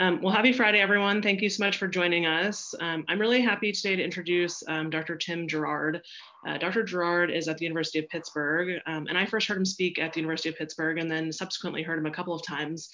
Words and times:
Um, 0.00 0.22
well, 0.22 0.32
happy 0.32 0.54
Friday, 0.54 0.80
everyone. 0.80 1.20
Thank 1.20 1.42
you 1.42 1.50
so 1.50 1.62
much 1.62 1.76
for 1.76 1.86
joining 1.86 2.24
us. 2.24 2.74
Um, 2.80 3.04
I'm 3.06 3.20
really 3.20 3.42
happy 3.42 3.70
today 3.70 3.96
to 3.96 4.02
introduce 4.02 4.62
um, 4.66 4.88
Dr. 4.88 5.14
Tim 5.14 5.46
Girard. 5.46 6.00
Uh, 6.48 6.56
Dr. 6.56 6.84
Girard 6.84 7.30
is 7.30 7.48
at 7.48 7.58
the 7.58 7.66
University 7.66 7.98
of 7.98 8.08
Pittsburgh, 8.08 8.80
um, 8.86 9.08
and 9.08 9.18
I 9.18 9.26
first 9.26 9.46
heard 9.46 9.58
him 9.58 9.66
speak 9.66 9.98
at 9.98 10.14
the 10.14 10.20
University 10.20 10.48
of 10.48 10.56
Pittsburgh 10.56 10.96
and 10.96 11.10
then 11.10 11.30
subsequently 11.30 11.82
heard 11.82 11.98
him 11.98 12.06
a 12.06 12.10
couple 12.10 12.32
of 12.32 12.42
times 12.42 12.88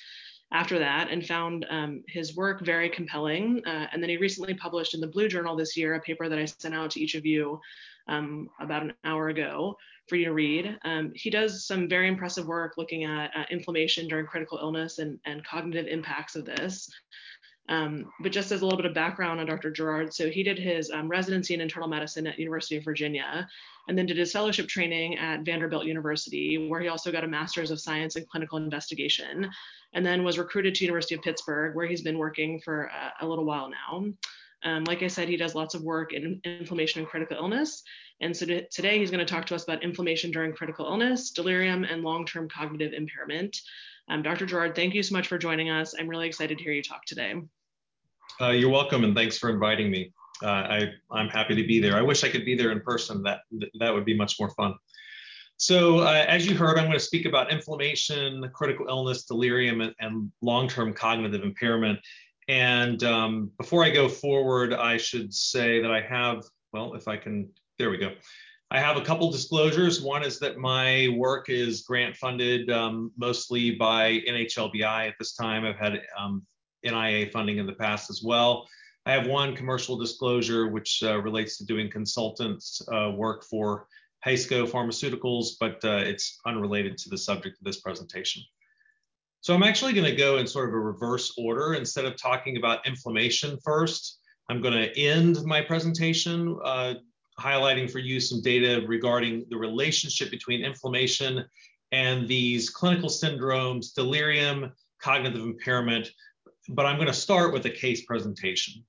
after 0.53 0.79
that 0.79 1.09
and 1.11 1.27
found 1.27 1.67
um, 1.71 2.03
his 2.09 2.37
work 2.37 2.65
very 2.65 2.89
compelling. 2.89 3.63
Uh, 3.67 3.87
and 3.93 4.03
then 4.03 4.11
he 4.11 4.17
recently 4.17 4.55
published 4.55 4.95
in 4.95 5.01
the 5.01 5.07
Blue 5.07 5.29
Journal 5.29 5.57
this 5.57 5.77
year 5.77 5.95
a 5.95 6.01
paper 6.01 6.29
that 6.29 6.39
I 6.39 6.45
sent 6.45 6.75
out 6.75 6.91
to 6.93 7.01
each 7.01 7.15
of 7.15 7.27
you 7.27 7.61
um, 8.09 8.49
about 8.61 8.83
an 8.83 8.95
hour 9.05 9.29
ago 9.29 9.77
for 10.09 10.17
you 10.17 10.27
to 10.27 10.33
read. 10.33 10.79
Um, 10.85 11.13
he 11.15 11.31
does 11.31 11.67
some 11.67 11.89
very 11.89 12.07
impressive 12.07 12.47
work 12.47 12.75
looking 12.77 13.05
at 13.05 13.31
uh, 13.37 13.45
inflammation 13.51 14.07
during 14.07 14.27
critical 14.27 14.59
illness 14.59 14.99
and, 14.99 15.19
and 15.27 15.45
cognitive 15.45 15.87
impacts 15.87 16.37
of 16.37 16.45
this. 16.45 16.89
Um, 17.69 18.13
but 18.21 18.31
just 18.33 18.53
as 18.53 18.61
a 18.61 18.65
little 18.65 18.77
bit 18.77 18.87
of 18.87 18.95
background 18.95 19.41
on 19.41 19.47
Dr. 19.47 19.71
Girard, 19.71 20.15
so 20.15 20.31
he 20.31 20.43
did 20.43 20.59
his 20.59 20.91
um, 20.91 21.09
residency 21.09 21.55
in 21.55 21.61
internal 21.61 21.89
medicine 21.89 22.27
at 22.27 22.39
University 22.39 22.77
of 22.77 22.85
Virginia, 22.85 23.49
and 23.89 23.99
then 23.99 24.07
did 24.07 24.17
his 24.17 24.33
fellowship 24.33 24.69
training 24.69 25.19
at 25.19 25.45
Vanderbilt 25.45 25.85
University, 25.85 26.69
where 26.69 26.81
he 26.81 26.89
also 26.89 27.11
got 27.11 27.25
a 27.25 27.29
master's 27.29 27.71
of 27.71 27.81
science 27.81 28.15
in 28.17 28.25
clinical 28.31 28.59
investigation, 28.59 29.51
and 29.95 30.07
then 30.07 30.23
was 30.23 30.39
recruited 30.39 30.75
to 30.77 30.85
University 30.85 31.17
of 31.17 31.23
Pittsburgh, 31.23 31.75
where 31.75 31.87
he's 31.87 32.03
been 32.03 32.19
working 32.19 32.61
for 32.61 32.85
a, 32.85 33.25
a 33.25 33.27
little 33.27 33.45
while 33.45 33.69
now. 33.69 34.07
Um, 34.63 34.85
like 34.85 35.03
I 35.03 35.09
said, 35.09 35.29
he 35.29 35.37
does 35.37 35.55
lots 35.55 35.75
of 35.75 35.83
work 35.83 36.13
in 36.13 36.41
inflammation 36.45 37.01
and 37.01 37.09
critical 37.09 37.37
illness. 37.37 37.83
And 38.21 38.37
so 38.37 38.47
today 38.47 38.99
he's 38.99 39.11
going 39.11 39.25
to 39.25 39.33
talk 39.33 39.45
to 39.47 39.55
us 39.55 39.65
about 39.65 39.83
inflammation 39.83 40.31
during 40.31 40.53
critical 40.55 40.87
illness, 40.87 41.31
delirium, 41.31 41.85
and 41.85 42.03
long-term 42.03 42.49
cognitive 42.49 42.93
impairment. 42.93 43.57
Um, 44.09 44.23
Dr. 44.23 44.47
Girard, 44.47 44.75
thank 44.75 44.95
you 44.95 45.03
so 45.03 45.15
much 45.15 45.29
for 45.29 45.37
joining 45.37 45.69
us. 45.69 45.95
I'm 45.99 46.09
really 46.09 46.27
excited 46.27 46.59
to 46.59 46.65
hear 46.65 46.73
you 46.73 46.83
talk 46.83 47.05
today. 47.05 47.35
Uh, 48.39 48.51
you're 48.51 48.71
welcome, 48.71 49.03
and 49.05 49.15
thanks 49.15 49.39
for 49.39 49.49
inviting 49.49 49.91
me. 49.91 50.13
Uh, 50.43 50.49
I, 50.49 50.91
I'm 51.11 51.29
happy 51.29 51.55
to 51.55 51.67
be 51.67 51.81
there. 51.81 51.97
I 51.97 52.03
wish 52.03 52.23
I 52.23 52.29
could 52.29 52.45
be 52.45 52.55
there 52.55 52.71
in 52.71 52.81
person. 52.81 53.23
That 53.23 53.41
that 53.81 53.95
would 53.95 54.05
be 54.05 54.15
much 54.15 54.39
more 54.39 54.51
fun. 54.51 54.75
So, 55.57 56.01
uh, 56.01 56.25
as 56.29 56.47
you 56.47 56.55
heard, 56.55 56.79
I'm 56.79 56.85
going 56.85 56.99
to 56.99 57.01
speak 57.01 57.25
about 57.25 57.51
inflammation, 57.51 58.47
critical 58.53 58.89
illness, 58.89 59.25
delirium, 59.25 59.81
and, 59.81 59.95
and 60.01 60.31
long-term 60.43 60.93
cognitive 60.93 61.43
impairment. 61.43 61.99
And 62.49 63.03
um, 63.05 63.51
before 63.59 63.83
I 63.83 63.89
go 63.89 64.07
forward, 64.07 64.75
I 64.75 64.99
should 64.99 65.33
say 65.33 65.81
that 65.81 65.91
I 65.91 66.03
have, 66.03 66.45
well, 66.75 66.93
if 66.93 67.09
I 67.09 67.17
can, 67.17 67.49
there 67.79 67.89
we 67.89 67.97
go. 67.97 68.13
I 68.71 68.81
have 68.81 68.99
a 68.99 69.01
couple 69.03 69.31
disclosures. 69.31 70.03
One 70.03 70.23
is 70.23 70.39
that 70.41 70.59
my 70.59 71.09
work 71.17 71.49
is 71.49 71.83
grant 71.83 72.17
funded 72.17 72.71
um, 72.71 73.13
mostly 73.17 73.71
by 73.71 74.21
NHLBI 74.29 75.09
at 75.09 75.15
this 75.19 75.35
time. 75.35 75.65
I've 75.65 75.79
had 75.79 76.03
um, 76.19 76.45
NIA 76.91 77.31
funding 77.31 77.59
in 77.59 77.67
the 77.67 77.73
past 77.73 78.11
as 78.11 78.23
well. 78.23 78.67
I 79.07 79.13
have 79.13 79.27
one 79.27 79.55
commercial 79.55 79.97
disclosure 79.97 80.67
which 80.69 81.03
uh, 81.03 81.21
relates 81.23 81.59
to 81.59 81.65
doing 81.65 81.91
consultants 81.91 82.83
uh, 82.93 83.13
work 83.15 83.45
for 83.45 83.87
Haisco 84.27 84.69
Pharmaceuticals, 84.69 85.51
but 85.61 85.85
uh, 85.85 85.99
it's 85.99 86.41
unrelated 86.47 86.99
to 86.99 87.11
the 87.11 87.19
subject 87.19 87.59
of 87.59 87.65
this 87.65 87.81
presentation. 87.81 88.43
So 89.41 89.55
I'm 89.55 89.63
actually 89.63 89.93
going 89.93 90.11
to 90.11 90.17
go 90.17 90.39
in 90.39 90.47
sort 90.47 90.69
of 90.69 90.75
a 90.75 90.81
reverse 90.81 91.33
order. 91.39 91.75
Instead 91.75 92.05
of 92.05 92.17
talking 92.17 92.57
about 92.57 92.85
inflammation 92.85 93.57
first, 93.63 94.19
I'm 94.51 94.61
going 94.61 94.75
to 94.75 94.99
end 94.99 95.45
my 95.45 95.61
presentation 95.61 96.59
uh, 96.65 96.95
highlighting 97.39 97.89
for 97.89 98.01
you 98.01 98.19
some 98.19 98.43
data 98.43 98.85
regarding 98.89 99.47
the 99.51 99.57
relationship 99.57 100.31
between 100.31 100.65
inflammation 100.65 101.45
and 101.93 102.27
these 102.27 102.71
clinical 102.71 103.09
syndromes, 103.09 103.95
delirium, 103.95 104.73
cognitive 105.01 105.43
impairment. 105.43 106.11
But 106.69 106.87
I'm 106.87 106.97
going 106.97 107.07
to 107.09 107.15
start 107.15 107.53
with 107.53 107.67
a 107.67 107.71
case 107.71 108.05
presentation 108.05 108.85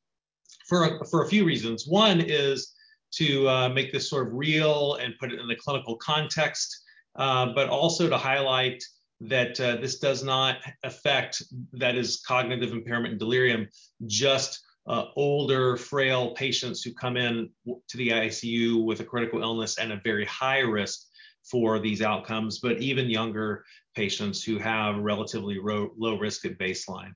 for 0.68 0.84
a, 0.84 1.06
for 1.06 1.24
a 1.24 1.30
few 1.30 1.46
reasons. 1.46 1.88
One 1.88 2.22
is 2.22 2.74
to 3.14 3.48
uh, 3.48 3.70
make 3.70 3.92
this 3.92 4.10
sort 4.10 4.28
of 4.28 4.34
real 4.34 4.96
and 4.96 5.14
put 5.20 5.32
it 5.32 5.40
in 5.40 5.48
the 5.48 5.56
clinical 5.56 5.96
context, 5.98 6.84
uh, 7.16 7.48
but 7.54 7.70
also 7.70 8.10
to 8.10 8.18
highlight 8.18 8.84
that 9.22 9.60
uh, 9.60 9.78
this 9.78 10.00
does 10.00 10.24
not 10.24 10.58
affect, 10.84 11.42
that 11.74 11.96
is 11.96 12.22
cognitive 12.28 12.72
impairment 12.72 13.12
and 13.12 13.20
delirium, 13.20 13.68
just 14.06 14.64
uh, 14.88 15.06
older, 15.16 15.76
frail 15.76 16.32
patients 16.32 16.82
who 16.82 16.94
come 16.94 17.18
in 17.18 17.50
to 17.66 17.98
the 17.98 18.10
ICU 18.10 18.84
with 18.86 19.00
a 19.00 19.04
critical 19.04 19.42
illness 19.42 19.80
and 19.80 19.92
a 19.92 20.02
very 20.04 20.26
high 20.26 20.60
risk 20.60 21.02
for 21.50 21.80
these 21.80 22.02
outcomes, 22.02 22.60
but 22.60 22.80
even 22.80 23.10
younger 23.10 23.64
patients 23.96 24.44
who 24.44 24.58
have 24.58 24.98
relatively 24.98 25.58
low, 25.62 25.90
low 25.98 26.18
risk 26.18 26.46
at 26.46 26.58
baseline. 26.58 27.12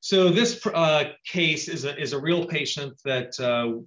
So 0.00 0.30
this 0.30 0.64
uh, 0.66 1.12
case 1.24 1.68
is 1.68 1.84
a, 1.84 2.00
is 2.00 2.12
a 2.12 2.20
real 2.20 2.46
patient 2.46 2.94
that 3.04 3.38
uh, 3.40 3.80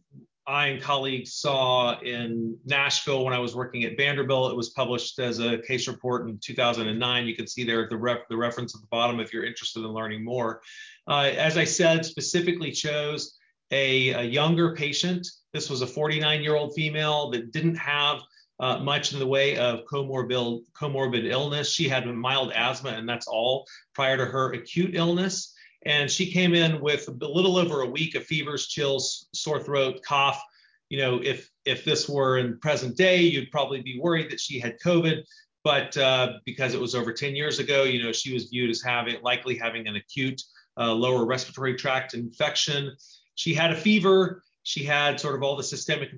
I 0.48 0.68
and 0.68 0.82
colleagues 0.82 1.34
saw 1.36 2.00
in 2.02 2.58
Nashville 2.66 3.24
when 3.24 3.34
I 3.34 3.40
was 3.40 3.56
working 3.56 3.84
at 3.84 3.96
Vanderbilt. 3.96 4.52
It 4.52 4.58
was 4.58 4.72
published 4.72 5.20
as 5.20 5.40
a 5.40 5.60
case 5.60 5.88
report 5.88 6.28
in 6.28 6.40
2009. 6.40 7.26
You 7.26 7.36
can 7.36 7.48
see 7.48 7.64
there 7.64 7.88
the, 7.88 7.98
ref, 7.98 8.28
the 8.30 8.36
reference 8.36 8.76
at 8.76 8.82
the 8.82 8.88
bottom 8.88 9.20
if 9.20 9.32
you're 9.32 9.46
interested 9.46 9.80
in 9.80 9.88
learning 9.88 10.26
more. 10.26 10.62
Uh, 11.08 11.32
as 11.38 11.58
I 11.58 11.64
said, 11.64 12.06
specifically 12.06 12.72
chose 12.72 13.38
a, 13.72 14.10
a, 14.10 14.24
younger 14.24 14.76
patient. 14.76 15.28
This 15.54 15.70
was 15.70 15.82
a 15.82 15.88
49 15.88 16.42
year 16.42 16.56
old 16.56 16.74
female 16.76 17.30
that 17.32 17.54
didn't 17.54 17.76
have 17.76 18.22
uh, 18.60 18.80
much 18.80 19.14
in 19.14 19.20
the 19.20 19.28
way 19.28 19.58
of 19.58 19.86
comorbid, 19.86 20.64
comorbid 20.74 21.32
illness. 21.32 21.72
She 21.72 21.88
had 21.88 22.06
mild 22.08 22.52
asthma, 22.52 22.90
and 22.90 23.08
that's 23.08 23.28
all 23.28 23.66
prior 23.94 24.18
to 24.18 24.26
her 24.26 24.54
acute 24.54 24.96
illness. 24.96 25.54
And 25.86 26.10
she 26.10 26.32
came 26.32 26.54
in 26.54 26.80
with 26.80 27.08
a 27.08 27.28
little 27.28 27.58
over 27.58 27.82
a 27.82 27.90
week 27.90 28.16
of 28.16 28.24
fevers, 28.26 28.68
chills, 28.68 29.28
sore 29.34 29.62
throat, 29.62 30.02
cough. 30.06 30.42
You 30.90 31.00
know, 31.00 31.22
if 31.24 31.50
if 31.66 31.86
this 31.86 32.08
were 32.08 32.38
in 32.38 32.60
present 32.60 32.98
day, 32.98 33.22
you'd 33.22 33.52
probably 33.52 33.82
be 33.82 34.00
worried 34.00 34.30
that 34.32 34.40
she 34.40 34.60
had 34.60 34.80
COVID. 34.80 35.24
But 35.64 35.96
uh, 35.98 36.34
because 36.46 36.74
it 36.74 36.82
was 36.82 36.96
over 36.96 37.14
10 37.14 37.36
years 37.36 37.60
ago, 37.60 37.84
you 37.84 38.04
know, 38.04 38.12
she 38.12 38.34
was 38.34 38.46
viewed 38.46 38.72
as 38.72 38.82
having 38.82 39.22
likely 39.22 39.56
having 39.56 39.88
an 39.88 39.96
acute 39.96 40.42
uh, 40.78 40.94
lower 40.94 41.26
respiratory 41.26 41.76
tract 41.76 42.14
infection. 42.14 42.96
She 43.36 43.54
had 43.54 43.72
a 43.72 43.76
fever. 43.76 44.44
She 44.64 44.84
had 44.84 45.20
sort 45.20 45.36
of 45.36 45.44
all 45.44 45.56
the 45.56 45.64
systemic 45.64 46.10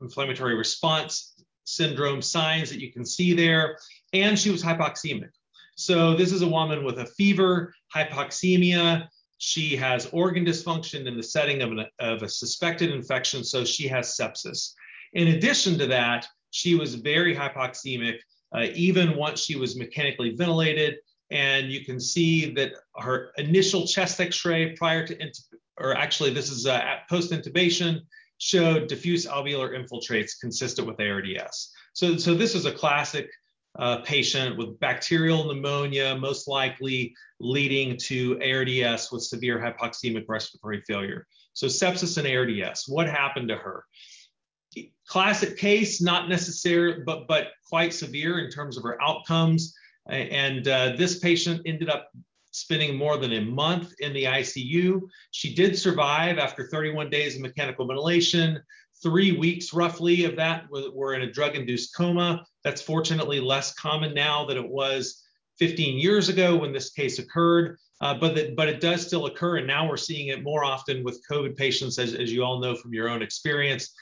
inflammatory 0.00 0.54
response 0.54 1.34
syndrome 1.64 2.22
signs 2.22 2.70
that 2.70 2.80
you 2.80 2.92
can 2.92 3.04
see 3.04 3.32
there, 3.32 3.78
and 4.12 4.38
she 4.38 4.50
was 4.50 4.62
hypoxemic. 4.62 5.30
So 5.76 6.14
this 6.14 6.32
is 6.32 6.42
a 6.42 6.48
woman 6.48 6.84
with 6.84 6.98
a 6.98 7.06
fever, 7.06 7.74
hypoxemia. 7.94 9.08
She 9.38 9.76
has 9.76 10.06
organ 10.06 10.44
dysfunction 10.44 11.06
in 11.06 11.16
the 11.16 11.22
setting 11.22 11.62
of, 11.62 11.72
an, 11.72 11.86
of 11.98 12.22
a 12.22 12.28
suspected 12.28 12.90
infection, 12.90 13.44
so 13.44 13.64
she 13.64 13.88
has 13.88 14.16
sepsis. 14.16 14.72
In 15.12 15.28
addition 15.28 15.78
to 15.78 15.86
that, 15.86 16.26
she 16.50 16.74
was 16.76 16.94
very 16.94 17.34
hypoxemic, 17.34 18.18
uh, 18.54 18.66
even 18.74 19.16
once 19.16 19.40
she 19.40 19.56
was 19.56 19.76
mechanically 19.76 20.34
ventilated. 20.36 20.96
And 21.30 21.70
you 21.72 21.84
can 21.84 21.98
see 21.98 22.54
that 22.54 22.72
her 22.96 23.32
initial 23.38 23.86
chest 23.86 24.20
x-ray 24.20 24.76
prior 24.76 25.06
to, 25.06 25.32
or 25.78 25.96
actually 25.96 26.32
this 26.32 26.50
is 26.50 26.66
uh, 26.66 26.80
post-intubation, 27.10 28.00
showed 28.38 28.88
diffuse 28.88 29.26
alveolar 29.26 29.76
infiltrates 29.76 30.38
consistent 30.40 30.86
with 30.86 31.00
ARDS. 31.00 31.72
So, 31.92 32.16
so 32.16 32.34
this 32.34 32.54
is 32.54 32.66
a 32.66 32.72
classic 32.72 33.28
uh, 33.78 33.98
patient 33.98 34.56
with 34.56 34.78
bacterial 34.80 35.44
pneumonia, 35.44 36.16
most 36.16 36.46
likely 36.46 37.14
leading 37.40 37.96
to 37.96 38.38
ARDS 38.40 39.10
with 39.10 39.22
severe 39.22 39.58
hypoxemic 39.58 40.24
respiratory 40.28 40.82
failure. 40.86 41.26
So 41.52 41.66
sepsis 41.66 42.18
and 42.18 42.26
ARDS, 42.26 42.84
what 42.88 43.08
happened 43.08 43.48
to 43.48 43.56
her? 43.56 43.84
Classic 45.06 45.56
case, 45.56 46.00
not 46.00 46.28
necessary, 46.28 47.02
but, 47.04 47.26
but 47.28 47.48
quite 47.68 47.92
severe 47.92 48.38
in 48.38 48.50
terms 48.50 48.76
of 48.76 48.82
her 48.84 49.00
outcomes. 49.02 49.74
And 50.08 50.66
uh, 50.68 50.94
this 50.96 51.18
patient 51.18 51.62
ended 51.66 51.88
up 51.88 52.10
spending 52.54 52.96
more 52.96 53.16
than 53.16 53.32
a 53.32 53.40
month 53.40 53.92
in 53.98 54.12
the 54.12 54.24
ICU. 54.24 55.00
She 55.32 55.54
did 55.54 55.76
survive 55.76 56.38
after 56.38 56.68
31 56.68 57.10
days 57.10 57.34
of 57.34 57.42
mechanical 57.42 57.86
ventilation. 57.86 58.60
Three 59.04 59.32
weeks 59.32 59.74
roughly 59.74 60.24
of 60.24 60.34
that 60.36 60.64
were 60.70 61.12
in 61.12 61.20
a 61.20 61.30
drug 61.30 61.56
induced 61.56 61.94
coma. 61.94 62.46
That's 62.64 62.80
fortunately 62.80 63.38
less 63.38 63.74
common 63.74 64.14
now 64.14 64.46
than 64.46 64.56
it 64.56 64.66
was 64.66 65.22
15 65.58 65.98
years 65.98 66.30
ago 66.30 66.56
when 66.56 66.72
this 66.72 66.88
case 66.88 67.18
occurred, 67.18 67.76
uh, 68.00 68.14
but, 68.14 68.34
that, 68.34 68.56
but 68.56 68.70
it 68.70 68.80
does 68.80 69.06
still 69.06 69.26
occur. 69.26 69.58
And 69.58 69.66
now 69.66 69.86
we're 69.86 69.98
seeing 69.98 70.28
it 70.28 70.42
more 70.42 70.64
often 70.64 71.04
with 71.04 71.22
COVID 71.30 71.54
patients, 71.54 71.98
as, 71.98 72.14
as 72.14 72.32
you 72.32 72.42
all 72.42 72.60
know 72.60 72.74
from 72.74 72.94
your 72.94 73.10
own 73.10 73.20
experience. 73.20 73.92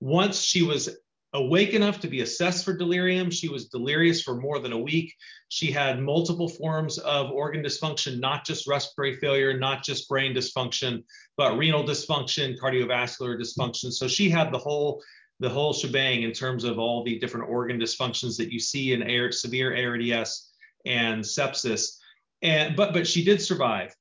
Once 0.00 0.42
she 0.42 0.62
was 0.62 0.98
awake 1.34 1.72
enough 1.72 1.98
to 2.00 2.08
be 2.08 2.20
assessed 2.20 2.64
for 2.64 2.76
delirium. 2.76 3.30
She 3.30 3.48
was 3.48 3.68
delirious 3.68 4.20
for 4.22 4.36
more 4.36 4.58
than 4.58 4.72
a 4.72 4.78
week. 4.78 5.14
She 5.48 5.70
had 5.70 5.98
multiple 6.00 6.48
forms 6.48 6.98
of 6.98 7.30
organ 7.30 7.62
dysfunction, 7.62 8.20
not 8.20 8.44
just 8.44 8.68
respiratory 8.68 9.16
failure, 9.16 9.58
not 9.58 9.82
just 9.82 10.08
brain 10.08 10.34
dysfunction, 10.34 11.02
but 11.38 11.56
renal 11.56 11.84
dysfunction, 11.84 12.58
cardiovascular 12.58 13.40
dysfunction. 13.40 13.92
So 13.92 14.08
she 14.08 14.28
had 14.28 14.52
the 14.52 14.58
whole 14.58 15.02
the 15.40 15.48
whole 15.48 15.72
shebang 15.72 16.22
in 16.22 16.32
terms 16.32 16.62
of 16.64 16.78
all 16.78 17.02
the 17.02 17.18
different 17.18 17.48
organ 17.48 17.80
dysfunctions 17.80 18.36
that 18.36 18.52
you 18.52 18.60
see 18.60 18.92
in 18.92 19.02
air, 19.02 19.32
severe 19.32 19.74
ARDS 19.74 20.52
and 20.86 21.24
sepsis. 21.24 21.96
And 22.42 22.76
but 22.76 22.92
but 22.92 23.06
she 23.06 23.24
did 23.24 23.40
survive. 23.40 23.94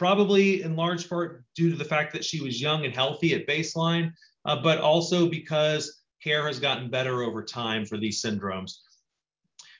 probably 0.00 0.62
in 0.62 0.76
large 0.76 1.10
part 1.10 1.44
due 1.54 1.68
to 1.68 1.76
the 1.76 1.84
fact 1.84 2.10
that 2.14 2.24
she 2.24 2.40
was 2.40 2.58
young 2.58 2.86
and 2.86 2.94
healthy 2.94 3.34
at 3.34 3.46
baseline, 3.46 4.10
uh, 4.46 4.56
but 4.62 4.78
also 4.80 5.28
because 5.28 5.99
care 6.22 6.46
has 6.46 6.60
gotten 6.60 6.90
better 6.90 7.22
over 7.22 7.42
time 7.42 7.84
for 7.84 7.96
these 7.96 8.22
syndromes. 8.22 8.78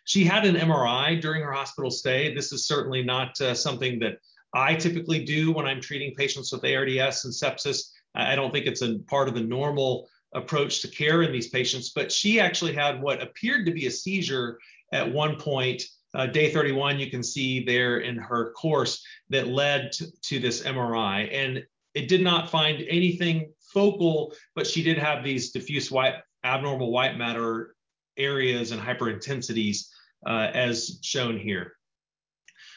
She 0.04 0.24
had 0.24 0.44
an 0.44 0.56
MRI 0.56 1.20
during 1.20 1.42
her 1.42 1.52
hospital 1.52 1.90
stay. 1.90 2.34
This 2.34 2.52
is 2.52 2.66
certainly 2.66 3.02
not 3.02 3.40
uh, 3.40 3.54
something 3.54 3.98
that 4.00 4.18
I 4.54 4.74
typically 4.74 5.24
do 5.24 5.52
when 5.52 5.66
I'm 5.66 5.80
treating 5.80 6.14
patients 6.14 6.52
with 6.52 6.64
ARDS 6.64 7.24
and 7.24 7.34
sepsis. 7.34 7.90
I 8.14 8.34
don't 8.34 8.52
think 8.52 8.66
it's 8.66 8.82
a 8.82 8.98
part 9.06 9.28
of 9.28 9.34
the 9.34 9.40
normal 9.40 10.08
approach 10.34 10.80
to 10.82 10.88
care 10.88 11.22
in 11.22 11.32
these 11.32 11.48
patients, 11.48 11.90
but 11.94 12.10
she 12.10 12.40
actually 12.40 12.72
had 12.72 13.00
what 13.00 13.22
appeared 13.22 13.66
to 13.66 13.72
be 13.72 13.86
a 13.86 13.90
seizure 13.90 14.58
at 14.92 15.12
one 15.12 15.36
point. 15.36 15.82
Uh, 16.12 16.26
day 16.26 16.52
31, 16.52 16.98
you 16.98 17.08
can 17.08 17.22
see 17.22 17.64
there 17.64 18.00
in 18.00 18.16
her 18.16 18.52
course 18.52 19.04
that 19.28 19.46
led 19.46 19.92
to, 19.92 20.10
to 20.22 20.40
this 20.40 20.62
MRI. 20.62 21.32
And 21.32 21.62
it 21.94 22.08
did 22.08 22.22
not 22.22 22.50
find 22.50 22.84
anything 22.88 23.52
focal, 23.72 24.34
but 24.56 24.66
she 24.66 24.82
did 24.82 24.98
have 24.98 25.22
these 25.22 25.52
diffuse 25.52 25.90
white, 25.90 26.14
abnormal 26.44 26.90
white 26.90 27.16
matter 27.16 27.74
areas 28.16 28.72
and 28.72 28.80
hyperintensities 28.80 29.88
uh, 30.26 30.50
as 30.52 30.98
shown 31.02 31.38
here. 31.38 31.72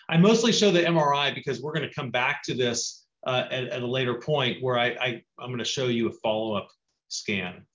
I 0.10 0.18
mostly 0.18 0.51
show 0.51 0.71
the 0.71 0.81
MRI 0.81 1.33
because 1.33 1.62
we're 1.62 1.74
going 1.74 1.88
to 1.88 1.95
come 1.95 2.12
back 2.12 2.44
to 2.44 2.54
this 2.54 3.06
uh, 3.25 3.45
at, 3.51 3.65
at, 3.69 3.81
a 3.81 3.88
later 3.88 4.15
point 4.15 4.62
where 4.62 4.77
I, 4.77 4.88
I, 4.88 5.24
I'm 5.39 5.48
going 5.48 5.60
to 5.60 5.65
show 5.65 5.88
you 5.88 6.10
a 6.10 6.12
follow-up 6.21 6.68
scan. 7.07 7.65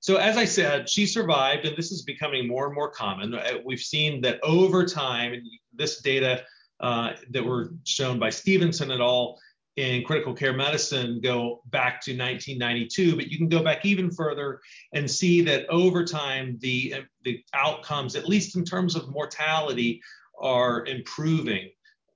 So 0.00 0.16
as 0.16 0.36
I 0.36 0.44
said, 0.44 0.88
she 0.88 1.06
survived, 1.06 1.64
and 1.64 1.76
this 1.76 1.90
is 1.90 2.02
becoming 2.02 2.46
more 2.46 2.66
and 2.66 2.74
more 2.74 2.90
common. 2.90 3.34
Uh, 3.34 3.54
we've 3.64 3.80
seen 3.80 4.20
that 4.22 4.38
over 4.42 4.84
time, 4.84 5.42
this 5.72 6.02
data 6.02 6.42
uh, 6.80 7.12
that 7.30 7.42
were 7.42 7.72
shown 7.84 8.18
by 8.18 8.30
Stevenson 8.30 8.90
et 8.90 9.00
al. 9.00 9.38
In 9.76 10.04
critical 10.04 10.32
care 10.32 10.52
medicine 10.52 11.20
go 11.20 11.60
back 11.66 12.00
to 12.02 12.12
1992, 12.12 13.16
but 13.16 13.28
you 13.28 13.38
can 13.38 13.48
go 13.48 13.62
back 13.62 13.84
even 13.84 14.10
further 14.10 14.60
and 14.92 15.10
see 15.10 15.40
that 15.42 15.68
over 15.68 16.04
time, 16.04 16.56
the, 16.60 16.94
the 17.24 17.40
outcomes, 17.54 18.14
at 18.14 18.28
least 18.28 18.56
in 18.56 18.64
terms 18.64 18.94
of 18.94 19.08
mortality, 19.08 20.00
are 20.40 20.84
improving 20.86 21.70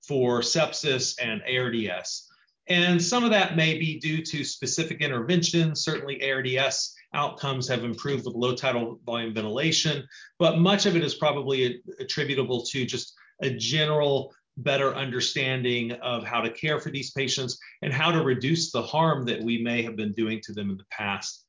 for 0.07 0.41
sepsis 0.41 1.17
and 1.21 1.43
ARDS. 1.43 2.29
And 2.69 3.03
some 3.03 3.25
of 3.25 3.31
that 3.31 3.57
may 3.57 3.79
be 3.79 3.99
due 3.99 4.23
to 4.25 4.45
specific 4.45 5.01
interventions. 5.01 5.83
Certainly, 5.83 6.31
ARDS 6.31 6.95
outcomes 7.15 7.67
have 7.69 7.83
improved 7.83 8.27
with 8.27 8.35
low 8.35 8.55
tidal 8.55 9.01
volume 9.05 9.35
ventilation, 9.35 10.07
but 10.39 10.59
much 10.59 10.85
of 10.87 10.95
it 10.95 11.03
is 11.03 11.15
probably 11.15 11.83
attributable 11.99 12.65
to 12.67 12.85
just 12.85 13.15
a 13.43 13.51
general 13.51 14.35
better 14.59 14.95
understanding 14.95 15.93
of 15.93 16.25
how 16.25 16.41
to 16.41 16.51
care 16.51 16.81
for 16.81 16.91
these 16.91 17.13
patients 17.13 17.59
and 17.83 17.93
how 17.93 18.11
to 18.11 18.23
reduce 18.23 18.71
the 18.71 18.83
harm 18.83 19.25
that 19.27 19.43
we 19.43 19.63
may 19.63 19.83
have 19.83 19.97
been 19.97 20.13
doing 20.13 20.41
to 20.45 20.53
them 20.53 20.71
in 20.71 20.77
the 20.77 20.85
past. 20.91 21.45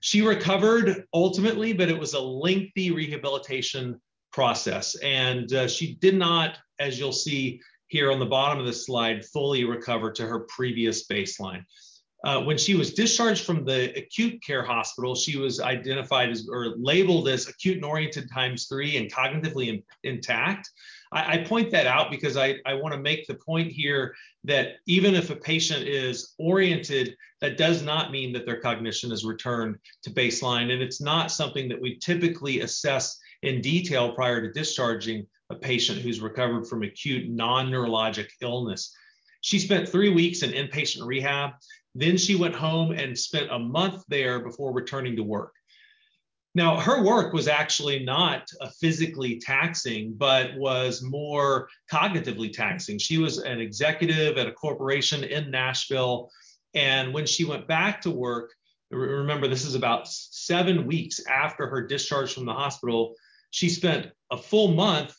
She 0.00 0.22
recovered 0.22 1.04
ultimately, 1.14 1.72
but 1.72 1.88
it 1.88 1.98
was 1.98 2.14
a 2.14 2.20
lengthy 2.20 2.90
rehabilitation 2.90 4.00
process. 4.32 4.96
And 4.96 5.52
uh, 5.52 5.68
she 5.68 5.94
did 5.94 6.16
not, 6.16 6.58
as 6.80 6.98
you'll 6.98 7.12
see 7.12 7.60
here 7.86 8.10
on 8.10 8.18
the 8.18 8.26
bottom 8.26 8.58
of 8.58 8.66
the 8.66 8.72
slide, 8.72 9.24
fully 9.26 9.64
recover 9.64 10.10
to 10.10 10.26
her 10.26 10.40
previous 10.40 11.06
baseline. 11.06 11.64
Uh, 12.24 12.40
when 12.40 12.56
she 12.56 12.76
was 12.76 12.94
discharged 12.94 13.44
from 13.44 13.64
the 13.64 13.92
acute 13.98 14.40
care 14.42 14.62
hospital, 14.62 15.14
she 15.14 15.36
was 15.36 15.60
identified 15.60 16.30
as 16.30 16.48
or 16.48 16.74
labeled 16.78 17.28
as 17.28 17.48
acute 17.48 17.76
and 17.76 17.84
oriented 17.84 18.30
times 18.30 18.66
three 18.66 18.96
and 18.96 19.12
cognitively 19.12 19.68
in, 19.68 19.82
intact. 20.04 20.70
I, 21.12 21.34
I, 21.34 21.38
point 21.38 21.72
that 21.72 21.88
out 21.88 22.12
because 22.12 22.36
I, 22.36 22.56
I 22.64 22.74
want 22.74 22.94
to 22.94 23.00
make 23.00 23.26
the 23.26 23.34
point 23.34 23.72
here 23.72 24.14
that 24.44 24.76
even 24.86 25.16
if 25.16 25.30
a 25.30 25.36
patient 25.36 25.82
is 25.82 26.34
oriented, 26.38 27.16
that 27.40 27.56
does 27.56 27.82
not 27.82 28.12
mean 28.12 28.32
that 28.34 28.46
their 28.46 28.60
cognition 28.60 29.10
is 29.10 29.24
returned 29.24 29.76
to 30.04 30.10
baseline. 30.10 30.72
And 30.72 30.80
it's 30.80 31.00
not 31.00 31.32
something 31.32 31.68
that 31.68 31.80
we 31.80 31.98
typically 31.98 32.60
assess 32.60 33.18
in 33.42 33.60
detail 33.60 34.12
prior 34.12 34.40
to 34.40 34.52
discharging 34.52 35.26
a 35.50 35.56
patient 35.56 36.00
who's 36.00 36.20
recovered 36.20 36.68
from 36.68 36.84
acute 36.84 37.28
non 37.28 37.68
neurologic 37.68 38.28
illness. 38.40 38.94
She 39.40 39.58
spent 39.58 39.88
three 39.88 40.08
weeks 40.08 40.42
in 40.42 40.50
inpatient 40.52 41.04
rehab. 41.04 41.50
Then 41.94 42.16
she 42.16 42.34
went 42.34 42.54
home 42.54 42.92
and 42.92 43.18
spent 43.18 43.50
a 43.50 43.58
month 43.58 44.04
there 44.08 44.40
before 44.40 44.72
returning 44.72 45.16
to 45.16 45.22
work. 45.22 45.52
Now, 46.54 46.78
her 46.78 47.02
work 47.02 47.32
was 47.32 47.48
actually 47.48 48.04
not 48.04 48.46
uh, 48.60 48.68
physically 48.78 49.38
taxing, 49.38 50.14
but 50.14 50.54
was 50.56 51.02
more 51.02 51.68
cognitively 51.90 52.52
taxing. 52.52 52.98
She 52.98 53.16
was 53.16 53.38
an 53.38 53.58
executive 53.58 54.36
at 54.36 54.46
a 54.46 54.52
corporation 54.52 55.24
in 55.24 55.50
Nashville. 55.50 56.30
And 56.74 57.14
when 57.14 57.24
she 57.24 57.44
went 57.44 57.66
back 57.66 58.02
to 58.02 58.10
work, 58.10 58.50
remember, 58.90 59.48
this 59.48 59.64
is 59.64 59.74
about 59.74 60.08
seven 60.08 60.86
weeks 60.86 61.20
after 61.26 61.66
her 61.68 61.86
discharge 61.86 62.34
from 62.34 62.44
the 62.44 62.52
hospital, 62.52 63.14
she 63.50 63.70
spent 63.70 64.08
a 64.30 64.36
full 64.36 64.72
month 64.72 65.16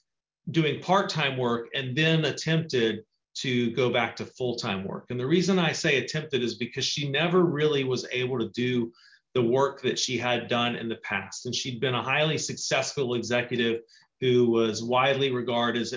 doing 0.52 0.82
part 0.82 1.10
time 1.10 1.38
work 1.38 1.70
and 1.74 1.96
then 1.96 2.26
attempted 2.26 3.00
to 3.36 3.72
go 3.72 3.90
back 3.90 4.16
to 4.18 4.26
full 4.26 4.56
time 4.56 4.84
work. 4.84 5.06
And 5.10 5.20
the 5.20 5.26
reason 5.26 5.60
I 5.60 5.72
say 5.72 5.98
attempted 5.98 6.44
is 6.44 6.56
because 6.56 6.86
she 6.86 7.10
never 7.10 7.44
really 7.44 7.84
was 7.84 8.06
able 8.12 8.40
to 8.40 8.50
do 8.50 8.92
the 9.34 9.42
work 9.42 9.82
that 9.82 9.98
she 9.98 10.18
had 10.18 10.48
done 10.48 10.76
in 10.76 10.88
the 10.88 10.98
past. 10.98 11.46
And 11.46 11.56
she'd 11.56 11.80
been 11.80 11.96
a 11.96 12.04
highly 12.04 12.38
successful 12.38 13.16
executive 13.16 13.82
who 14.22 14.50
was 14.50 14.84
widely 14.84 15.32
regarded 15.32 15.82
as, 15.82 15.94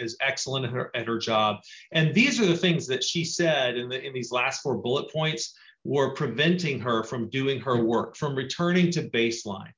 as 0.00 0.16
excellent 0.20 0.64
at 0.64 0.70
her, 0.70 0.90
at 0.94 1.06
her 1.06 1.18
job. 1.18 1.56
And 1.92 2.14
these 2.14 2.40
are 2.40 2.46
the 2.46 2.56
things 2.56 2.86
that 2.86 3.04
she 3.04 3.24
said 3.24 3.76
in, 3.76 3.88
the, 3.88 4.02
in 4.02 4.14
these 4.14 4.32
last 4.32 4.62
four 4.62 4.78
bullet 4.78 5.12
points 5.12 5.54
were 5.84 6.14
preventing 6.14 6.80
her 6.80 7.02
from 7.02 7.28
doing 7.28 7.60
her 7.60 7.84
work, 7.84 8.16
from 8.16 8.34
returning 8.34 8.90
to 8.92 9.10
baseline. 9.10 9.72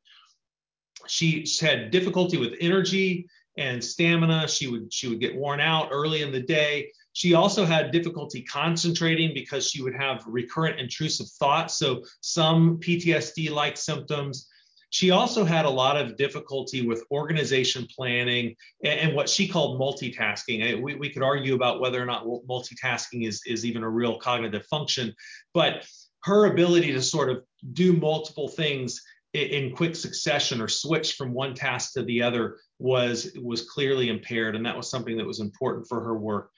She 1.07 1.47
had 1.61 1.91
difficulty 1.91 2.37
with 2.37 2.55
energy 2.61 3.27
and 3.57 3.83
stamina. 3.83 4.49
She 4.49 4.69
would 4.69 4.93
she 4.93 5.09
would 5.09 5.21
get 5.21 5.35
worn 5.35 5.61
out 5.61 5.89
early 5.91 6.23
in 6.23 6.33
the 6.33 6.43
day. 6.43 6.93
She 7.19 7.35
also 7.35 7.65
had 7.65 7.91
difficulty 7.91 8.43
concentrating 8.43 9.35
because 9.35 9.69
she 9.69 9.83
would 9.83 9.97
have 9.97 10.23
recurrent 10.29 10.79
intrusive 10.79 11.27
thoughts, 11.27 11.77
so 11.77 12.05
some 12.21 12.79
PTSD-like 12.79 13.77
symptoms. 13.77 14.47
She 14.91 15.11
also 15.11 15.45
had 15.45 15.65
a 15.65 15.71
lot 15.71 15.97
of 15.97 16.17
difficulty 16.17 16.87
with 16.87 17.03
organization 17.11 17.89
planning 17.93 18.55
and, 18.85 19.01
and 19.01 19.17
what 19.17 19.29
she 19.29 19.49
called 19.49 19.81
multitasking. 19.81 20.81
We, 20.81 20.95
we 20.95 21.11
could 21.11 21.25
argue 21.25 21.57
about 21.57 21.81
whether 21.81 22.01
or 22.01 22.07
not 22.07 22.25
multitasking 22.25 23.27
is, 23.27 23.43
is 23.45 23.67
even 23.67 23.83
a 23.83 23.91
real 23.91 24.17
cognitive 24.21 24.65
function, 24.67 25.13
but 25.53 25.89
her 26.23 26.47
ability 26.47 26.93
to 26.93 27.03
sort 27.03 27.31
of 27.31 27.43
do 27.73 27.95
multiple 27.95 28.47
things 28.47 29.03
in 29.33 29.75
quick 29.75 29.97
succession 29.97 30.61
or 30.61 30.69
switch 30.69 31.15
from 31.15 31.33
one 31.33 31.53
task 31.53 31.95
to 31.95 32.05
the 32.05 32.23
other 32.23 32.59
was 32.79 33.33
was 33.43 33.69
clearly 33.69 34.09
impaired 34.09 34.55
and 34.55 34.65
that 34.65 34.77
was 34.77 34.89
something 34.89 35.17
that 35.17 35.27
was 35.27 35.41
important 35.41 35.87
for 35.87 36.01
her 36.01 36.17
work 36.17 36.51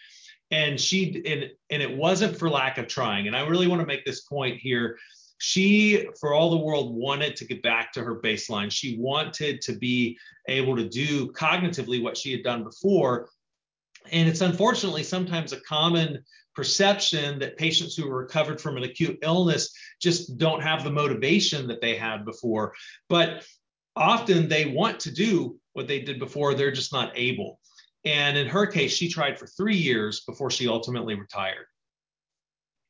and 0.51 0.81
she 0.81 1.23
and, 1.27 1.51
and 1.71 1.83
it 1.83 1.97
wasn't 1.97 2.37
for 2.37 2.51
lack 2.51 2.79
of 2.79 2.89
trying. 2.89 3.27
And 3.27 3.37
i 3.37 3.47
really 3.47 3.69
want 3.69 3.81
to 3.81 3.87
make 3.87 4.05
this 4.05 4.23
point 4.23 4.59
here. 4.59 4.99
She 5.39 6.07
for 6.21 6.35
all 6.35 6.51
the 6.51 6.65
world 6.65 6.95
wanted 6.95 7.37
to 7.37 7.47
get 7.47 7.63
back 7.63 7.93
to 7.93 8.05
her 8.05 8.21
baseline. 8.21 8.71
She 8.71 8.99
wanted 8.99 9.61
to 9.63 9.73
be 9.73 10.19
able 10.49 10.77
to 10.77 10.89
do 10.89 11.33
cognitively 11.33 12.03
what 12.03 12.17
she 12.17 12.33
had 12.33 12.43
done 12.43 12.65
before. 12.65 13.29
And 14.13 14.29
it's 14.29 14.41
unfortunately 14.41 15.03
sometimes 15.03 15.53
a 15.53 15.61
common 15.61 16.25
perception 16.55 17.39
that 17.39 17.57
patients 17.57 17.95
who 17.95 18.09
recovered 18.09 18.61
from 18.61 18.77
an 18.77 18.83
acute 18.83 19.19
illness 19.23 19.73
just 20.01 20.37
don't 20.37 20.63
have 20.63 20.85
the 20.85 20.91
motivation 20.91 21.69
that 21.69 21.81
they 21.81 21.97
had 21.97 22.25
before. 22.25 22.75
But 23.09 23.47
often 23.97 24.49
they 24.49 24.67
want 24.67 25.01
to 25.01 25.13
do 25.13 25.59
what 25.75 25.87
they 25.87 26.01
did 26.01 26.19
before, 26.19 26.55
they're 26.55 26.73
just 26.73 26.93
not 26.93 27.13
able. 27.15 27.60
And 28.05 28.37
in 28.39 28.47
her 28.47 28.67
case, 28.67 28.93
she 28.93 29.09
tried 29.09 29.39
for 29.39 29.47
three 29.47 29.77
years 29.77 30.21
before 30.21 30.51
she 30.51 30.69
ultimately 30.69 31.15
retired. 31.15 31.67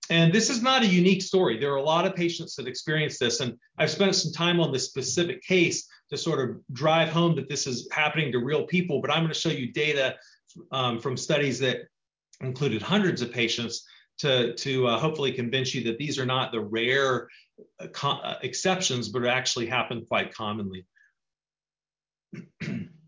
And 0.08 0.32
this 0.32 0.50
is 0.50 0.60
not 0.60 0.82
a 0.82 0.86
unique 0.86 1.22
story. 1.22 1.56
There 1.58 1.72
are 1.72 1.76
a 1.76 1.82
lot 1.82 2.04
of 2.04 2.16
patients 2.16 2.56
that 2.56 2.66
experience 2.66 3.16
this. 3.18 3.40
And 3.40 3.56
I've 3.78 3.90
spent 3.90 4.14
some 4.16 4.32
time 4.32 4.60
on 4.60 4.72
this 4.72 4.86
specific 4.86 5.42
case 5.42 5.88
to 6.10 6.16
sort 6.16 6.40
of 6.40 6.56
drive 6.72 7.10
home 7.10 7.36
that 7.36 7.48
this 7.48 7.68
is 7.68 7.88
happening 7.92 8.32
to 8.32 8.38
real 8.38 8.66
people. 8.66 9.00
But 9.00 9.12
I'm 9.12 9.22
going 9.22 9.32
to 9.32 9.38
show 9.38 9.50
you 9.50 9.72
data 9.72 10.16
um, 10.72 10.98
from 10.98 11.16
studies 11.16 11.60
that 11.60 11.82
included 12.40 12.82
hundreds 12.82 13.22
of 13.22 13.30
patients 13.30 13.86
to, 14.18 14.52
to 14.54 14.88
uh, 14.88 14.98
hopefully 14.98 15.32
convince 15.32 15.74
you 15.74 15.84
that 15.84 15.98
these 15.98 16.18
are 16.18 16.26
not 16.26 16.50
the 16.50 16.60
rare 16.60 17.28
uh, 17.80 17.86
uh 18.02 18.34
exceptions, 18.42 19.08
but 19.08 19.24
actually 19.26 19.66
happen 19.66 20.04
quite 20.08 20.34
commonly. 20.34 20.86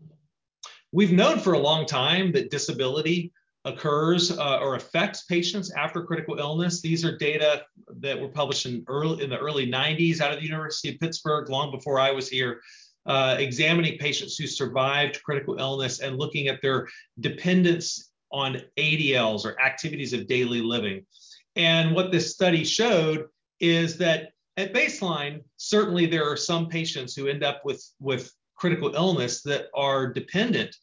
We've 0.93 1.11
known 1.11 1.39
for 1.39 1.53
a 1.53 1.59
long 1.59 1.87
time 1.87 2.31
that 2.33 2.51
disability 2.51 3.33
occurs 3.65 4.29
uh, 4.29 4.59
or 4.59 4.75
affects 4.75 5.23
patients 5.23 5.71
after 5.73 6.03
critical 6.03 6.37
illness. 6.37 6.81
These 6.81 7.03
are 7.03 7.17
data 7.17 7.63
that 7.97 8.21
were 8.21 8.29
published 8.29 8.67
in, 8.67 8.83
early, 8.87 9.23
in 9.23 9.31
the 9.31 9.39
early 9.39 9.65
90s 9.65 10.21
out 10.21 10.31
of 10.31 10.37
the 10.37 10.45
University 10.45 10.89
of 10.89 10.99
Pittsburgh, 10.99 11.49
long 11.49 11.71
before 11.71 11.99
I 11.99 12.11
was 12.11 12.29
here, 12.29 12.61
uh, 13.07 13.37
examining 13.39 13.97
patients 13.97 14.37
who 14.37 14.45
survived 14.45 15.23
critical 15.23 15.57
illness 15.57 15.99
and 15.99 16.19
looking 16.19 16.47
at 16.47 16.61
their 16.61 16.87
dependence 17.19 18.11
on 18.31 18.61
ADLs 18.77 19.45
or 19.45 19.59
activities 19.59 20.13
of 20.13 20.27
daily 20.27 20.61
living. 20.61 21.03
And 21.55 21.95
what 21.95 22.11
this 22.11 22.31
study 22.31 22.63
showed 22.63 23.25
is 23.59 23.97
that 23.97 24.29
at 24.57 24.73
baseline, 24.73 25.41
certainly 25.57 26.05
there 26.05 26.29
are 26.29 26.37
some 26.37 26.67
patients 26.67 27.15
who 27.15 27.27
end 27.27 27.43
up 27.43 27.61
with, 27.65 27.83
with 27.99 28.31
critical 28.63 28.95
illness 28.95 29.41
that 29.41 29.65
are 29.75 30.07
dependent 30.07 30.73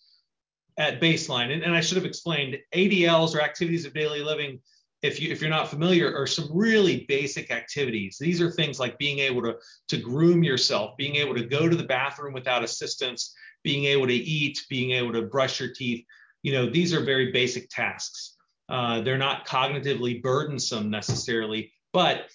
at 0.77 1.01
baseline. 1.01 1.51
And, 1.51 1.63
and 1.63 1.75
I 1.75 1.81
should 1.81 1.97
have 1.97 2.05
explained 2.05 2.59
ADLs 2.75 3.35
or 3.35 3.41
activities 3.41 3.87
of 3.87 3.95
daily 3.95 4.23
living 4.23 4.61
if 5.01 5.19
you 5.19 5.33
if 5.33 5.41
you're 5.41 5.49
not 5.49 5.71
familiar 5.71 6.15
are 6.15 6.27
some 6.27 6.51
really 6.53 7.07
basic 7.09 7.51
activities. 7.51 8.19
These 8.21 8.43
are 8.43 8.51
things 8.51 8.79
like 8.79 8.99
being 8.99 9.21
able 9.21 9.41
to 9.45 9.57
to 9.89 9.97
groom 9.97 10.45
yourself 10.45 10.95
being 10.99 11.17
able 11.17 11.35
to 11.35 11.43
go 11.43 11.71
to 11.71 11.75
the 11.75 11.91
bathroom 11.97 12.35
without 12.35 12.63
assistance 12.63 13.35
being 13.65 13.87
able 13.87 14.07
to 14.09 14.13
eat 14.13 14.59
being 14.69 14.91
able 14.91 15.15
to 15.15 15.23
brush 15.23 15.59
your 15.59 15.73
teeth. 15.73 16.05
You 16.43 16.53
know 16.53 16.69
these 16.69 16.93
are 16.93 17.03
very 17.03 17.33
basic 17.33 17.71
tasks. 17.71 18.37
Uh, 18.69 19.01
they're 19.01 19.17
not 19.17 19.47
cognitively 19.47 20.21
burdensome 20.21 20.91
necessarily 20.91 21.73
but 21.95 22.27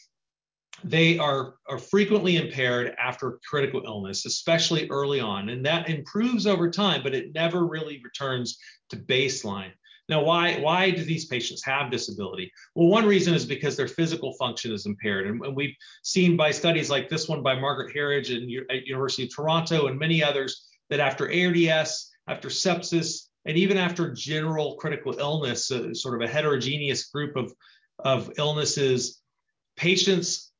they 0.83 1.17
are, 1.17 1.55
are 1.67 1.77
frequently 1.77 2.37
impaired 2.37 2.95
after 2.99 3.39
critical 3.49 3.83
illness, 3.85 4.25
especially 4.25 4.87
early 4.89 5.19
on. 5.19 5.49
And 5.49 5.65
that 5.65 5.89
improves 5.89 6.45
over 6.45 6.69
time, 6.69 7.01
but 7.01 7.15
it 7.15 7.33
never 7.33 7.65
really 7.65 8.01
returns 8.03 8.57
to 8.89 8.97
baseline. 8.97 9.71
Now, 10.07 10.23
why, 10.23 10.59
why 10.59 10.91
do 10.91 11.03
these 11.03 11.25
patients 11.25 11.63
have 11.63 11.89
disability? 11.89 12.51
Well, 12.75 12.89
one 12.89 13.07
reason 13.07 13.33
is 13.33 13.45
because 13.45 13.75
their 13.75 13.87
physical 13.87 14.33
function 14.33 14.71
is 14.71 14.85
impaired. 14.85 15.25
And, 15.27 15.43
and 15.43 15.55
we've 15.55 15.75
seen 16.03 16.37
by 16.37 16.51
studies 16.51 16.91
like 16.91 17.09
this 17.09 17.27
one 17.27 17.41
by 17.41 17.59
Margaret 17.59 17.95
Herridge 17.95 18.29
at 18.69 18.85
University 18.85 19.23
of 19.23 19.35
Toronto 19.35 19.87
and 19.87 19.97
many 19.97 20.23
others 20.23 20.67
that 20.91 20.99
after 20.99 21.25
ARDS, 21.25 22.11
after 22.27 22.49
sepsis, 22.49 23.29
and 23.45 23.57
even 23.57 23.77
after 23.77 24.13
general 24.13 24.75
critical 24.75 25.17
illness, 25.17 25.71
uh, 25.71 25.93
sort 25.93 26.21
of 26.21 26.27
a 26.27 26.31
heterogeneous 26.31 27.09
group 27.09 27.35
of, 27.35 27.51
of 27.99 28.31
illnesses, 28.37 29.21
patients 29.75 30.51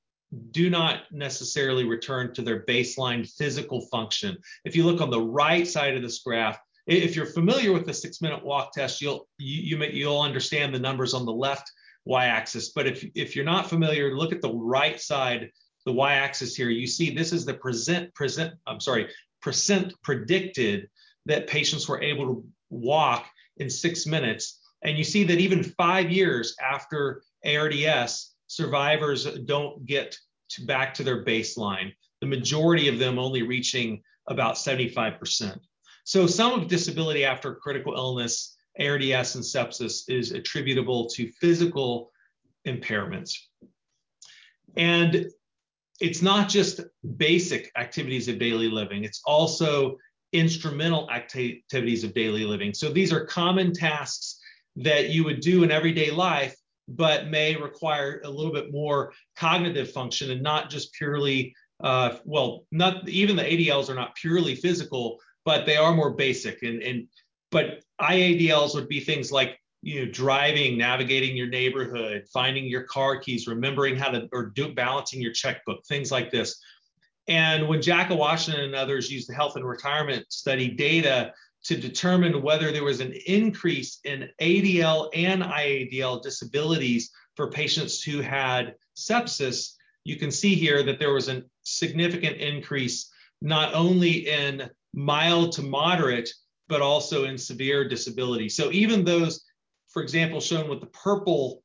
do 0.51 0.69
not 0.69 1.03
necessarily 1.11 1.83
return 1.83 2.33
to 2.33 2.41
their 2.41 2.65
baseline 2.65 3.29
physical 3.37 3.81
function. 3.87 4.37
If 4.65 4.75
you 4.75 4.83
look 4.83 5.01
on 5.01 5.09
the 5.09 5.21
right 5.21 5.67
side 5.67 5.95
of 5.95 6.01
this 6.01 6.19
graph, 6.19 6.59
if 6.87 7.15
you're 7.15 7.25
familiar 7.25 7.71
with 7.71 7.85
the 7.85 7.93
six 7.93 8.21
minute 8.21 8.43
walk 8.43 8.73
test, 8.73 9.01
you'll 9.01 9.27
you, 9.37 9.77
you 9.77 9.83
you'll 9.85 10.21
understand 10.21 10.73
the 10.73 10.79
numbers 10.79 11.13
on 11.13 11.25
the 11.25 11.33
left 11.33 11.71
y-axis. 12.05 12.69
But 12.69 12.87
if 12.87 13.05
if 13.15 13.35
you're 13.35 13.45
not 13.45 13.69
familiar, 13.69 14.15
look 14.15 14.31
at 14.31 14.41
the 14.41 14.53
right 14.53 14.99
side, 14.99 15.51
the 15.85 15.93
y-axis 15.93 16.55
here. 16.55 16.69
You 16.69 16.87
see 16.87 17.09
this 17.09 17.33
is 17.33 17.45
the 17.45 17.55
present 17.55 18.13
present. 18.13 18.53
I'm 18.67 18.79
sorry, 18.79 19.09
percent 19.41 19.93
predicted 20.03 20.87
that 21.25 21.47
patients 21.47 21.87
were 21.87 22.01
able 22.01 22.25
to 22.27 22.45
walk 22.69 23.25
in 23.57 23.69
six 23.69 24.05
minutes, 24.05 24.59
and 24.83 24.97
you 24.97 25.03
see 25.03 25.23
that 25.23 25.39
even 25.39 25.63
five 25.63 26.11
years 26.11 26.55
after 26.61 27.23
ARDS, 27.43 28.34
survivors 28.55 29.25
don't 29.45 29.85
get 29.85 30.17
to 30.49 30.65
back 30.65 30.93
to 30.95 31.03
their 31.03 31.25
baseline. 31.25 31.93
The 32.21 32.27
majority 32.27 32.87
of 32.87 32.99
them 32.99 33.19
only 33.19 33.43
reaching 33.43 34.01
about 34.27 34.55
75%. 34.55 35.59
So 36.05 36.27
some 36.27 36.53
of 36.53 36.67
disability 36.67 37.25
after 37.25 37.55
critical 37.55 37.93
illness, 37.95 38.55
ARDS 38.79 39.35
and 39.35 39.43
sepsis 39.43 40.03
is 40.07 40.31
attributable 40.31 41.07
to 41.09 41.31
physical 41.41 42.11
impairments. 42.67 43.33
And 44.77 45.27
it's 45.99 46.21
not 46.21 46.49
just 46.49 46.81
basic 47.17 47.71
activities 47.77 48.27
of 48.27 48.39
daily 48.39 48.69
living, 48.69 49.03
it's 49.03 49.21
also 49.25 49.97
instrumental 50.33 51.09
activities 51.09 52.03
of 52.03 52.13
daily 52.13 52.45
living. 52.45 52.73
So 52.73 52.89
these 52.89 53.13
are 53.13 53.25
common 53.25 53.73
tasks 53.73 54.39
that 54.75 55.09
you 55.09 55.23
would 55.23 55.39
do 55.39 55.63
in 55.63 55.71
everyday 55.71 56.11
life, 56.11 56.55
but 56.87 57.27
may 57.29 57.55
require 57.55 58.21
a 58.23 58.29
little 58.29 58.53
bit 58.53 58.71
more 58.71 59.11
cognitive 59.35 59.91
function 59.91 60.31
and 60.31 60.41
not 60.41 60.69
just 60.69 60.93
purely, 60.93 61.55
uh, 61.83 62.17
well, 62.25 62.65
not 62.71 63.07
even 63.09 63.35
the 63.35 63.43
ADLs 63.43 63.89
are 63.89 63.95
not 63.95 64.15
purely 64.15 64.55
physical, 64.55 65.19
but 65.45 65.65
they 65.65 65.77
are 65.77 65.93
more 65.93 66.11
basic. 66.11 66.61
And, 66.63 66.81
and 66.81 67.07
but 67.51 67.83
IADLs 68.01 68.75
would 68.75 68.87
be 68.87 68.99
things 68.99 69.31
like 69.31 69.59
you 69.81 70.05
know 70.05 70.11
driving, 70.11 70.77
navigating 70.77 71.37
your 71.37 71.47
neighborhood, 71.47 72.25
finding 72.33 72.65
your 72.65 72.83
car 72.83 73.19
keys, 73.19 73.47
remembering 73.47 73.95
how 73.95 74.09
to 74.09 74.27
or 74.31 74.47
do 74.47 74.73
balancing 74.73 75.21
your 75.21 75.31
checkbook, 75.31 75.85
things 75.85 76.11
like 76.11 76.31
this. 76.31 76.59
And 77.27 77.67
when 77.67 77.81
Jack 77.81 78.09
Iwashyna 78.09 78.59
and 78.59 78.75
others 78.75 79.11
used 79.11 79.29
the 79.29 79.33
health 79.33 79.55
and 79.55 79.65
retirement 79.65 80.25
study 80.31 80.69
data 80.69 81.33
to 81.65 81.75
determine 81.75 82.41
whether 82.43 82.71
there 82.71 82.83
was 82.83 82.99
an 82.99 83.13
increase 83.25 83.99
in 84.03 84.29
ADL 84.39 85.09
and 85.15 85.41
IADL 85.41 86.21
disabilities 86.21 87.11
for 87.35 87.49
patients 87.49 88.03
who 88.03 88.21
had 88.21 88.75
sepsis, 88.95 89.73
you 90.03 90.15
can 90.15 90.31
see 90.31 90.53
here 90.53 90.83
that 90.83 90.99
there 90.99 91.13
was 91.13 91.27
a 91.27 91.43
significant 91.63 92.37
increase 92.37 93.11
not 93.41 93.73
only 93.73 94.29
in 94.29 94.69
mild 94.93 95.51
to 95.53 95.63
moderate, 95.63 96.29
but 96.67 96.81
also 96.81 97.25
in 97.25 97.37
severe 97.37 97.87
disability. 97.87 98.47
So 98.47 98.71
even 98.71 99.03
those, 99.03 99.43
for 99.89 100.03
example, 100.03 100.39
shown 100.39 100.69
with 100.69 100.81
the 100.81 100.87
purple 100.87 101.63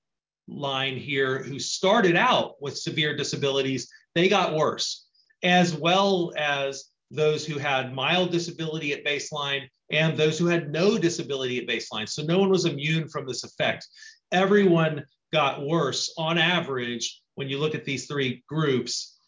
line 0.48 0.96
here, 0.96 1.42
who 1.42 1.58
started 1.58 2.16
out 2.16 2.54
with 2.60 2.76
severe 2.76 3.14
disabilities, 3.16 3.88
they 4.14 4.28
got 4.28 4.54
worse, 4.54 5.06
as 5.42 5.74
well 5.74 6.32
as 6.36 6.86
those 7.10 7.44
who 7.44 7.58
had 7.58 7.94
mild 7.94 8.32
disability 8.32 8.92
at 8.92 9.04
baseline 9.04 9.68
and 9.90 10.16
those 10.16 10.38
who 10.38 10.46
had 10.46 10.70
no 10.70 10.98
disability 10.98 11.58
at 11.58 11.66
baseline. 11.66 12.08
So 12.08 12.22
no 12.22 12.38
one 12.38 12.50
was 12.50 12.64
immune 12.64 13.08
from 13.08 13.26
this 13.26 13.44
effect. 13.44 13.86
Everyone 14.32 15.04
got 15.32 15.66
worse 15.66 16.12
on 16.16 16.38
average 16.38 17.20
when 17.34 17.48
you 17.48 17.58
look 17.58 17.74
at 17.74 17.84
these 17.84 18.06
three 18.06 18.44
groups 18.48 19.18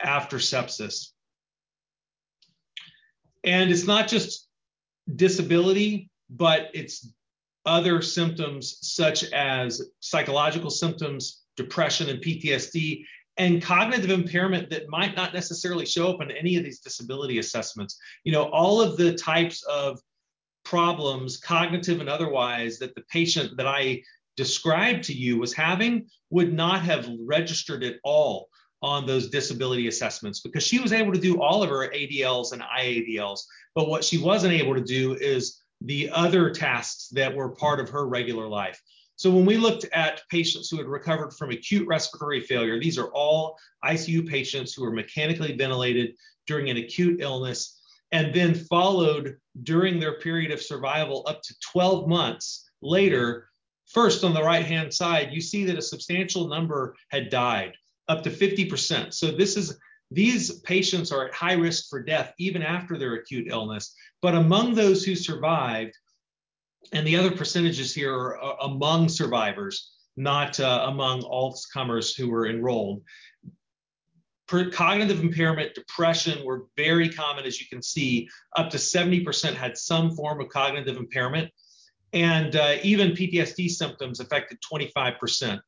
after 0.00 0.38
sepsis. 0.38 1.10
And 3.44 3.70
it's 3.70 3.86
not 3.86 4.08
just 4.08 4.48
disability, 5.14 6.10
but 6.28 6.70
it's 6.74 7.12
other 7.64 8.02
symptoms 8.02 8.78
such 8.82 9.24
as 9.32 9.90
psychological 10.00 10.70
symptoms, 10.70 11.42
depression 11.56 12.08
and 12.08 12.22
PTSD, 12.22 13.04
and 13.38 13.62
cognitive 13.62 14.10
impairment 14.10 14.70
that 14.70 14.88
might 14.88 15.14
not 15.14 15.34
necessarily 15.34 15.84
show 15.84 16.10
up 16.10 16.22
in 16.22 16.30
any 16.30 16.56
of 16.56 16.64
these 16.64 16.80
disability 16.80 17.38
assessments. 17.38 17.98
You 18.24 18.32
know, 18.32 18.44
all 18.50 18.80
of 18.80 18.96
the 18.96 19.14
types 19.14 19.62
of 19.64 20.00
problems, 20.64 21.36
cognitive 21.36 22.00
and 22.00 22.08
otherwise, 22.08 22.78
that 22.78 22.94
the 22.94 23.04
patient 23.10 23.56
that 23.56 23.66
I 23.66 24.02
described 24.36 25.04
to 25.04 25.12
you 25.12 25.38
was 25.38 25.52
having 25.52 26.06
would 26.30 26.52
not 26.52 26.82
have 26.82 27.08
registered 27.24 27.84
at 27.84 27.96
all 28.04 28.48
on 28.82 29.06
those 29.06 29.28
disability 29.28 29.88
assessments 29.88 30.40
because 30.40 30.62
she 30.62 30.78
was 30.78 30.92
able 30.92 31.12
to 31.12 31.20
do 31.20 31.40
all 31.40 31.62
of 31.62 31.70
her 31.70 31.90
ADLs 31.90 32.52
and 32.52 32.62
IADLs. 32.62 33.40
But 33.74 33.88
what 33.88 34.04
she 34.04 34.18
wasn't 34.18 34.52
able 34.52 34.74
to 34.74 34.82
do 34.82 35.14
is 35.14 35.62
the 35.80 36.10
other 36.10 36.50
tasks 36.50 37.08
that 37.08 37.34
were 37.34 37.50
part 37.50 37.80
of 37.80 37.88
her 37.90 38.06
regular 38.06 38.46
life. 38.46 38.80
So 39.16 39.30
when 39.30 39.46
we 39.46 39.56
looked 39.56 39.84
at 39.92 40.22
patients 40.30 40.68
who 40.68 40.76
had 40.76 40.86
recovered 40.86 41.32
from 41.32 41.50
acute 41.50 41.88
respiratory 41.88 42.40
failure, 42.40 42.78
these 42.78 42.98
are 42.98 43.08
all 43.08 43.58
ICU 43.84 44.28
patients 44.28 44.74
who 44.74 44.82
were 44.82 44.90
mechanically 44.90 45.56
ventilated 45.56 46.14
during 46.46 46.68
an 46.68 46.76
acute 46.76 47.20
illness 47.20 47.80
and 48.12 48.34
then 48.34 48.54
followed 48.54 49.36
during 49.62 49.98
their 49.98 50.20
period 50.20 50.50
of 50.50 50.62
survival 50.62 51.24
up 51.26 51.42
to 51.42 51.54
12 51.72 52.06
months 52.08 52.70
later. 52.82 53.48
First, 53.86 54.22
on 54.22 54.34
the 54.34 54.42
right 54.42 54.64
hand 54.64 54.92
side, 54.92 55.32
you 55.32 55.40
see 55.40 55.64
that 55.64 55.78
a 55.78 55.82
substantial 55.82 56.48
number 56.48 56.94
had 57.10 57.30
died 57.30 57.72
up 58.08 58.22
to 58.22 58.30
50%. 58.30 59.14
So 59.14 59.30
this 59.30 59.56
is 59.56 59.78
these 60.12 60.60
patients 60.60 61.10
are 61.10 61.26
at 61.26 61.34
high 61.34 61.54
risk 61.54 61.88
for 61.88 62.00
death 62.00 62.32
even 62.38 62.62
after 62.62 62.96
their 62.96 63.14
acute 63.14 63.48
illness. 63.50 63.94
But 64.22 64.34
among 64.34 64.74
those 64.74 65.04
who 65.04 65.16
survived, 65.16 65.96
and 66.92 67.06
the 67.06 67.16
other 67.16 67.30
percentages 67.30 67.94
here 67.94 68.14
are 68.14 68.42
uh, 68.42 68.56
among 68.62 69.08
survivors, 69.08 69.92
not 70.16 70.58
uh, 70.60 70.86
among 70.88 71.22
all 71.22 71.56
comers 71.72 72.14
who 72.14 72.30
were 72.30 72.46
enrolled. 72.46 73.02
Per 74.48 74.70
cognitive 74.70 75.20
impairment, 75.20 75.74
depression 75.74 76.44
were 76.44 76.66
very 76.76 77.08
common, 77.08 77.44
as 77.44 77.60
you 77.60 77.66
can 77.66 77.82
see. 77.82 78.28
Up 78.56 78.70
to 78.70 78.76
70% 78.76 79.54
had 79.54 79.76
some 79.76 80.14
form 80.14 80.40
of 80.40 80.48
cognitive 80.48 80.96
impairment, 80.96 81.50
and 82.12 82.54
uh, 82.54 82.76
even 82.82 83.10
PTSD 83.10 83.68
symptoms 83.68 84.20
affected 84.20 84.58
25%. 84.72 85.60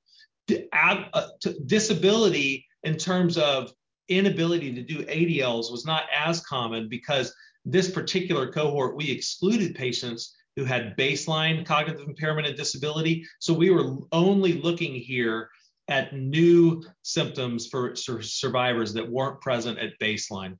Uh, 0.72 1.26
disability 1.66 2.64
in 2.84 2.96
terms 2.96 3.36
of 3.36 3.72
inability 4.08 4.72
to 4.72 4.82
do 4.82 5.04
ADLs 5.04 5.70
was 5.70 5.84
not 5.84 6.04
as 6.16 6.40
common 6.40 6.88
because 6.88 7.34
this 7.64 7.90
particular 7.90 8.50
cohort, 8.50 8.96
we 8.96 9.10
excluded 9.10 9.74
patients 9.74 10.34
who 10.58 10.64
had 10.64 10.96
baseline 10.96 11.64
cognitive 11.64 12.08
impairment 12.08 12.44
and 12.44 12.56
disability. 12.56 13.24
So 13.38 13.54
we 13.54 13.70
were 13.70 13.96
only 14.10 14.54
looking 14.54 14.92
here 14.92 15.50
at 15.86 16.12
new 16.12 16.82
symptoms 17.02 17.68
for 17.68 17.94
survivors 17.94 18.92
that 18.94 19.08
weren't 19.08 19.40
present 19.40 19.78
at 19.78 19.96
baseline. 20.02 20.58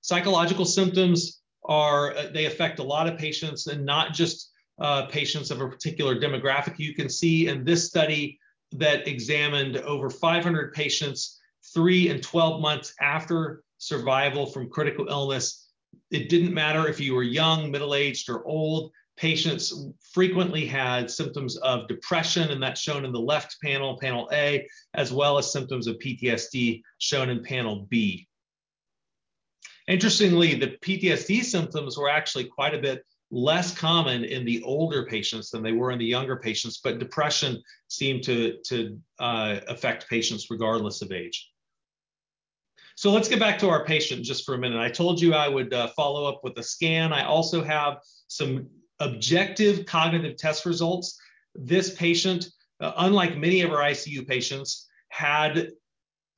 Psychological 0.00 0.64
symptoms 0.64 1.42
are 1.64 2.12
uh, 2.16 2.26
they 2.34 2.46
affect 2.46 2.80
a 2.80 2.82
lot 2.82 3.06
of 3.06 3.16
patients 3.16 3.68
and 3.68 3.86
not 3.86 4.14
just 4.14 4.50
uh, 4.80 5.06
patients 5.06 5.52
of 5.52 5.60
a 5.60 5.68
particular 5.68 6.18
demographic. 6.18 6.76
You 6.76 6.96
can 6.96 7.08
see 7.08 7.46
in 7.46 7.64
this 7.64 7.86
study 7.86 8.36
that 8.72 9.06
examined 9.06 9.76
over 9.76 10.10
500 10.10 10.74
patients 10.74 11.38
three 11.72 12.08
and 12.08 12.20
12 12.20 12.60
months 12.60 12.94
after 13.00 13.62
survival 13.78 14.44
from 14.44 14.68
critical 14.68 15.06
illness. 15.06 15.67
It 16.10 16.28
didn't 16.28 16.54
matter 16.54 16.88
if 16.88 17.00
you 17.00 17.14
were 17.14 17.22
young, 17.22 17.70
middle 17.70 17.94
aged, 17.94 18.28
or 18.28 18.46
old. 18.46 18.92
Patients 19.16 19.86
frequently 20.12 20.64
had 20.64 21.10
symptoms 21.10 21.56
of 21.58 21.88
depression, 21.88 22.50
and 22.50 22.62
that's 22.62 22.80
shown 22.80 23.04
in 23.04 23.12
the 23.12 23.20
left 23.20 23.56
panel, 23.62 23.98
panel 23.98 24.28
A, 24.32 24.66
as 24.94 25.12
well 25.12 25.38
as 25.38 25.52
symptoms 25.52 25.86
of 25.86 25.98
PTSD 25.98 26.82
shown 26.98 27.28
in 27.28 27.42
panel 27.42 27.86
B. 27.90 28.28
Interestingly, 29.88 30.54
the 30.54 30.76
PTSD 30.82 31.42
symptoms 31.42 31.96
were 31.96 32.08
actually 32.08 32.44
quite 32.44 32.74
a 32.74 32.78
bit 32.78 33.04
less 33.30 33.76
common 33.76 34.24
in 34.24 34.44
the 34.44 34.62
older 34.62 35.04
patients 35.04 35.50
than 35.50 35.62
they 35.62 35.72
were 35.72 35.90
in 35.90 35.98
the 35.98 36.04
younger 36.04 36.36
patients, 36.36 36.80
but 36.82 36.98
depression 36.98 37.62
seemed 37.88 38.22
to, 38.24 38.58
to 38.66 38.98
uh, 39.18 39.60
affect 39.68 40.08
patients 40.08 40.50
regardless 40.50 41.02
of 41.02 41.12
age. 41.12 41.50
So 42.98 43.12
let's 43.12 43.28
get 43.28 43.38
back 43.38 43.60
to 43.60 43.68
our 43.68 43.84
patient 43.84 44.24
just 44.24 44.44
for 44.44 44.56
a 44.56 44.58
minute. 44.58 44.80
I 44.80 44.90
told 44.90 45.20
you 45.20 45.32
I 45.32 45.46
would 45.46 45.72
uh, 45.72 45.86
follow 45.94 46.24
up 46.24 46.40
with 46.42 46.58
a 46.58 46.64
scan. 46.64 47.12
I 47.12 47.26
also 47.26 47.62
have 47.62 47.98
some 48.26 48.66
objective 48.98 49.86
cognitive 49.86 50.36
test 50.36 50.66
results. 50.66 51.16
This 51.54 51.94
patient, 51.94 52.48
uh, 52.80 52.94
unlike 52.96 53.36
many 53.36 53.60
of 53.60 53.70
our 53.70 53.82
ICU 53.82 54.26
patients, 54.26 54.88
had 55.10 55.70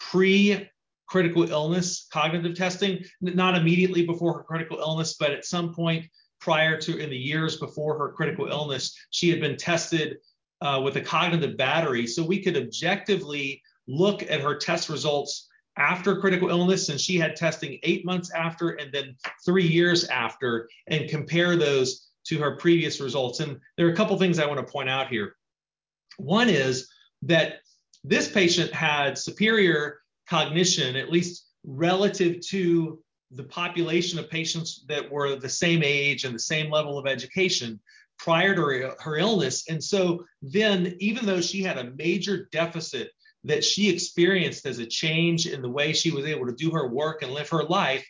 pre 0.01 0.69
critical 1.07 1.51
illness 1.51 2.07
cognitive 2.13 2.55
testing, 2.59 3.07
not 3.23 3.57
immediately 3.57 4.05
before 4.05 4.35
her 4.35 4.43
critical 4.43 4.81
illness, 4.81 5.17
but 5.19 5.31
at 5.31 5.47
some 5.47 5.73
point 5.73 6.05
prior 6.43 6.79
to 6.83 6.99
in 6.99 7.09
the 7.09 7.17
years 7.17 7.57
before 7.57 7.97
her 7.97 8.13
critical 8.13 8.49
illness, 8.49 8.95
she 9.09 9.31
had 9.31 9.41
been 9.41 9.57
tested 9.57 10.19
uh, 10.61 10.79
with 10.85 10.95
a 10.97 11.01
cognitive 11.01 11.57
battery. 11.57 12.07
So 12.07 12.23
we 12.23 12.43
could 12.43 12.59
objectively 12.59 13.63
look 13.89 14.23
at 14.25 14.43
her 14.43 14.57
test 14.57 14.91
results 14.91 15.47
after 15.77 16.21
critical 16.21 16.51
illness, 16.51 16.89
and 16.89 17.01
she 17.01 17.19
had 17.19 17.37
testing 17.37 17.79
eight 17.83 18.05
months 18.05 18.31
after 18.33 18.71
and 18.71 18.93
then 18.93 19.17
three 19.45 19.67
years 19.67 20.05
after, 20.07 20.69
and 20.89 21.09
compare 21.09 21.57
those 21.57 22.09
to 22.25 22.39
her 22.39 22.57
previous 22.57 23.01
results. 23.01 23.41
And 23.41 23.59
there 23.77 23.87
are 23.87 23.93
a 23.93 23.97
couple 23.97 24.19
things 24.19 24.39
I 24.39 24.47
want 24.47 24.65
to 24.65 24.73
point 24.73 24.89
out 24.89 25.09
here. 25.09 25.37
One 26.19 26.49
is 26.49 26.89
that 27.23 27.61
this 28.05 28.31
patient 28.31 28.73
had 28.73 29.17
superior 29.17 30.01
cognition, 30.29 30.97
at 30.97 31.11
least 31.11 31.47
relative 31.65 32.41
to 32.49 33.03
the 33.33 33.45
population 33.45 34.19
of 34.19 34.29
patients 34.29 34.85
that 34.89 35.11
were 35.11 35.37
the 35.37 35.49
same 35.49 35.83
age 35.85 36.25
and 36.25 36.35
the 36.35 36.39
same 36.39 36.71
level 36.71 36.99
of 36.99 37.07
education 37.07 37.81
prior 38.19 38.55
to 38.55 38.95
her, 39.01 39.17
illness. 39.17 39.65
And 39.69 39.83
so 39.83 40.25
then, 40.43 40.95
even 40.99 41.25
though 41.25 41.41
she 41.41 41.63
had 41.63 41.79
a 41.79 41.93
major 41.93 42.49
deficit 42.53 43.13
that 43.45 43.65
she 43.65 43.89
experienced 43.89 44.67
as 44.67 44.79
a 44.79 44.87
change 44.87 45.47
in 45.47 45.63
the 45.63 45.69
way 45.69 45.93
she 45.93 46.11
was 46.11 46.27
able 46.27 46.47
to 46.47 46.55
do 46.55 46.71
her 46.71 46.89
work 46.89 47.23
and 47.23 47.33
live 47.33 47.49
her 47.49 47.65
life, 47.65 48.07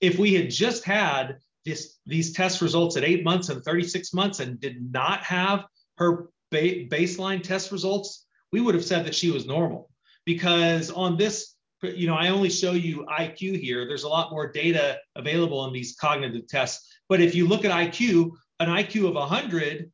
if 0.00 0.18
we 0.18 0.34
had 0.34 0.50
just 0.50 0.84
had 0.84 1.38
this, 1.64 1.98
these 2.06 2.32
test 2.32 2.60
results 2.60 2.96
at 2.96 3.04
eight 3.04 3.22
months 3.24 3.48
and 3.48 3.62
36 3.62 4.12
months 4.14 4.40
and 4.40 4.60
did 4.60 4.92
not 4.92 5.22
have 5.22 5.64
her 5.98 6.28
ba- 6.50 6.86
baseline 6.86 7.42
test 7.42 7.70
results, 7.70 8.26
we 8.50 8.60
would 8.60 8.74
have 8.74 8.84
said 8.84 9.04
that 9.06 9.14
she 9.14 9.30
was 9.30 9.46
normal. 9.46 9.90
Because 10.24 10.90
on 10.90 11.16
this, 11.16 11.54
you 11.82 12.06
know, 12.06 12.14
I 12.14 12.28
only 12.28 12.50
show 12.50 12.72
you 12.72 13.06
IQ 13.06 13.60
here. 13.60 13.86
There's 13.86 14.04
a 14.04 14.08
lot 14.08 14.30
more 14.30 14.50
data 14.50 14.98
available 15.16 15.66
in 15.66 15.72
these 15.72 15.96
cognitive 15.96 16.46
tests. 16.46 16.88
But 17.08 17.20
if 17.20 17.34
you 17.34 17.46
look 17.46 17.64
at 17.64 17.72
IQ, 17.72 18.30
an 18.60 18.68
IQ 18.68 19.08
of 19.08 19.14
100 19.14 19.90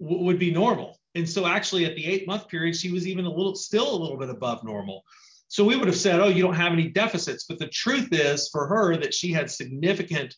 w- 0.00 0.24
would 0.24 0.38
be 0.38 0.50
normal. 0.50 0.98
And 1.14 1.28
so 1.28 1.46
actually 1.46 1.84
at 1.84 1.94
the 1.94 2.06
eight 2.06 2.26
month 2.26 2.48
period, 2.48 2.76
she 2.76 2.90
was 2.90 3.06
even 3.06 3.24
a 3.24 3.30
little, 3.30 3.54
still 3.54 3.94
a 3.94 4.00
little 4.00 4.16
bit 4.16 4.30
above 4.30 4.64
normal. 4.64 5.04
So 5.48 5.64
we 5.64 5.76
would 5.76 5.88
have 5.88 5.96
said, 5.96 6.20
oh, 6.20 6.28
you 6.28 6.42
don't 6.42 6.54
have 6.54 6.72
any 6.72 6.88
deficits. 6.88 7.44
But 7.44 7.58
the 7.58 7.68
truth 7.68 8.08
is 8.12 8.48
for 8.48 8.66
her 8.66 8.96
that 8.96 9.12
she 9.12 9.32
had 9.32 9.50
significant 9.50 10.34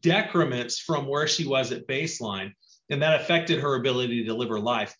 decrements 0.00 0.78
from 0.78 1.06
where 1.06 1.26
she 1.26 1.46
was 1.46 1.72
at 1.72 1.88
baseline, 1.88 2.52
and 2.90 3.00
that 3.00 3.20
affected 3.20 3.60
her 3.60 3.76
ability 3.76 4.24
to 4.24 4.34
live 4.34 4.50
her 4.50 4.60
life. 4.60 4.94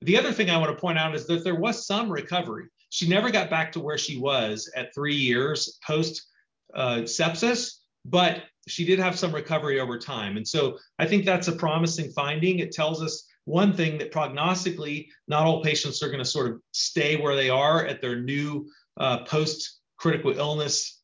The 0.00 0.18
other 0.18 0.32
thing 0.32 0.50
I 0.50 0.56
want 0.56 0.74
to 0.74 0.80
point 0.80 0.98
out 0.98 1.14
is 1.14 1.26
that 1.26 1.44
there 1.44 1.54
was 1.54 1.86
some 1.86 2.10
recovery. 2.10 2.66
She 2.90 3.08
never 3.08 3.30
got 3.30 3.50
back 3.50 3.72
to 3.72 3.80
where 3.80 3.98
she 3.98 4.18
was 4.18 4.70
at 4.76 4.94
three 4.94 5.14
years 5.14 5.78
post 5.86 6.26
uh, 6.74 7.02
sepsis, 7.02 7.80
but 8.04 8.44
she 8.68 8.84
did 8.84 8.98
have 8.98 9.18
some 9.18 9.34
recovery 9.34 9.80
over 9.80 9.98
time. 9.98 10.36
And 10.36 10.46
so 10.46 10.78
I 10.98 11.06
think 11.06 11.24
that's 11.24 11.48
a 11.48 11.52
promising 11.52 12.10
finding. 12.12 12.58
It 12.58 12.72
tells 12.72 13.02
us 13.02 13.26
one 13.44 13.72
thing 13.74 13.98
that 13.98 14.12
prognostically, 14.12 15.08
not 15.28 15.44
all 15.44 15.62
patients 15.62 16.02
are 16.02 16.08
going 16.08 16.18
to 16.18 16.24
sort 16.24 16.50
of 16.50 16.60
stay 16.72 17.16
where 17.16 17.36
they 17.36 17.50
are 17.50 17.84
at 17.84 18.00
their 18.00 18.20
new 18.20 18.66
uh, 18.98 19.24
post 19.24 19.80
critical 19.98 20.36
illness 20.36 21.00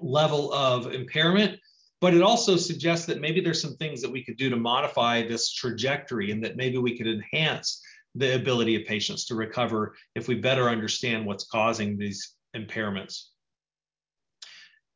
level 0.00 0.52
of 0.52 0.92
impairment 0.92 1.58
but 2.04 2.12
it 2.12 2.20
also 2.20 2.58
suggests 2.58 3.06
that 3.06 3.22
maybe 3.22 3.40
there's 3.40 3.62
some 3.62 3.76
things 3.76 4.02
that 4.02 4.10
we 4.10 4.22
could 4.22 4.36
do 4.36 4.50
to 4.50 4.56
modify 4.56 5.26
this 5.26 5.50
trajectory 5.50 6.30
and 6.30 6.44
that 6.44 6.54
maybe 6.54 6.76
we 6.76 6.98
could 6.98 7.06
enhance 7.06 7.80
the 8.14 8.34
ability 8.34 8.76
of 8.76 8.86
patients 8.86 9.24
to 9.24 9.34
recover 9.34 9.94
if 10.14 10.28
we 10.28 10.34
better 10.34 10.68
understand 10.68 11.24
what's 11.24 11.46
causing 11.46 11.96
these 11.96 12.34
impairments. 12.54 13.28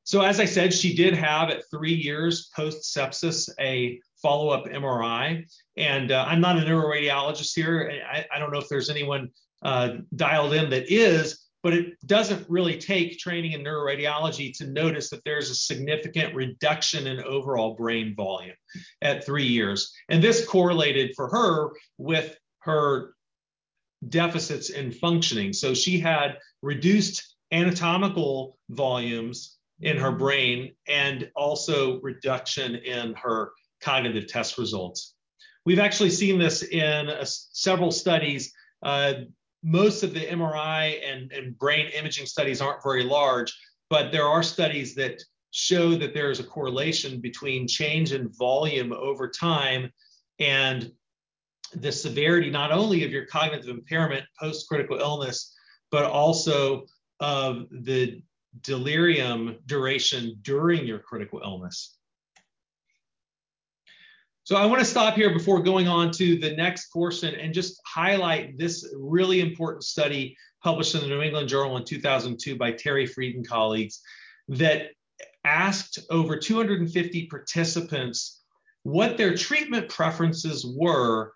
So, 0.09 0.23
as 0.23 0.41
I 0.41 0.47
said, 0.47 0.73
she 0.73 0.95
did 0.95 1.13
have 1.13 1.51
at 1.51 1.69
three 1.71 1.93
years 1.93 2.49
post 2.57 2.97
sepsis 2.97 3.51
a 3.61 4.01
follow 4.23 4.49
up 4.49 4.65
MRI. 4.65 5.45
And 5.77 6.11
uh, 6.11 6.25
I'm 6.27 6.41
not 6.41 6.57
a 6.57 6.63
neuroradiologist 6.63 7.55
here. 7.55 7.93
I, 8.11 8.25
I, 8.35 8.39
don't 8.39 8.51
know 8.51 8.59
if 8.59 8.71
there's 8.71 8.89
anyone 8.89 9.29
uh, 9.63 9.97
dialed 10.17 10.55
in 10.55 10.71
that 10.71 10.91
is, 10.91 11.49
but 11.63 11.75
it 11.75 11.95
doesn't 12.07 12.49
really 12.49 12.79
take 12.79 13.19
training 13.19 13.53
in 13.53 13.63
neuroradiology 13.63 14.57
to 14.57 14.69
notice 14.69 15.11
that 15.11 15.23
there's 15.27 15.51
a 15.51 15.55
significant 15.55 16.35
reduction 16.35 17.07
in 17.07 17.23
overall 17.25 17.75
brain 17.75 18.15
volume 18.17 18.57
at 19.03 19.27
three 19.27 19.47
years. 19.47 19.93
And 20.09 20.25
this 20.25 20.47
correlated 20.47 21.11
for 21.17 21.29
her 21.29 21.73
with 21.99 22.35
her 22.61 23.13
deficits 24.09 24.71
in 24.71 24.91
functioning. 24.91 25.53
So 25.53 25.75
she 25.75 26.01
had 26.01 26.39
reduced 26.63 27.37
anatomical 27.53 28.57
volumes 28.71 29.58
in 29.81 29.97
her 29.97 30.13
brain 30.13 30.73
and 30.89 31.31
also 31.37 32.01
reduction 32.01 32.77
in 32.77 33.15
her 33.15 33.53
cognitive 33.81 34.27
test 34.27 34.59
results. 34.59 35.15
We've 35.65 35.79
actually 35.79 36.11
seen 36.11 36.39
this 36.39 36.63
in 36.63 37.09
uh, 37.09 37.25
several 37.25 37.91
studies. 37.91 38.53
Uh, 38.83 39.15
most 39.63 40.03
of 40.03 40.15
the 40.15 40.27
MRI 40.27 40.99
and, 41.05 41.31
and 41.33 41.59
brain 41.59 41.89
imaging 41.89 42.27
studies 42.27 42.61
aren't 42.61 42.83
very 42.83 43.05
large, 43.05 43.57
but 43.91 44.11
there 44.13 44.27
are 44.27 44.43
studies 44.43 44.95
that 44.95 45.23
show 45.51 45.95
that 45.97 46.15
there 46.15 46.31
is 46.31 46.41
a 46.41 46.45
correlation 46.45 47.21
between 47.21 47.67
change 47.67 48.13
in 48.13 48.29
volume 48.31 48.93
over 48.93 49.29
time 49.29 49.91
and 50.39 50.93
the 51.75 51.93
severity 51.93 52.51
not 52.51 52.73
only 52.73 53.05
of 53.05 53.11
your 53.11 53.27
cognitive 53.27 53.69
impairment 53.69 54.25
post 54.39 54.69
critical 54.69 54.99
illness, 54.99 55.55
but 55.91 56.05
also 56.05 56.85
of 57.21 57.67
the 57.71 58.23
delirium 58.63 59.57
duration 59.67 60.39
during 60.43 60.87
your 60.87 60.99
critical 60.99 61.41
illness. 61.45 61.97
So 64.45 64.57
I 64.57 64.65
want 64.65 64.79
to 64.79 64.85
stop 64.87 65.15
here 65.15 65.33
before 65.33 65.63
going 65.63 65.89
on 65.89 66.11
to 66.13 66.39
the 66.39 66.57
next 66.57 66.91
portion 66.91 67.35
and 67.35 67.53
just 67.53 67.79
highlight 67.85 68.57
this 68.57 68.89
really 68.97 69.41
important 69.41 69.85
study 69.85 70.37
published 70.65 70.95
in 70.95 71.03
the 71.03 71.07
New 71.07 71.21
England 71.21 71.51
Journal 71.51 71.77
in 71.77 71.85
2002 71.85 72.57
by 72.57 72.73
Terri 72.73 73.07
Fried 73.07 73.35
and 73.35 73.47
colleagues 73.47 74.01
that 74.49 74.93
asked 75.45 75.99
over 76.11 76.37
250 76.37 77.27
participants 77.27 78.43
what 78.85 79.19
their 79.19 79.37
treatment 79.37 79.91
preferences 79.91 80.67
were 80.67 81.33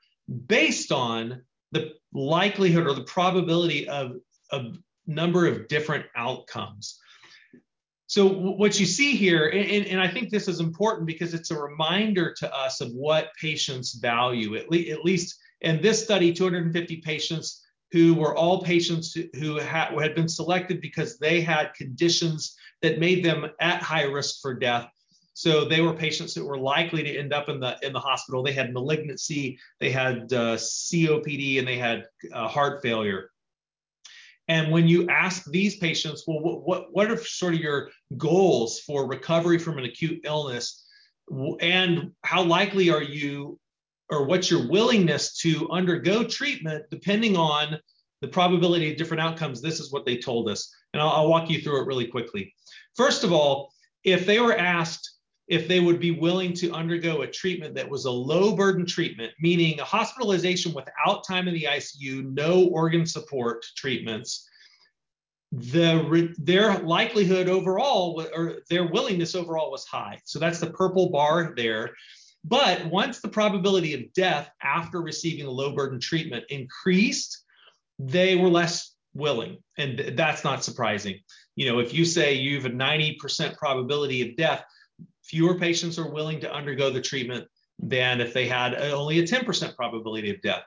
based 0.47 0.91
on 0.91 1.43
the 1.73 1.93
likelihood 2.15 2.87
or 2.87 2.95
the 2.95 3.05
probability 3.05 3.89
of 3.89 4.13
a 4.53 4.73
number 5.07 5.47
of 5.47 5.69
different 5.69 6.07
outcomes. 6.17 6.99
So 8.13 8.27
what 8.27 8.79
you 8.79 8.85
see 8.85 9.17
here, 9.17 9.49
and, 9.49 9.87
and, 9.87 9.99
I 9.99 10.07
think 10.07 10.29
this 10.29 10.47
is 10.47 10.61
important 10.61 11.07
because 11.07 11.33
it's 11.33 11.51
a 11.51 11.59
reminder 11.59 12.35
to 12.41 12.55
us 12.55 12.83
of 12.83 12.93
what 12.93 13.31
patients 13.41 13.95
value, 13.95 14.55
at, 14.55 14.71
le- 14.71 14.93
at 14.93 15.03
least 15.03 15.39
in 15.63 15.81
this 15.81 16.05
study, 16.05 16.31
250 16.31 16.99
patients 16.99 17.65
who 17.91 18.13
were 18.13 18.37
all 18.37 18.61
patients 18.61 19.17
who 19.37 19.57
had, 19.57 19.99
had 19.99 20.15
been 20.15 20.29
selected 20.29 20.83
because 20.83 21.17
they 21.17 21.41
had 21.41 21.73
conditions 21.73 22.55
that 22.83 22.99
made 22.99 23.25
them 23.25 23.47
at 23.63 23.83
high 23.83 24.05
risk 24.05 24.43
for 24.43 24.53
death. 24.53 24.91
So 25.33 25.65
they 25.65 25.81
were 25.81 25.95
patients 25.95 26.35
that 26.35 26.45
were 26.45 26.59
likely 26.59 27.03
to 27.05 27.19
end 27.19 27.33
up 27.33 27.49
in 27.49 27.61
the 27.61 27.79
in 27.81 27.95
the 27.95 28.01
hospital. 28.01 28.43
They 28.43 28.53
had 28.53 28.75
malignancy, 28.75 29.59
they 29.81 29.91
had 29.91 30.31
uh, 30.35 30.57
COPD, 30.59 31.61
and 31.61 31.67
they 31.67 31.79
had 31.79 32.05
uh, 32.31 32.47
heart 32.47 32.83
failure. 32.83 33.31
And 34.49 34.73
when 34.73 34.89
you 34.89 35.09
ask 35.09 35.45
these 35.51 35.77
patients, 35.77 36.25
well, 36.27 36.41
what, 36.41 36.63
what, 36.63 36.87
what 36.93 37.11
are 37.11 37.17
sort 37.17 37.55
of 37.55 37.61
your 37.61 37.91
goals 38.17 38.81
for 38.81 39.07
recovery 39.07 39.59
from 39.59 39.79
an 39.79 39.85
acute 39.85 40.21
illness? 40.25 40.79
and 41.61 42.11
how 42.25 42.43
likely 42.43 42.91
are 42.91 43.03
you 43.03 43.59
or 44.11 44.27
what's 44.27 44.51
your 44.51 44.69
willingness 44.69 45.39
to 45.39 45.71
undergo 45.71 46.25
treatment 46.25 46.85
depending 46.91 47.37
on 47.37 47.79
the 48.21 48.29
probability 48.29 48.91
of 48.91 48.99
different 48.99 49.23
outcomes? 49.23 49.63
This 49.63 49.81
is 49.81 49.93
what 49.93 50.05
they 50.05 50.19
told 50.19 50.49
us. 50.49 50.75
And 50.93 51.01
I'll, 51.01 51.11
I'll, 51.11 51.29
walk 51.29 51.49
you 51.49 51.61
through 51.61 51.81
it 51.81 51.87
really 51.87 52.07
quickly. 52.07 52.53
First 52.97 53.25
of 53.25 53.33
all 53.33 53.73
if 54.05 54.27
they 54.27 54.41
were 54.41 54.57
asked 54.57 55.12
if 55.53 55.69
they 55.69 55.81
would 55.81 56.01
be 56.01 56.11
willing 56.11 56.53
to 56.55 56.73
undergo 56.73 57.23
a 57.23 57.27
treatment 57.27 57.75
that 57.75 57.89
was 57.89 58.07
a 58.07 58.11
low 58.11 58.57
burden 58.57 58.87
treatment 58.87 59.33
meaning 59.41 59.79
a 59.81 59.85
hospitalization 59.85 60.73
without 60.73 61.27
time 61.27 61.47
in 61.49 61.55
the 61.55 61.69
icu 61.77 62.25
no 62.33 62.67
organ 62.69 63.05
support 63.07 63.65
treatments 63.77 64.49
the 65.53 66.35
their 66.39 66.79
likelihood 66.79 67.49
overall 67.49 68.27
or 68.35 68.61
their 68.71 68.87
willingness 68.87 69.35
overall 69.35 69.71
was 69.71 69.85
high. 69.85 70.19
So 70.25 70.39
that's 70.39 70.59
the 70.59 70.71
purple 70.71 71.11
bar 71.11 71.53
there. 71.57 71.91
But 72.45 72.87
once 72.87 73.21
the 73.21 73.29
probability 73.29 73.95
of 73.95 74.13
death 74.15 74.51
after 74.63 75.01
receiving 75.01 75.47
a 75.47 75.51
low 75.51 75.75
burden 75.75 76.01
treatment 76.01 76.45
increased, 76.49 77.45
they 77.99 78.35
were 78.35 78.49
less 78.49 78.95
willing. 79.15 79.59
And 79.77 80.15
that's 80.17 80.43
not 80.43 80.65
surprising. 80.65 81.21
You 81.55 81.71
know, 81.71 81.79
if 81.81 81.93
you 81.93 82.05
say 82.07 82.33
you 82.35 82.57
have 82.57 82.65
a 82.65 82.75
90% 82.75 83.57
probability 83.57 84.29
of 84.29 84.37
death, 84.37 84.65
fewer 85.33 85.59
patients 85.59 85.99
are 85.99 86.11
willing 86.11 86.39
to 86.39 86.55
undergo 86.55 86.91
the 86.91 87.01
treatment 87.01 87.49
than 87.79 88.21
if 88.21 88.35
they 88.35 88.47
had 88.47 88.75
only 88.75 89.19
a 89.19 89.23
10% 89.23 89.75
probability 89.75 90.31
of 90.31 90.41
death. 90.43 90.63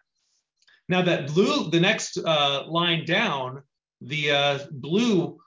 Now 0.90 1.04
that 1.04 1.28
blue, 1.28 1.70
the 1.70 1.80
next 1.80 2.18
uh, 2.18 2.64
line 2.68 3.06
down 3.06 3.62
the 4.02 4.32
uh, 4.32 4.60
blue 4.72 5.38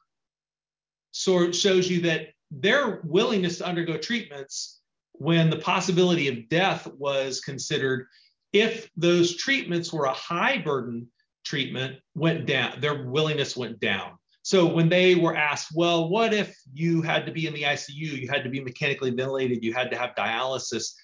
sort 1.11 1.53
shows 1.53 1.91
you 1.91 2.01
that 2.03 2.29
their 2.53 3.01
willingness 3.05 3.59
to 3.59 3.67
undergo 3.67 3.99
treatments 3.99 4.81
when 5.13 5.51
the 5.51 5.59
possibility 5.59 6.29
of 6.29 6.49
death 6.49 6.87
was 6.87 7.41
considered 7.41 8.07
if 8.53 8.89
those 8.97 9.37
treatments 9.37 9.93
were 9.93 10.05
a 10.05 10.13
high 10.13 10.59
burden 10.59 11.09
treatment 11.45 11.97
went 12.15 12.47
down 12.47 12.81
their 12.81 13.05
willingness 13.05 13.57
went 13.57 13.81
down 13.81 14.13
so 14.49 14.65
when 14.65 14.89
they 14.89 15.15
were 15.15 15.37
asked 15.37 15.69
well 15.75 16.09
what 16.09 16.33
if 16.33 16.57
you 16.73 17.03
had 17.03 17.27
to 17.27 17.33
be 17.33 17.47
in 17.47 17.53
the 17.53 17.65
icu 17.65 17.91
you 17.91 18.27
had 18.29 18.43
to 18.43 18.49
be 18.49 18.61
mechanically 18.61 19.11
ventilated. 19.11 19.63
You 19.63 19.75
had 19.75 19.91
to 19.91 19.99
have 19.99 20.15
dialysis 20.15 20.95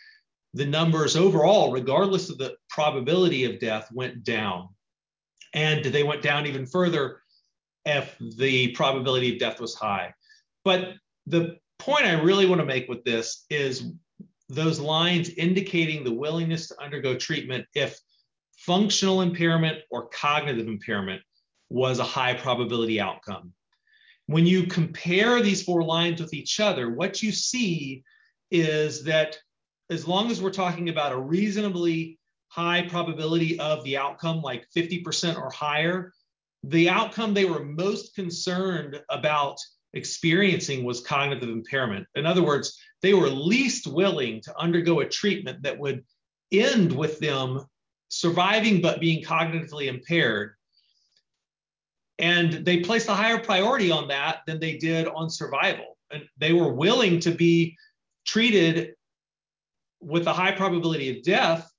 the 0.54 0.64
numbers 0.64 1.14
overall 1.14 1.70
regardless 1.70 2.30
of 2.30 2.38
the 2.38 2.54
probability 2.70 3.44
of 3.44 3.61
death 3.61 3.90
went 3.92 4.24
down. 4.24 4.70
And 5.52 5.85
they 5.85 6.04
went 6.04 6.22
down 6.22 6.46
even 6.46 6.64
further 6.64 7.20
if 7.85 8.16
the 8.38 8.68
probability 8.68 9.35
of 9.35 9.38
death 9.38 9.61
was 9.61 9.74
high. 9.74 10.14
But 10.64 10.94
the 11.26 11.59
point 11.78 12.07
I 12.07 12.14
really 12.14 12.46
want 12.46 12.62
to 12.62 12.66
make 12.66 12.88
with 12.88 13.04
this 13.04 13.44
is 13.50 13.92
those 14.48 14.80
lines 14.80 15.28
indicating 15.28 16.02
the 16.02 16.14
willingness 16.14 16.68
to 16.68 16.83
undergo 16.83 17.14
treatment 17.14 17.66
if 17.74 18.00
functional 18.57 19.20
impairment 19.20 19.80
or 19.90 20.09
cognitive 20.09 20.66
impairment 20.66 21.20
was 21.74 21.98
a 21.98 22.04
high 22.04 22.34
probability 22.34 23.00
outcome. 23.00 23.52
When 24.26 24.46
you 24.46 24.68
compare 24.68 25.42
these 25.42 25.64
four 25.64 25.82
lines 25.82 26.20
with 26.20 26.32
each 26.32 26.60
other, 26.60 26.88
what 26.88 27.20
you 27.20 27.32
see 27.32 28.04
is 28.52 29.02
that 29.04 29.37
as 29.90 30.06
long 30.06 30.30
as 30.30 30.40
we're 30.40 30.50
talking 30.50 30.88
about 30.88 31.12
a 31.12 31.18
reasonably 31.18 32.20
high 32.46 32.87
probability 32.88 33.58
of 33.58 33.82
the 33.82 33.96
outcome, 33.96 34.40
like 34.40 34.68
50% 34.74 35.37
or 35.37 35.50
higher, 35.50 36.12
the 36.62 36.88
outcome 36.88 37.34
they 37.34 37.44
were 37.44 37.64
most 37.64 38.14
concerned 38.14 39.02
about 39.10 39.58
experiencing 39.94 40.84
was 40.84 41.00
cognitive 41.00 41.48
impairment. 41.48 42.06
In 42.14 42.24
other 42.24 42.44
words, 42.44 42.78
they 43.02 43.14
were 43.14 43.28
least 43.28 43.88
willing 43.88 44.40
to 44.42 44.56
undergo 44.60 45.00
a 45.00 45.08
treatment 45.08 45.64
that 45.64 45.78
would 45.78 46.04
end 46.52 46.92
with 46.92 47.18
them 47.18 47.66
surviving 48.10 48.80
but 48.80 49.00
being 49.00 49.24
cognitively 49.24 49.87
impaired. 49.88 50.54
And 52.18 52.64
they 52.64 52.81
placed 52.81 53.09
a 53.09 53.14
higher 53.14 53.38
priority 53.38 53.90
on 53.90 54.09
that 54.09 54.40
than 54.46 54.61
they 54.61 54.77
did 54.77 55.09
on 55.09 55.29
survival. 55.31 55.98
And 56.12 56.24
they 56.38 56.53
were 56.53 56.72
willing 56.72 57.18
to 57.20 57.31
be 57.33 57.77
treated 58.24 58.94
with 60.00 60.27
a 60.27 60.33
high 60.33 60.53
probability 60.53 61.16
of 61.16 61.24
death 61.24 61.70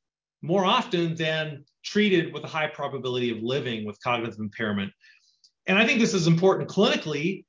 more 0.41 0.65
often 0.65 1.15
than 1.15 1.63
treated 1.83 2.33
with 2.33 2.43
a 2.43 2.47
high 2.47 2.67
probability 2.67 3.31
of 3.31 3.41
living 3.41 3.85
with 3.85 4.01
cognitive 4.01 4.39
impairment. 4.39 4.91
And 5.67 5.77
I 5.77 5.85
think 5.85 5.99
this 5.99 6.13
is 6.13 6.27
important 6.27 6.69
clinically 6.69 7.45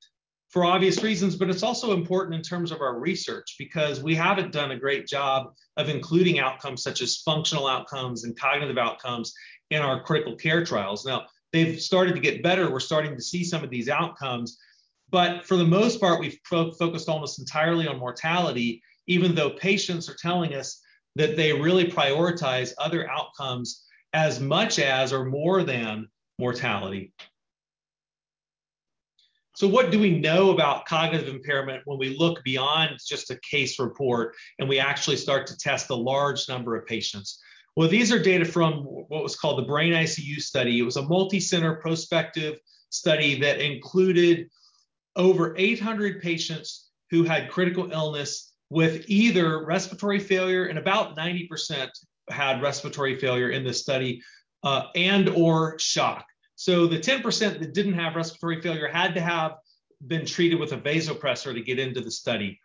for 0.48 0.64
obvious 0.64 1.02
reasons, 1.02 1.36
but 1.36 1.50
it's 1.50 1.62
also 1.62 1.92
important 1.92 2.34
in 2.34 2.42
terms 2.42 2.70
of 2.70 2.80
our 2.80 2.98
research 2.98 3.56
because 3.58 4.02
we 4.02 4.14
haven't 4.14 4.52
done 4.52 4.70
a 4.70 4.78
great 4.78 5.06
job 5.06 5.52
of 5.76 5.88
including 5.88 6.38
outcomes 6.38 6.82
such 6.82 7.02
as 7.02 7.18
functional 7.18 7.66
outcomes 7.66 8.24
and 8.24 8.38
cognitive 8.38 8.78
outcomes 8.78 9.34
in 9.70 9.82
our 9.82 10.02
critical 10.02 10.36
care 10.36 10.64
trials. 10.64 11.04
Now, 11.04 11.26
they've 11.56 11.80
started 11.80 12.14
to 12.14 12.20
get 12.20 12.42
better. 12.42 12.70
We're 12.70 12.80
starting 12.80 13.16
to 13.16 13.22
see 13.22 13.42
some 13.42 13.64
of 13.64 13.70
these 13.70 13.88
outcomes, 13.88 14.58
but 15.10 15.46
for 15.46 15.56
the 15.56 15.64
most 15.64 16.00
part, 16.00 16.20
we've 16.20 16.38
fo- 16.44 16.72
focused 16.72 17.08
almost 17.08 17.38
entirely 17.38 17.88
on 17.88 17.98
mortality, 17.98 18.82
even 19.06 19.34
though 19.34 19.50
patients 19.50 20.08
are 20.08 20.16
telling 20.20 20.54
us 20.54 20.82
that 21.14 21.36
they 21.36 21.52
really 21.52 21.86
prioritize 21.90 22.72
other 22.78 23.10
outcomes 23.10 23.86
as 24.12 24.38
much 24.38 24.78
as 24.78 25.12
or 25.12 25.24
more 25.24 25.62
than 25.62 26.08
mortality. 26.38 27.12
So, 29.54 29.66
what 29.66 29.90
do 29.90 29.98
we 29.98 30.18
know 30.18 30.50
about 30.50 30.84
cognitive 30.84 31.34
impairment 31.34 31.82
when 31.86 31.98
we 31.98 32.14
look 32.18 32.44
beyond 32.44 32.98
just 33.06 33.30
a 33.30 33.40
case 33.40 33.78
report 33.78 34.34
and 34.58 34.68
we 34.68 34.78
actually 34.78 35.16
start 35.16 35.46
to 35.46 35.56
test 35.56 35.88
a 35.88 35.94
large 35.94 36.46
number 36.50 36.76
of 36.76 36.84
patients? 36.84 37.40
Well, 37.76 37.88
these 37.88 38.10
are 38.10 38.18
data 38.18 38.46
from 38.46 38.84
what 38.84 39.22
was 39.22 39.36
called 39.36 39.58
the 39.58 39.66
Brain 39.66 39.92
ICU 39.92 40.40
study. 40.40 40.78
It 40.78 40.82
was 40.82 40.96
a 40.96 41.02
multi 41.02 41.38
center 41.38 41.74
prospective 41.76 42.58
study 42.88 43.38
that 43.40 43.60
included 43.60 44.48
over 45.14 45.54
800 45.58 46.22
patients 46.22 46.88
who 47.10 47.22
had 47.24 47.50
critical 47.50 47.92
illness 47.92 48.54
with 48.70 49.04
either 49.08 49.64
respiratory 49.64 50.18
failure, 50.18 50.66
and 50.66 50.78
about 50.78 51.16
90% 51.16 51.88
had 52.30 52.62
respiratory 52.62 53.18
failure 53.18 53.50
in 53.50 53.62
this 53.62 53.80
study 53.80 54.22
uh, 54.64 54.84
and 54.96 55.28
or 55.28 55.78
shock. 55.78 56.24
So 56.56 56.86
the 56.86 56.98
10% 56.98 57.60
that 57.60 57.74
didn't 57.74 57.94
have 57.94 58.16
respiratory 58.16 58.60
failure 58.62 58.88
had 58.88 59.14
to 59.14 59.20
have 59.20 59.52
been 60.06 60.26
treated 60.26 60.58
with 60.58 60.72
a 60.72 60.78
vasopressor 60.78 61.54
to 61.54 61.60
get 61.60 61.78
into 61.78 62.00
the 62.00 62.10
study. 62.10 62.58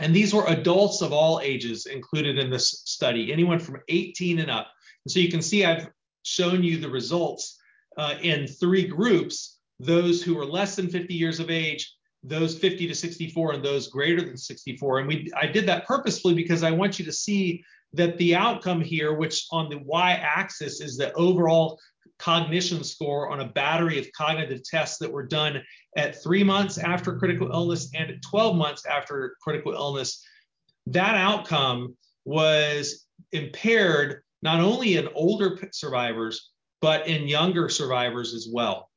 And 0.00 0.14
these 0.14 0.32
were 0.32 0.46
adults 0.46 1.02
of 1.02 1.12
all 1.12 1.40
ages 1.42 1.86
included 1.86 2.38
in 2.38 2.50
this 2.50 2.82
study, 2.84 3.32
anyone 3.32 3.58
from 3.58 3.80
18 3.88 4.38
and 4.38 4.50
up. 4.50 4.68
And 5.04 5.12
so 5.12 5.18
you 5.18 5.30
can 5.30 5.42
see 5.42 5.64
I've 5.64 5.88
shown 6.22 6.62
you 6.62 6.78
the 6.78 6.88
results 6.88 7.58
uh, 7.96 8.14
in 8.22 8.46
three 8.46 8.86
groups, 8.86 9.58
those 9.80 10.22
who 10.22 10.34
were 10.34 10.46
less 10.46 10.76
than 10.76 10.88
50 10.88 11.12
years 11.12 11.40
of 11.40 11.50
age, 11.50 11.92
those 12.22 12.56
50 12.58 12.86
to 12.86 12.94
64 12.94 13.54
and 13.54 13.64
those 13.64 13.88
greater 13.88 14.20
than 14.20 14.36
64 14.36 14.98
and 14.98 15.08
we 15.08 15.30
i 15.40 15.46
did 15.46 15.64
that 15.64 15.86
purposefully 15.86 16.34
because 16.34 16.62
i 16.62 16.70
want 16.70 16.98
you 16.98 17.04
to 17.06 17.12
see 17.14 17.64
that 17.92 18.16
the 18.18 18.34
outcome 18.34 18.80
here, 18.80 19.14
which 19.14 19.46
on 19.50 19.68
the 19.68 19.78
y 19.78 20.12
axis 20.12 20.80
is 20.80 20.96
the 20.96 21.12
overall 21.14 21.78
cognition 22.20 22.84
score 22.84 23.30
on 23.30 23.40
a 23.40 23.48
battery 23.48 23.98
of 23.98 24.12
cognitive 24.12 24.62
tests 24.62 24.98
that 24.98 25.10
were 25.10 25.26
done 25.26 25.60
at 25.96 26.22
three 26.22 26.44
months 26.44 26.78
after 26.78 27.18
critical 27.18 27.50
illness 27.50 27.90
and 27.94 28.10
at 28.10 28.22
12 28.22 28.56
months 28.56 28.84
after 28.86 29.36
critical 29.42 29.72
illness, 29.72 30.24
that 30.86 31.14
outcome 31.14 31.96
was 32.24 33.06
impaired 33.32 34.22
not 34.42 34.60
only 34.60 34.96
in 34.96 35.08
older 35.14 35.58
survivors, 35.72 36.50
but 36.80 37.06
in 37.08 37.28
younger 37.28 37.68
survivors 37.68 38.34
as 38.34 38.48
well. 38.50 38.90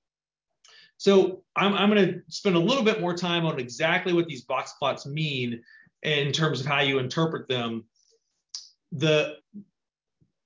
So 0.97 1.43
I'm, 1.55 1.73
I'm 1.73 1.89
going 1.89 2.07
to 2.07 2.21
spend 2.29 2.55
a 2.55 2.59
little 2.59 2.83
bit 2.83 3.01
more 3.01 3.13
time 3.13 3.45
on 3.45 3.59
exactly 3.59 4.13
what 4.13 4.27
these 4.27 4.43
box 4.43 4.73
plots 4.79 5.05
mean 5.05 5.61
in 6.03 6.31
terms 6.31 6.61
of 6.61 6.65
how 6.65 6.81
you 6.81 6.99
interpret 6.99 7.47
them 7.47 7.85
the 8.91 9.35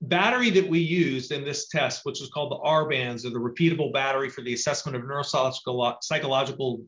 battery 0.01 0.49
that 0.51 0.67
we 0.67 0.79
used 0.79 1.31
in 1.31 1.43
this 1.43 1.67
test, 1.69 2.01
which 2.03 2.19
was 2.19 2.29
called 2.29 2.51
the 2.51 2.57
RBANS 2.57 3.25
or 3.25 3.29
the 3.29 3.39
repeatable 3.39 3.91
battery 3.91 4.29
for 4.29 4.41
the 4.41 4.53
assessment 4.53 4.95
of 4.95 5.03
neuropsychological 5.03 5.97
psychological 6.01 6.85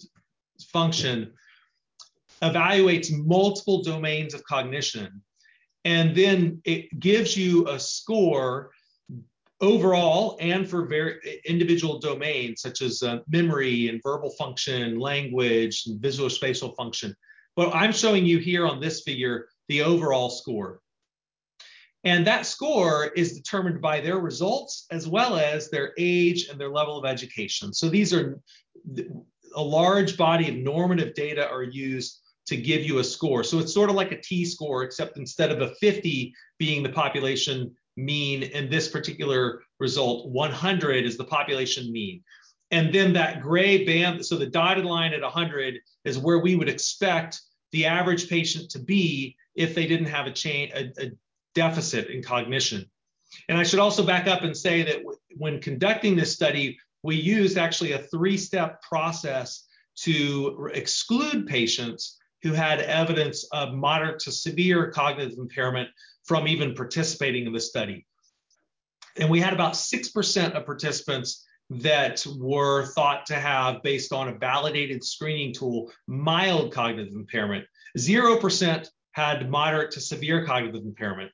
function, 0.72 1.34
evaluates 2.42 3.12
multiple 3.12 3.82
domains 3.82 4.34
of 4.34 4.44
cognition. 4.44 5.22
And 5.86 6.16
then 6.16 6.62
it 6.66 7.00
gives 7.00 7.36
you 7.36 7.68
a 7.68 7.80
score 7.80 8.72
overall 9.62 10.38
and 10.40 10.70
for 10.70 10.86
very 10.86 11.42
individual 11.46 12.00
domains 12.00 12.62
such 12.62 12.82
as 12.82 13.04
uh, 13.04 13.20
memory 13.28 13.90
and 13.90 14.02
verbal 14.04 14.30
function, 14.32 15.00
language, 15.00 15.84
and 15.88 16.00
visual 16.00 16.30
spatial 16.30 16.74
function. 16.76 17.16
But 17.56 17.74
I'm 17.74 17.92
showing 17.92 18.26
you 18.26 18.38
here 18.38 18.66
on 18.66 18.80
this 18.80 19.02
figure 19.02 19.48
the 19.68 19.82
overall 19.82 20.30
score. 20.30 20.80
And 22.04 22.26
that 22.28 22.46
score 22.46 23.08
is 23.08 23.36
determined 23.36 23.82
by 23.82 24.00
their 24.00 24.20
results 24.20 24.86
as 24.90 25.08
well 25.08 25.36
as 25.36 25.70
their 25.70 25.94
age 25.98 26.48
and 26.48 26.60
their 26.60 26.70
level 26.70 26.98
of 26.98 27.06
education. 27.06 27.74
So 27.74 27.90
these 27.90 28.14
are 28.14 28.40
a 29.56 29.62
large 29.62 30.16
body 30.16 30.50
of 30.50 30.56
normative 30.56 31.14
data 31.14 31.50
are 31.50 31.64
used 31.64 32.20
to 32.48 32.58
give 32.58 32.84
you 32.84 33.00
a 33.00 33.04
score. 33.04 33.44
So 33.44 33.60
it's 33.60 33.74
sort 33.74 33.90
of 33.90 33.96
like 33.96 34.12
a 34.12 34.22
T 34.22 34.46
score, 34.46 34.84
except 34.84 35.18
instead 35.18 35.52
of 35.52 35.62
a 35.62 35.76
50 35.76 36.34
being 36.58 36.84
the 36.84 36.90
population 36.90 37.76
mean 37.98 38.44
in 38.44 38.70
this 38.70 38.88
particular 38.88 39.62
result, 39.80 40.30
100 40.30 41.06
is 41.06 41.18
the 41.18 41.26
population 41.26 41.92
mean. 41.92 42.24
And 42.72 42.94
then 42.94 43.14
that 43.14 43.42
gray 43.42 43.86
band, 43.86 44.26
so 44.26 44.36
the 44.36 44.46
dotted 44.46 44.86
line 44.86 45.14
at 45.14 45.22
100 45.22 45.76
is 46.06 46.18
where 46.18 46.40
we 46.40 46.56
would 46.56 46.70
expect 46.70 47.42
the 47.72 47.86
average 47.86 48.30
patient 48.30 48.70
to 48.72 48.80
be 48.80 49.36
if 49.56 49.76
they 49.76 49.86
didn't 49.86 50.08
have 50.08 50.28
a, 50.28 50.32
chain, 50.32 50.72
a, 50.74 50.92
a 51.04 51.12
deficit 51.56 52.10
in 52.10 52.24
cognition. 52.24 52.90
And 53.48 53.58
I 53.58 53.64
should 53.64 53.80
also 53.80 54.06
back 54.06 54.28
up 54.28 54.44
and 54.44 54.56
say 54.56 54.84
that 54.84 55.02
when 55.38 55.62
conducting 55.62 56.16
this 56.16 56.34
study, 56.34 56.78
we 57.04 57.16
used 57.16 57.58
actually 57.58 57.94
a 57.94 58.00
three 58.00 58.38
step 58.38 58.82
process 58.82 59.68
to 60.04 60.70
exclude 60.74 61.48
patients 61.48 62.18
who 62.42 62.54
had 62.54 62.80
evidence 62.80 63.44
of 63.52 63.74
moderate 63.74 64.20
to 64.20 64.32
severe 64.32 64.92
cognitive 64.92 65.38
impairment 65.38 65.90
from 66.24 66.48
even 66.48 66.74
participating 66.74 67.46
in 67.46 67.54
the 67.54 67.60
study. 67.60 68.06
And 69.18 69.30
we 69.30 69.42
had 69.42 69.54
about 69.54 69.74
6% 69.74 70.52
of 70.54 70.66
participants 70.66 71.46
that 71.70 72.26
were 72.38 72.86
thought 72.88 73.26
to 73.28 73.36
have, 73.36 73.84
based 73.84 74.14
on 74.14 74.30
a 74.30 74.38
validated 74.38 75.04
screening 75.04 75.54
tool, 75.54 75.92
mild 76.08 76.74
cognitive 76.74 77.14
impairment. 77.14 77.66
0% 77.98 78.88
had 79.12 79.50
moderate 79.50 79.92
to 79.92 80.02
severe 80.02 80.46
cognitive 80.46 80.84
impairment. 80.84 81.32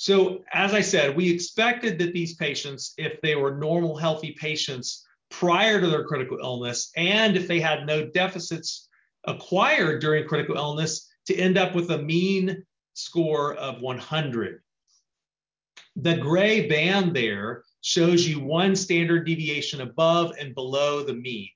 So, 0.00 0.42
as 0.54 0.72
I 0.72 0.80
said, 0.80 1.14
we 1.14 1.28
expected 1.28 1.98
that 1.98 2.14
these 2.14 2.34
patients, 2.34 2.94
if 2.96 3.20
they 3.20 3.36
were 3.36 3.58
normal, 3.58 3.98
healthy 3.98 4.34
patients 4.40 5.06
prior 5.30 5.78
to 5.78 5.88
their 5.88 6.06
critical 6.06 6.38
illness, 6.42 6.90
and 6.96 7.36
if 7.36 7.46
they 7.46 7.60
had 7.60 7.84
no 7.84 8.06
deficits 8.06 8.88
acquired 9.26 10.00
during 10.00 10.26
critical 10.26 10.56
illness, 10.56 11.06
to 11.26 11.36
end 11.36 11.58
up 11.58 11.74
with 11.74 11.90
a 11.90 11.98
mean 11.98 12.64
score 12.94 13.52
of 13.56 13.82
100. 13.82 14.62
The 15.96 16.16
gray 16.16 16.66
band 16.66 17.14
there 17.14 17.64
shows 17.82 18.26
you 18.26 18.40
one 18.40 18.74
standard 18.76 19.26
deviation 19.26 19.82
above 19.82 20.32
and 20.40 20.54
below 20.54 21.02
the 21.02 21.12
mean. 21.12 21.50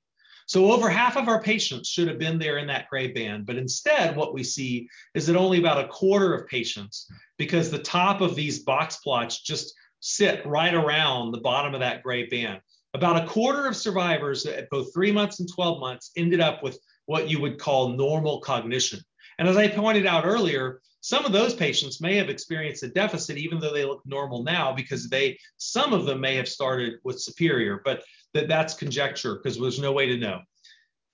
So 0.46 0.72
over 0.72 0.90
half 0.90 1.16
of 1.16 1.28
our 1.28 1.40
patients 1.40 1.88
should 1.88 2.09
have 2.09 2.18
been 2.18 2.38
there 2.38 2.59
in 2.59 2.66
that 2.66 2.88
gray 2.90 3.09
band, 3.09 3.46
but 3.46 3.57
instead 3.57 4.16
what 4.16 4.35
we 4.35 4.42
see 4.44 4.88
is 5.14 5.26
that 5.26 5.37
only 5.37 5.59
about 5.59 5.83
a 5.83 5.88
quarter 5.88 6.35
of 6.35 6.48
patients, 6.48 7.11
because 7.38 7.70
the 7.70 7.78
top 7.78 8.20
of 8.20 8.35
these 8.35 8.61
box 8.61 8.96
plots 8.96 9.40
just 9.40 9.74
sit 10.00 10.44
right 10.44 10.74
around 10.74 11.33
the 11.33 11.40
bottom 11.40 11.72
of 11.72 11.80
that 11.80 12.02
gray 12.02 12.26
band. 12.26 12.61
About 12.92 13.22
a 13.22 13.26
quarter 13.26 13.66
of 13.66 13.74
survivors 13.74 14.44
at 14.46 14.68
both 14.70 14.92
three 14.92 15.11
months 15.11 15.40
and 15.40 15.48
12 15.52 15.80
months 15.80 16.11
ended 16.16 16.40
up 16.40 16.62
with 16.62 16.78
what 17.07 17.28
you 17.28 17.40
would 17.40 17.59
call 17.59 17.88
normal 17.88 18.40
cognition. 18.40 19.00
And 19.38 19.48
as 19.48 19.56
I 19.56 19.68
pointed 19.68 20.06
out 20.06 20.24
earlier, 20.24 20.80
some 21.00 21.26
of 21.26 21.32
those 21.32 21.54
patients 21.54 22.00
may 22.00 22.16
have 22.16 22.30
experienced 22.30 22.82
a 22.82 22.88
deficit 22.88 23.36
even 23.36 23.60
though 23.60 23.74
they 23.74 23.84
look 23.84 24.00
normal 24.06 24.42
now 24.42 24.72
because 24.72 25.08
they 25.08 25.38
some 25.58 25.92
of 25.92 26.06
them 26.06 26.20
may 26.20 26.34
have 26.36 26.48
started 26.48 26.94
with 27.04 27.20
superior, 27.20 27.82
but 27.84 28.02
that 28.32 28.48
that's 28.48 28.74
conjecture 28.74 29.34
because 29.34 29.58
there's 29.58 29.78
no 29.78 29.92
way 29.92 30.06
to 30.06 30.16
know. 30.16 30.40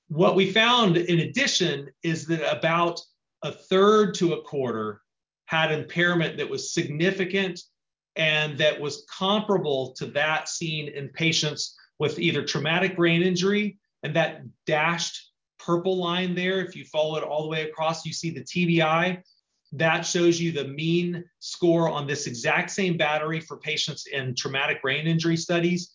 What 0.08 0.36
we 0.36 0.52
found 0.52 0.96
in 0.96 1.20
addition 1.20 1.88
is 2.02 2.26
that 2.26 2.56
about 2.56 3.00
a 3.42 3.52
third 3.52 4.14
to 4.14 4.34
a 4.34 4.42
quarter 4.42 5.00
had 5.46 5.72
impairment 5.72 6.36
that 6.36 6.48
was 6.48 6.72
significant 6.72 7.60
and 8.16 8.58
that 8.58 8.80
was 8.80 9.04
comparable 9.10 9.92
to 9.94 10.06
that 10.06 10.48
seen 10.48 10.88
in 10.88 11.08
patients 11.08 11.76
with 11.98 12.18
either 12.18 12.44
traumatic 12.44 12.96
brain 12.96 13.22
injury 13.22 13.78
and 14.02 14.14
that 14.14 14.42
dashed 14.66 15.29
purple 15.70 15.96
line 15.96 16.34
there, 16.34 16.60
if 16.60 16.74
you 16.74 16.84
follow 16.84 17.16
it 17.16 17.22
all 17.22 17.42
the 17.42 17.48
way 17.48 17.62
across, 17.62 18.04
you 18.04 18.12
see 18.12 18.30
the 18.30 18.42
TBI 18.42 19.22
that 19.72 20.02
shows 20.02 20.40
you 20.40 20.50
the 20.50 20.64
mean 20.64 21.24
score 21.38 21.88
on 21.88 22.04
this 22.04 22.26
exact 22.26 22.70
same 22.70 22.96
battery 22.96 23.40
for 23.40 23.56
patients 23.58 24.06
in 24.12 24.34
traumatic 24.34 24.82
brain 24.82 25.06
injury 25.06 25.36
studies. 25.36 25.92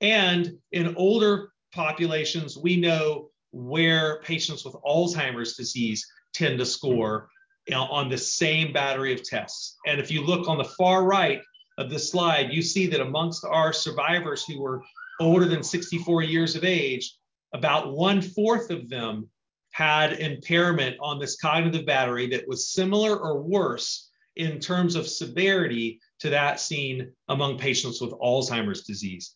And 0.00 0.58
in 0.72 0.96
older 0.96 1.52
populations, 1.72 2.58
we 2.58 2.76
know 2.76 3.30
where 3.52 4.20
patients 4.22 4.64
with 4.64 4.74
Alzheimer's 4.84 5.54
disease 5.54 6.04
tend 6.34 6.58
to 6.58 6.66
score 6.66 7.28
on 7.72 8.08
the 8.08 8.18
same 8.18 8.72
battery 8.72 9.12
of 9.12 9.22
tests. 9.22 9.76
And 9.86 10.00
if 10.00 10.10
you 10.10 10.22
look 10.24 10.48
on 10.48 10.58
the 10.58 10.64
far 10.64 11.04
right 11.04 11.40
of 11.78 11.90
the 11.90 12.00
slide, 12.00 12.52
you 12.52 12.60
see 12.60 12.88
that 12.88 13.00
amongst 13.00 13.44
our 13.44 13.72
survivors 13.72 14.44
who 14.44 14.60
were 14.60 14.82
older 15.20 15.46
than 15.46 15.62
64 15.62 16.22
years 16.22 16.56
of 16.56 16.64
age, 16.64 17.16
about 17.52 17.92
one 17.92 18.22
fourth 18.22 18.70
of 18.70 18.88
them 18.88 19.28
had 19.72 20.14
impairment 20.14 20.96
on 21.00 21.18
this 21.18 21.36
cognitive 21.36 21.86
battery 21.86 22.28
that 22.28 22.46
was 22.46 22.72
similar 22.72 23.18
or 23.18 23.42
worse 23.42 24.10
in 24.36 24.58
terms 24.60 24.96
of 24.96 25.08
severity 25.08 26.00
to 26.20 26.30
that 26.30 26.60
seen 26.60 27.12
among 27.28 27.58
patients 27.58 28.00
with 28.00 28.12
Alzheimer's 28.12 28.84
disease. 28.84 29.34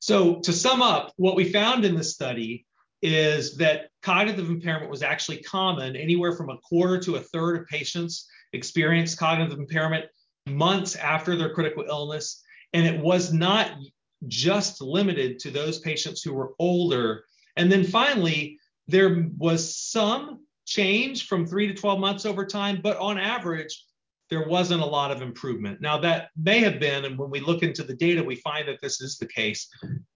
So, 0.00 0.40
to 0.40 0.52
sum 0.52 0.80
up, 0.80 1.12
what 1.16 1.36
we 1.36 1.52
found 1.52 1.84
in 1.84 1.96
this 1.96 2.14
study 2.14 2.64
is 3.02 3.56
that 3.56 3.90
cognitive 4.02 4.48
impairment 4.48 4.90
was 4.90 5.02
actually 5.02 5.38
common. 5.38 5.96
Anywhere 5.96 6.32
from 6.32 6.50
a 6.50 6.58
quarter 6.58 6.98
to 7.00 7.16
a 7.16 7.20
third 7.20 7.60
of 7.60 7.66
patients 7.66 8.28
experienced 8.52 9.18
cognitive 9.18 9.58
impairment 9.58 10.06
months 10.46 10.96
after 10.96 11.36
their 11.36 11.52
critical 11.52 11.84
illness. 11.88 12.42
And 12.72 12.86
it 12.86 13.00
was 13.00 13.32
not 13.32 13.72
just 14.26 14.80
limited 14.80 15.38
to 15.40 15.50
those 15.50 15.78
patients 15.78 16.22
who 16.22 16.32
were 16.32 16.54
older. 16.58 17.24
And 17.56 17.70
then 17.70 17.84
finally, 17.84 18.58
there 18.88 19.28
was 19.36 19.76
some 19.76 20.40
change 20.66 21.26
from 21.26 21.46
three 21.46 21.68
to 21.68 21.74
12 21.74 22.00
months 22.00 22.26
over 22.26 22.44
time, 22.44 22.80
but 22.82 22.96
on 22.98 23.18
average, 23.18 23.84
there 24.30 24.46
wasn't 24.46 24.82
a 24.82 24.86
lot 24.86 25.10
of 25.10 25.22
improvement. 25.22 25.80
Now, 25.80 25.98
that 25.98 26.28
may 26.36 26.58
have 26.60 26.78
been, 26.78 27.04
and 27.04 27.18
when 27.18 27.30
we 27.30 27.40
look 27.40 27.62
into 27.62 27.82
the 27.82 27.94
data, 27.94 28.22
we 28.22 28.36
find 28.36 28.68
that 28.68 28.80
this 28.82 29.00
is 29.00 29.16
the 29.16 29.26
case 29.26 29.68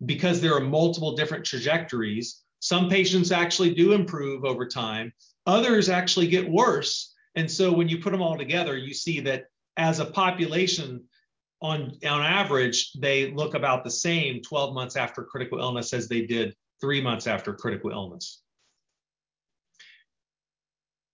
because 0.04 0.40
there 0.40 0.54
are 0.54 0.60
multiple 0.60 1.16
different 1.16 1.44
trajectories. 1.44 2.42
Some 2.60 2.90
patients 2.90 3.32
actually 3.32 3.74
do 3.74 3.92
improve 3.92 4.44
over 4.44 4.66
time, 4.66 5.12
others 5.46 5.88
actually 5.88 6.28
get 6.28 6.48
worse. 6.48 7.14
And 7.34 7.50
so 7.50 7.72
when 7.72 7.88
you 7.88 7.98
put 7.98 8.12
them 8.12 8.22
all 8.22 8.36
together, 8.36 8.76
you 8.76 8.92
see 8.92 9.20
that 9.20 9.44
as 9.78 9.98
a 9.98 10.04
population, 10.04 11.02
on, 11.62 11.96
on 12.05 12.22
average, 12.22 12.92
they 12.94 13.31
look 13.31 13.55
about 13.55 13.85
the 13.85 13.90
same 13.90 14.42
12 14.42 14.75
months 14.75 14.96
after 14.96 15.22
critical 15.22 15.61
illness 15.61 15.92
as 15.92 16.09
they 16.09 16.27
did 16.27 16.55
three 16.81 17.01
months 17.01 17.29
after 17.29 17.55
critical 17.55 17.90
illness. 17.90 18.42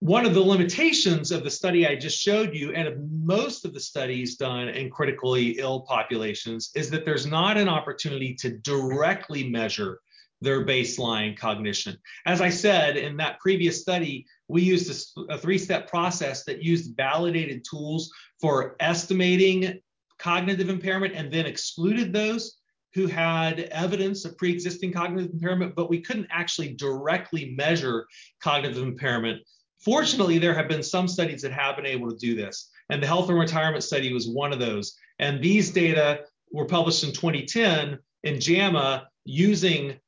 One 0.01 0.25
of 0.25 0.33
the 0.33 0.41
limitations 0.41 1.33
of 1.33 1.45
the 1.45 1.51
study 1.51 1.87
I 1.87 1.97
just 1.97 2.19
showed 2.19 2.55
you, 2.55 2.73
and 2.73 2.89
of 2.89 2.99
most 3.11 3.65
of 3.65 3.75
the 3.75 3.81
studies 3.81 4.37
done 4.37 4.69
in 4.69 4.91
critically 4.91 5.59
ill 5.59 5.81
populations, 5.81 6.71
is 6.75 6.89
that 6.91 7.05
there's 7.05 7.27
not 7.27 7.59
an 7.59 7.69
opportunity 7.69 8.35
to 8.37 8.57
directly 8.59 9.51
measure 9.51 10.01
their 10.41 10.65
baseline 10.65 11.37
cognition. 11.37 11.99
As 12.27 12.41
I 12.41 12.49
said 12.49 12.97
in 12.97 13.17
that 13.17 13.41
previous 13.41 13.83
study, 13.83 14.25
we 14.47 14.63
used 14.63 15.13
a, 15.19 15.35
a 15.35 15.39
three 15.39 15.59
step 15.59 15.91
process 15.91 16.45
that 16.45 16.63
used 16.63 16.97
validated 16.97 17.67
tools 17.69 18.11
for 18.41 18.77
estimating 18.79 19.81
cognitive 20.19 20.69
impairment 20.69 21.15
and 21.15 21.33
then 21.33 21.47
excluded 21.47 22.13
those 22.13 22.59
who 22.95 23.07
had 23.07 23.61
evidence 23.61 24.25
of 24.25 24.37
pre 24.39 24.53
existing 24.53 24.93
cognitive 24.93 25.33
impairment, 25.33 25.75
but 25.75 25.91
we 25.91 26.01
couldn't 26.01 26.29
actually 26.31 26.75
directly 26.75 27.55
measure 27.57 28.07
cognitive 28.41 28.83
impairment 28.83 29.41
Fortunately, 29.81 30.39
there 30.39 30.55
have 30.55 30.69
been 30.69 30.83
some 30.83 31.07
studies 31.07 31.43
that 31.43 31.53
have 31.53 31.77
been 31.77 31.87
able 31.87 32.11
to 32.11 32.17
do 32.17 32.35
this, 32.35 32.71
and 32.91 33.03
the 33.03 33.07
health 33.07 33.29
and 33.29 33.39
retirement 33.39 33.85
study 33.85 34.13
was 34.13 34.29
one 34.29 34.53
of 34.53 34.59
those. 34.59 34.97
And 35.19 35.43
these 35.43 35.71
data 35.71 36.23
were 36.53 36.67
published 36.67 37.05
in 37.05 37.13
2010 37.13 37.99
in 38.25 38.41
JAMA 38.41 39.09
using 39.25 39.99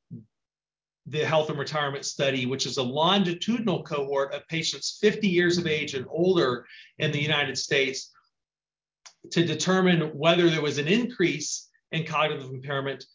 the 1.07 1.25
health 1.25 1.49
and 1.49 1.57
retirement 1.57 2.05
study, 2.05 2.45
which 2.45 2.65
is 2.65 2.77
a 2.77 2.83
longitudinal 2.83 3.83
cohort 3.83 4.33
of 4.33 4.47
patients 4.47 4.97
50 5.01 5.27
years 5.27 5.57
of 5.57 5.67
age 5.67 5.93
and 5.93 6.05
older 6.09 6.65
in 6.99 7.11
the 7.11 7.21
United 7.21 7.57
States 7.57 8.11
to 9.29 9.45
determine 9.45 10.01
whether 10.17 10.49
there 10.49 10.61
was 10.61 10.77
an 10.77 10.87
increase 10.87 11.69
in 11.91 12.05
cognitive 12.05 12.49
impairment 12.49 13.05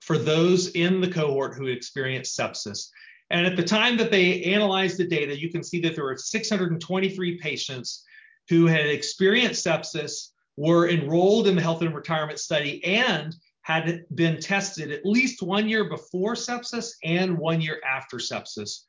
for 0.00 0.18
those 0.18 0.68
in 0.70 1.00
the 1.00 1.10
cohort 1.10 1.56
who 1.56 1.66
experienced 1.66 2.38
sepsis. 2.38 2.88
And 3.30 3.46
at 3.46 3.56
the 3.56 3.62
time 3.62 3.96
that 3.96 4.10
they 4.10 4.42
analyzed 4.44 4.98
the 4.98 5.06
data, 5.06 5.38
you 5.38 5.50
can 5.50 5.62
see 5.62 5.80
that 5.80 5.94
there 5.94 6.04
were 6.04 6.16
623 6.16 7.38
patients 7.38 8.04
who 8.48 8.66
had 8.66 8.86
experienced 8.86 9.64
sepsis, 9.64 10.30
were 10.56 10.88
enrolled 10.88 11.48
in 11.48 11.56
the 11.56 11.62
health 11.62 11.82
and 11.82 11.94
retirement 11.94 12.38
study, 12.38 12.84
and 12.84 13.34
had 13.62 14.04
been 14.14 14.38
tested 14.38 14.92
at 14.92 15.06
least 15.06 15.42
one 15.42 15.68
year 15.68 15.88
before 15.88 16.34
sepsis 16.34 16.90
and 17.02 17.36
one 17.36 17.60
year 17.60 17.80
after 17.88 18.18
sepsis. 18.18 18.82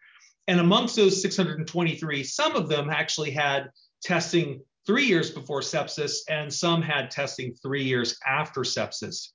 And 0.48 0.60
amongst 0.60 0.96
those 0.96 1.22
623, 1.22 2.24
some 2.24 2.56
of 2.56 2.68
them 2.68 2.90
actually 2.90 3.32
had 3.32 3.70
testing 4.04 4.62
three 4.86 5.06
years 5.06 5.32
before 5.32 5.62
sepsis, 5.62 6.20
and 6.30 6.54
some 6.54 6.82
had 6.82 7.12
testing 7.12 7.54
three 7.56 7.84
years 7.84 8.18
after 8.26 8.62
sepsis. 8.62 9.30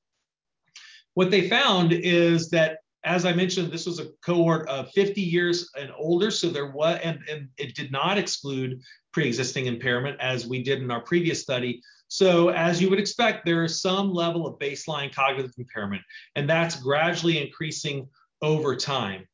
What 1.14 1.30
they 1.30 1.48
found 1.48 1.92
is 1.92 2.50
that 2.50 2.78
as 3.04 3.24
I 3.24 3.32
mentioned, 3.32 3.72
this 3.72 3.86
was 3.86 3.98
a 3.98 4.10
cohort 4.24 4.68
of 4.68 4.90
50 4.92 5.22
years 5.22 5.70
and 5.78 5.90
older, 5.96 6.30
so 6.30 6.50
there 6.50 6.70
was, 6.70 7.00
and, 7.02 7.18
and 7.30 7.48
it 7.56 7.74
did 7.74 7.90
not 7.90 8.18
exclude 8.18 8.80
pre-existing 9.12 9.66
impairment 9.66 10.20
as 10.20 10.46
we 10.46 10.62
did 10.62 10.82
in 10.82 10.90
our 10.90 11.00
previous 11.00 11.40
study. 11.40 11.82
So 12.08 12.50
as 12.50 12.82
you 12.82 12.90
would 12.90 12.98
expect, 12.98 13.46
there 13.46 13.64
is 13.64 13.80
some 13.80 14.12
level 14.12 14.46
of 14.46 14.58
baseline 14.58 15.14
cognitive 15.14 15.52
impairment, 15.56 16.02
and 16.36 16.48
that's 16.48 16.76
gradually 16.76 17.42
increasing 17.42 18.08
over 18.42 18.76
time. 18.76 19.26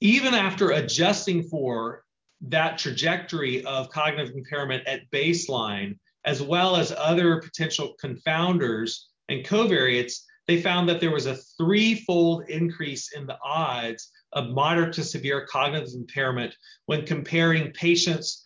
Even 0.00 0.34
after 0.34 0.70
adjusting 0.70 1.44
for 1.44 2.01
that 2.48 2.78
trajectory 2.78 3.64
of 3.64 3.90
cognitive 3.90 4.34
impairment 4.34 4.86
at 4.86 5.10
baseline, 5.10 5.98
as 6.24 6.42
well 6.42 6.76
as 6.76 6.92
other 6.96 7.40
potential 7.40 7.94
confounders 8.02 9.04
and 9.28 9.44
covariates, 9.44 10.20
they 10.48 10.60
found 10.60 10.88
that 10.88 11.00
there 11.00 11.12
was 11.12 11.26
a 11.26 11.38
threefold 11.56 12.48
increase 12.48 13.12
in 13.12 13.26
the 13.26 13.38
odds 13.44 14.10
of 14.32 14.50
moderate 14.50 14.92
to 14.94 15.04
severe 15.04 15.46
cognitive 15.46 15.94
impairment 15.94 16.54
when 16.86 17.06
comparing 17.06 17.70
patients 17.72 18.42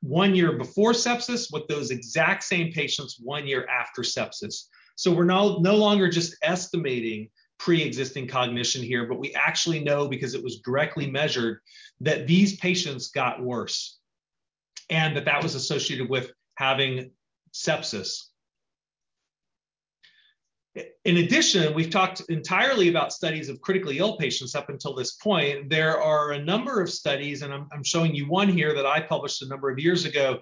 one 0.00 0.34
year 0.34 0.52
before 0.52 0.92
sepsis 0.92 1.52
with 1.52 1.66
those 1.66 1.90
exact 1.90 2.44
same 2.44 2.72
patients 2.72 3.18
one 3.20 3.46
year 3.46 3.66
after 3.66 4.02
sepsis. 4.02 4.66
So 4.96 5.12
we're 5.12 5.24
no, 5.24 5.58
no 5.58 5.76
longer 5.76 6.08
just 6.08 6.36
estimating 6.42 7.30
pre-existing 7.58 8.28
cognition 8.28 8.82
here, 8.82 9.06
but 9.06 9.18
we 9.18 9.34
actually 9.34 9.80
know 9.80 10.08
because 10.08 10.34
it 10.34 10.42
was 10.42 10.60
directly 10.60 11.10
measured 11.10 11.58
that 12.00 12.26
these 12.26 12.56
patients 12.56 13.08
got 13.08 13.42
worse 13.42 13.98
and 14.90 15.16
that 15.16 15.24
that 15.24 15.42
was 15.42 15.54
associated 15.54 16.08
with 16.08 16.30
having 16.54 17.10
sepsis. 17.52 18.24
In 21.04 21.16
addition, 21.16 21.74
we've 21.74 21.90
talked 21.90 22.22
entirely 22.28 22.88
about 22.88 23.12
studies 23.12 23.48
of 23.48 23.60
critically 23.60 23.98
ill 23.98 24.16
patients 24.16 24.54
up 24.54 24.68
until 24.68 24.94
this 24.94 25.12
point. 25.16 25.68
There 25.68 26.00
are 26.00 26.32
a 26.32 26.44
number 26.44 26.80
of 26.80 26.90
studies, 26.90 27.42
and 27.42 27.52
I'm, 27.52 27.66
I'm, 27.72 27.82
showing 27.82 28.14
you 28.14 28.28
one 28.28 28.48
here 28.48 28.74
that 28.74 28.86
I 28.86 29.00
published 29.00 29.42
a 29.42 29.48
number 29.48 29.70
of 29.70 29.80
years 29.80 30.04
ago, 30.04 30.38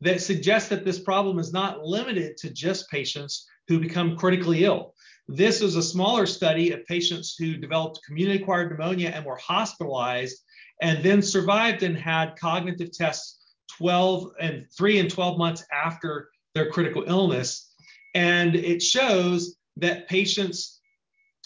that 0.00 0.20
suggest 0.20 0.70
that 0.70 0.84
this 0.84 1.00
problem 1.00 1.40
is 1.40 1.52
not 1.52 1.84
limited 1.84 2.36
to 2.38 2.50
just 2.50 2.88
patients 2.88 3.46
who 3.66 3.80
become 3.80 4.16
critically 4.16 4.64
ill. 4.64 4.94
This 5.32 5.60
is 5.60 5.76
a 5.76 5.82
smaller 5.82 6.26
study 6.26 6.72
of 6.72 6.84
patients 6.86 7.36
who 7.38 7.56
developed 7.56 8.00
community 8.04 8.42
acquired 8.42 8.72
pneumonia 8.72 9.10
and 9.10 9.24
were 9.24 9.36
hospitalized 9.36 10.42
and 10.82 11.04
then 11.04 11.22
survived 11.22 11.84
and 11.84 11.96
had 11.96 12.34
cognitive 12.34 12.90
tests 12.90 13.38
12 13.78 14.32
and 14.40 14.66
3 14.76 14.98
and 14.98 15.08
12 15.08 15.38
months 15.38 15.64
after 15.72 16.30
their 16.56 16.68
critical 16.70 17.04
illness. 17.06 17.70
And 18.16 18.56
it 18.56 18.82
shows 18.82 19.56
that 19.76 20.08
patients 20.08 20.80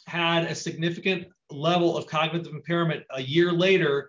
had 0.06 0.44
a 0.44 0.54
significant 0.54 1.26
level 1.50 1.94
of 1.94 2.06
cognitive 2.06 2.54
impairment 2.54 3.04
a 3.10 3.20
year 3.20 3.52
later, 3.52 4.08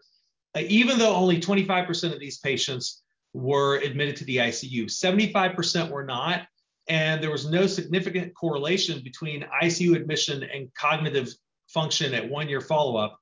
uh, 0.56 0.62
even 0.70 0.98
though 0.98 1.14
only 1.14 1.42
25% 1.42 2.14
of 2.14 2.20
these 2.22 2.38
patients 2.38 3.04
were 3.34 3.80
admitted 3.80 4.16
to 4.16 4.24
the 4.24 4.38
ICU. 4.38 4.86
75% 4.86 5.90
were 5.90 6.06
not, 6.06 6.48
and 6.88 7.22
there 7.22 7.32
was 7.32 7.50
no 7.50 7.68
significant 7.68 8.34
correlation 8.36 9.02
between 9.04 9.46
ICU 9.64 9.96
admission 9.96 10.44
and 10.44 10.74
cognitive 10.76 11.34
function 11.68 12.14
at 12.14 12.30
one 12.30 12.48
year 12.48 12.62
follow 12.62 12.98
up. 12.98 13.20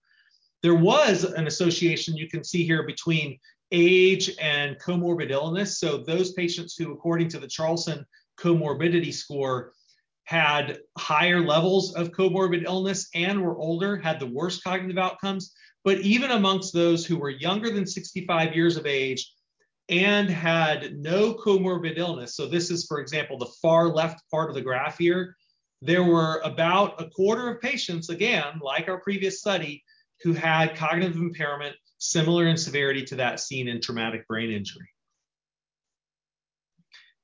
There 0.62 0.76
was 0.76 1.23
an 1.23 1.47
association 1.47 2.17
you 2.17 2.30
can 2.30 2.43
see 2.43 2.63
here 2.65 2.84
between 2.84 3.39
age 3.71 4.32
and 4.39 4.78
comorbid 4.80 5.32
illness. 5.32 5.80
So, 5.80 5.97
those 5.97 6.34
patients 6.34 6.76
who, 6.78 6.91
according 6.91 7.30
to 7.30 7.39
the 7.39 7.47
Charlson 7.47 8.06
comorbidity 8.38 9.13
score, 9.13 9.73
had 10.26 10.80
higher 10.97 11.41
levels 11.41 11.93
of 11.95 12.12
comorbid 12.12 12.63
illness 12.63 13.10
and 13.13 13.41
were 13.41 13.58
older 13.58 13.97
had 13.97 14.19
the 14.19 14.28
worst 14.28 14.63
cognitive 14.63 14.97
outcomes. 14.97 15.54
But 15.84 15.99
even 15.99 16.32
amongst 16.32 16.73
those 16.73 17.06
who 17.06 17.17
were 17.17 17.30
younger 17.30 17.69
than 17.69 17.86
65 17.86 18.56
years 18.56 18.78
of 18.78 18.86
age 18.86 19.34
and 19.89 20.29
had 20.29 20.97
no 20.97 21.33
comorbid 21.33 21.97
illness, 21.97 22.35
so 22.35 22.47
this 22.47 22.71
is, 22.71 22.85
for 22.85 22.99
example, 22.99 23.37
the 23.37 23.51
far 23.61 23.87
left 23.87 24.23
part 24.31 24.49
of 24.49 24.55
the 24.55 24.61
graph 24.61 24.97
here, 24.97 25.35
there 25.81 26.03
were 26.03 26.39
about 26.45 27.01
a 27.01 27.09
quarter 27.09 27.49
of 27.49 27.61
patients, 27.61 28.09
again, 28.09 28.59
like 28.61 28.87
our 28.87 28.99
previous 29.01 29.39
study, 29.39 29.83
who 30.21 30.31
had 30.31 30.75
cognitive 30.75 31.17
impairment 31.17 31.75
similar 31.97 32.47
in 32.47 32.55
severity 32.55 33.03
to 33.03 33.15
that 33.15 33.39
seen 33.39 33.67
in 33.67 33.81
traumatic 33.81 34.25
brain 34.27 34.51
injury. 34.51 34.87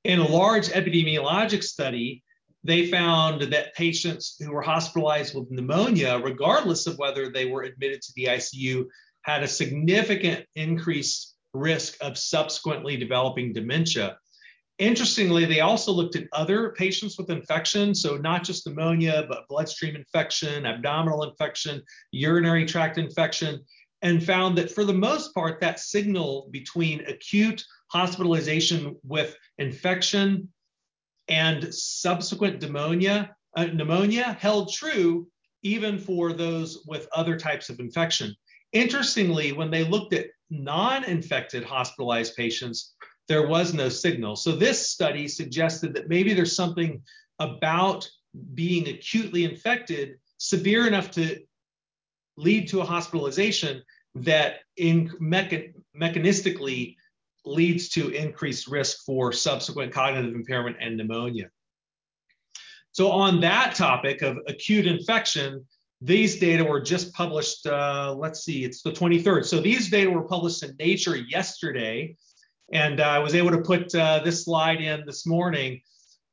In 0.03 0.19
a 0.19 0.27
large 0.27 0.67
epidemiologic 0.69 1.63
study, 1.63 2.23
they 2.63 2.87
found 2.87 3.41
that 3.41 3.75
patients 3.75 4.35
who 4.39 4.51
were 4.51 4.61
hospitalized 4.61 5.33
with 5.33 5.49
pneumonia, 5.49 6.19
regardless 6.21 6.87
of 6.87 6.97
whether 6.97 7.29
they 7.29 7.45
were 7.45 7.63
admitted 7.63 8.01
to 8.01 8.13
the 8.15 8.25
ICU, 8.25 8.85
had 9.21 9.43
a 9.43 9.47
significant 9.47 10.45
increased 10.55 11.35
risk 11.53 11.97
of 12.01 12.17
subsequently 12.17 12.97
developing 12.97 13.53
dementia. 13.53 14.17
Interestingly, 14.77 15.43
they 15.43 15.59
also 15.59 15.91
looked 15.91 16.15
at 16.15 16.27
other 16.31 16.71
patients 16.71 17.17
with 17.17 17.29
infection, 17.29 17.93
so 17.93 18.15
not 18.15 18.45
just 18.45 18.65
pneumonia, 18.65 19.25
but 19.27 19.47
bloodstream 19.49 19.95
infection, 19.95 20.65
abdominal 20.65 21.23
infection, 21.23 21.81
urinary 22.11 22.65
tract 22.65 22.97
infection, 22.97 23.59
and 24.01 24.23
found 24.23 24.57
that 24.57 24.71
for 24.71 24.85
the 24.85 24.93
most 24.93 25.33
part, 25.33 25.59
that 25.59 25.81
signal 25.81 26.47
between 26.51 27.01
acute 27.07 27.61
hospitalization 27.91 28.95
with 29.03 29.35
infection 29.57 30.47
and 31.27 31.73
subsequent 31.73 32.61
pneumonia, 32.61 33.35
uh, 33.57 33.65
pneumonia 33.65 34.37
held 34.39 34.71
true 34.71 35.27
even 35.63 35.99
for 35.99 36.31
those 36.31 36.85
with 36.87 37.09
other 37.13 37.37
types 37.37 37.69
of 37.69 37.81
infection. 37.81 38.33
Interestingly, 38.71 39.51
when 39.51 39.69
they 39.69 39.83
looked 39.83 40.13
at 40.13 40.27
non 40.49 41.03
infected 41.03 41.63
hospitalized 41.63 42.35
patients, 42.35 42.95
there 43.27 43.47
was 43.47 43.73
no 43.73 43.89
signal. 43.89 44.35
So, 44.35 44.51
this 44.53 44.89
study 44.89 45.27
suggested 45.27 45.93
that 45.93 46.09
maybe 46.09 46.33
there's 46.33 46.55
something 46.55 47.01
about 47.39 48.09
being 48.53 48.87
acutely 48.87 49.43
infected 49.43 50.19
severe 50.37 50.87
enough 50.87 51.11
to 51.11 51.39
lead 52.37 52.67
to 52.69 52.81
a 52.81 52.85
hospitalization 52.85 53.83
that 54.15 54.59
in 54.77 55.09
mecha- 55.21 55.73
mechanistically 55.95 56.95
leads 57.45 57.89
to 57.89 58.09
increased 58.09 58.67
risk 58.67 59.05
for 59.05 59.31
subsequent 59.31 59.93
cognitive 59.93 60.33
impairment 60.33 60.77
and 60.79 60.97
pneumonia. 60.97 61.49
So, 62.91 63.11
on 63.11 63.41
that 63.41 63.75
topic 63.75 64.21
of 64.21 64.37
acute 64.47 64.87
infection, 64.87 65.65
these 66.01 66.39
data 66.39 66.63
were 66.63 66.79
just 66.79 67.13
published, 67.13 67.65
uh, 67.65 68.15
let's 68.17 68.43
see, 68.43 68.63
it's 68.63 68.81
the 68.81 68.91
23rd. 68.91 69.45
So, 69.45 69.59
these 69.59 69.89
data 69.89 70.09
were 70.09 70.23
published 70.23 70.63
in 70.63 70.75
Nature 70.79 71.17
yesterday, 71.17 72.15
and 72.71 73.01
I 73.01 73.19
was 73.19 73.35
able 73.35 73.51
to 73.51 73.61
put 73.61 73.93
uh, 73.93 74.21
this 74.23 74.45
slide 74.45 74.81
in 74.81 75.05
this 75.05 75.25
morning. 75.25 75.81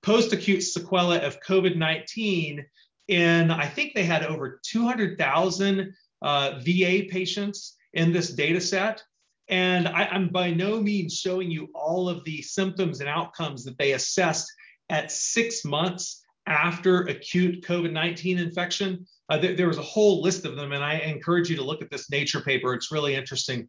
Post 0.02 0.32
acute 0.32 0.62
sequelae 0.62 1.24
of 1.24 1.40
COVID 1.40 1.76
19, 1.76 2.64
and 3.08 3.52
I 3.52 3.66
think 3.66 3.94
they 3.94 4.04
had 4.04 4.24
over 4.24 4.60
200,000 4.64 5.92
uh, 6.22 6.60
VA 6.64 7.02
patients 7.10 7.76
in 7.94 8.12
this 8.12 8.30
data 8.30 8.60
set. 8.60 9.02
And 9.48 9.86
I, 9.88 10.08
am 10.10 10.28
by 10.28 10.50
no 10.50 10.80
means 10.80 11.18
showing 11.18 11.50
you 11.50 11.68
all 11.74 12.08
of 12.08 12.24
the 12.24 12.42
symptoms 12.42 13.00
and 13.00 13.08
outcomes 13.08 13.64
that 13.64 13.78
they 13.78 13.92
assessed 13.92 14.52
at 14.90 15.12
six 15.12 15.64
months 15.64 16.22
after 16.46 17.02
acute 17.02 17.64
COVID 17.64 17.92
19 17.92 18.38
infection. 18.38 19.06
Uh, 19.28 19.38
there, 19.38 19.66
was 19.66 19.78
a 19.78 19.82
whole 19.82 20.22
list 20.22 20.44
of 20.44 20.54
them, 20.54 20.72
and 20.72 20.84
I 20.84 20.98
encourage 20.98 21.50
you 21.50 21.56
to 21.56 21.64
look 21.64 21.82
at 21.82 21.90
this 21.90 22.10
Nature 22.10 22.40
paper. 22.40 22.74
It's 22.74 22.92
really 22.92 23.16
interesting. 23.16 23.68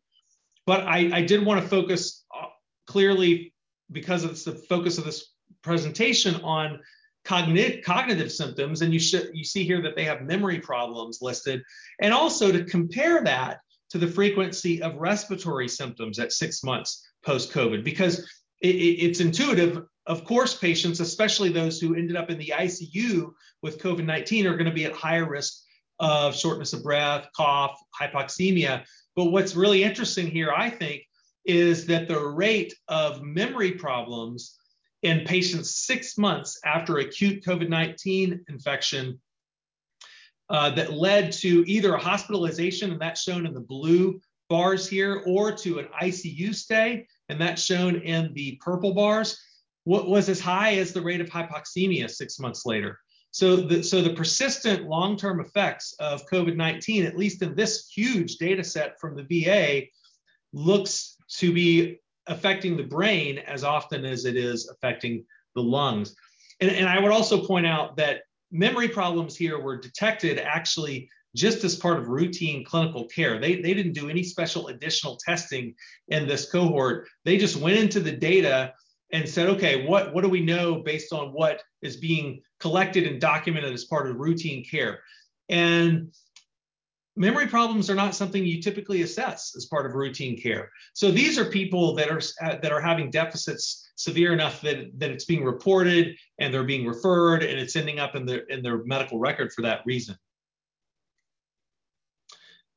But 0.67 0.81
I, 0.81 1.09
I 1.11 1.21
did 1.21 1.43
want 1.43 1.61
to 1.61 1.67
focus 1.67 2.23
uh, 2.35 2.45
clearly, 2.85 3.53
because 3.91 4.23
it's 4.23 4.43
the 4.43 4.53
focus 4.53 4.99
of 4.99 5.05
this 5.05 5.33
presentation, 5.63 6.35
on 6.41 6.79
cognitive, 7.25 7.83
cognitive 7.83 8.31
symptoms. 8.31 8.83
And 8.83 8.93
you, 8.93 8.99
should, 8.99 9.31
you 9.33 9.43
see 9.43 9.63
here 9.63 9.81
that 9.81 9.95
they 9.95 10.03
have 10.03 10.21
memory 10.21 10.59
problems 10.59 11.19
listed, 11.21 11.63
and 12.01 12.13
also 12.13 12.51
to 12.51 12.63
compare 12.63 13.23
that 13.23 13.59
to 13.89 13.97
the 13.97 14.07
frequency 14.07 14.81
of 14.81 14.95
respiratory 14.95 15.67
symptoms 15.67 16.19
at 16.19 16.33
six 16.33 16.63
months 16.63 17.07
post 17.25 17.51
COVID 17.51 17.83
because 17.83 18.19
it, 18.61 18.67
it's 18.67 19.19
intuitive. 19.19 19.83
Of 20.07 20.23
course, 20.23 20.55
patients, 20.55 21.01
especially 21.01 21.49
those 21.49 21.79
who 21.79 21.95
ended 21.95 22.15
up 22.15 22.29
in 22.29 22.37
the 22.37 22.53
ICU 22.55 23.31
with 23.61 23.81
COVID 23.81 24.05
19, 24.05 24.47
are 24.47 24.55
going 24.55 24.65
to 24.65 24.71
be 24.71 24.85
at 24.85 24.93
higher 24.93 25.29
risk 25.29 25.61
of 25.99 26.35
shortness 26.35 26.73
of 26.73 26.81
breath, 26.81 27.27
cough, 27.35 27.77
hypoxemia. 27.99 28.85
But 29.15 29.25
what's 29.25 29.55
really 29.55 29.83
interesting 29.83 30.27
here, 30.27 30.51
I 30.55 30.69
think, 30.69 31.03
is 31.45 31.85
that 31.87 32.07
the 32.07 32.19
rate 32.19 32.73
of 32.87 33.21
memory 33.21 33.73
problems 33.73 34.57
in 35.03 35.25
patients 35.25 35.75
six 35.75 36.17
months 36.17 36.59
after 36.65 36.99
acute 36.99 37.43
COVID 37.43 37.67
19 37.67 38.45
infection 38.47 39.19
uh, 40.49 40.69
that 40.71 40.93
led 40.93 41.33
to 41.33 41.65
either 41.67 41.93
a 41.95 41.99
hospitalization, 41.99 42.91
and 42.91 43.01
that's 43.01 43.21
shown 43.21 43.45
in 43.45 43.53
the 43.53 43.59
blue 43.59 44.21
bars 44.49 44.87
here, 44.87 45.21
or 45.25 45.51
to 45.51 45.79
an 45.79 45.87
ICU 46.01 46.55
stay, 46.55 47.05
and 47.27 47.41
that's 47.41 47.61
shown 47.61 47.97
in 47.97 48.33
the 48.33 48.57
purple 48.61 48.93
bars, 48.93 49.37
what 49.87 50.09
was 50.09 50.27
as 50.27 50.41
high 50.41 50.73
as 50.75 50.91
the 50.91 51.01
rate 51.01 51.21
of 51.21 51.29
hypoxemia 51.29 52.09
six 52.09 52.39
months 52.39 52.65
later. 52.65 52.99
So 53.31 53.55
the, 53.55 53.81
so 53.81 54.01
the 54.01 54.13
persistent 54.13 54.83
long-term 54.83 55.39
effects 55.39 55.95
of 55.99 56.27
COVID-19, 56.27 57.05
at 57.05 57.17
least 57.17 57.41
in 57.41 57.55
this 57.55 57.87
huge 57.87 58.35
data 58.35 58.65
set 58.65 58.99
from 58.99 59.15
the 59.15 59.23
VA, 59.23 59.83
looks 60.51 61.15
to 61.37 61.53
be 61.53 62.01
affecting 62.27 62.75
the 62.75 62.83
brain 62.83 63.37
as 63.37 63.63
often 63.63 64.03
as 64.03 64.25
it 64.25 64.35
is 64.35 64.67
affecting 64.67 65.23
the 65.55 65.63
lungs. 65.63 66.13
And, 66.59 66.69
and 66.69 66.89
I 66.89 66.99
would 66.99 67.13
also 67.13 67.45
point 67.45 67.65
out 67.65 67.95
that 67.95 68.23
memory 68.51 68.89
problems 68.89 69.37
here 69.37 69.57
were 69.57 69.79
detected 69.79 70.37
actually 70.37 71.09
just 71.33 71.63
as 71.63 71.77
part 71.77 71.97
of 71.97 72.09
routine 72.09 72.65
clinical 72.65 73.05
care. 73.05 73.39
They, 73.39 73.61
they 73.61 73.73
didn't 73.73 73.93
do 73.93 74.09
any 74.09 74.23
special 74.23 74.67
additional 74.67 75.15
testing 75.15 75.75
in 76.09 76.27
this 76.27 76.51
cohort. 76.51 77.07
They 77.23 77.37
just 77.37 77.55
went 77.55 77.77
into 77.77 78.01
the 78.01 78.11
data 78.11 78.73
and 79.11 79.27
said, 79.27 79.47
okay, 79.47 79.85
what, 79.85 80.13
what 80.13 80.21
do 80.23 80.29
we 80.29 80.41
know 80.41 80.75
based 80.75 81.13
on 81.13 81.29
what 81.29 81.61
is 81.81 81.97
being 81.97 82.41
collected 82.59 83.05
and 83.05 83.21
documented 83.21 83.73
as 83.73 83.85
part 83.85 84.09
of 84.09 84.17
routine 84.17 84.63
care? 84.63 84.99
And 85.49 86.13
memory 87.15 87.47
problems 87.47 87.89
are 87.89 87.95
not 87.95 88.15
something 88.15 88.45
you 88.45 88.61
typically 88.61 89.01
assess 89.01 89.55
as 89.55 89.65
part 89.65 89.85
of 89.85 89.93
routine 89.93 90.39
care. 90.39 90.69
So 90.93 91.09
these 91.11 91.37
are 91.37 91.45
people 91.45 91.95
that 91.95 92.09
are 92.09 92.21
that 92.41 92.71
are 92.71 92.81
having 92.81 93.09
deficits 93.09 93.89
severe 93.95 94.33
enough 94.33 94.61
that, 94.61 94.91
that 94.99 95.09
it's 95.09 95.25
being 95.25 95.43
reported 95.43 96.15
and 96.39 96.53
they're 96.53 96.63
being 96.63 96.85
referred 96.85 97.43
and 97.43 97.59
it's 97.59 97.75
ending 97.75 97.99
up 97.99 98.15
in 98.15 98.25
their 98.25 98.41
in 98.49 98.61
their 98.61 98.83
medical 98.83 99.19
record 99.19 99.51
for 99.53 99.61
that 99.63 99.81
reason. 99.85 100.15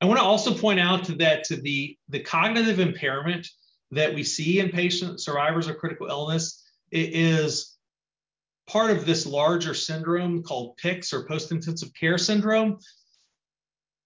I 0.01 0.07
want 0.07 0.18
to 0.18 0.24
also 0.24 0.55
point 0.55 0.81
out 0.81 1.07
that 1.18 1.47
the, 1.49 1.97
the 2.09 2.20
cognitive 2.20 2.81
impairment 2.81 3.47
that 3.91 4.14
we 4.14 4.22
see 4.22 4.61
in 4.61 4.70
patient 4.70 5.20
survivors 5.20 5.68
of 5.68 5.78
critical 5.78 6.07
illness 6.07 6.64
is 6.93 7.76
part 8.66 8.91
of 8.91 9.05
this 9.05 9.26
larger 9.26 9.74
syndrome 9.74 10.43
called 10.43 10.76
PICS 10.76 11.12
or 11.12 11.26
post-intensive 11.26 11.93
care 11.99 12.18
syndrome. 12.18 12.78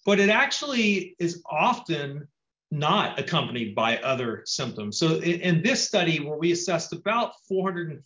But 0.07 0.21
it 0.21 0.31
actually 0.31 1.17
is 1.19 1.43
often 1.51 2.29
not 2.71 3.19
accompanied 3.19 3.75
by 3.75 3.99
other 3.99 4.43
symptoms. 4.47 4.99
So 4.99 5.17
in, 5.17 5.41
in 5.41 5.63
this 5.63 5.87
study 5.87 6.21
where 6.21 6.39
we 6.39 6.53
assessed 6.53 6.93
about 6.93 7.33
400, 7.47 8.03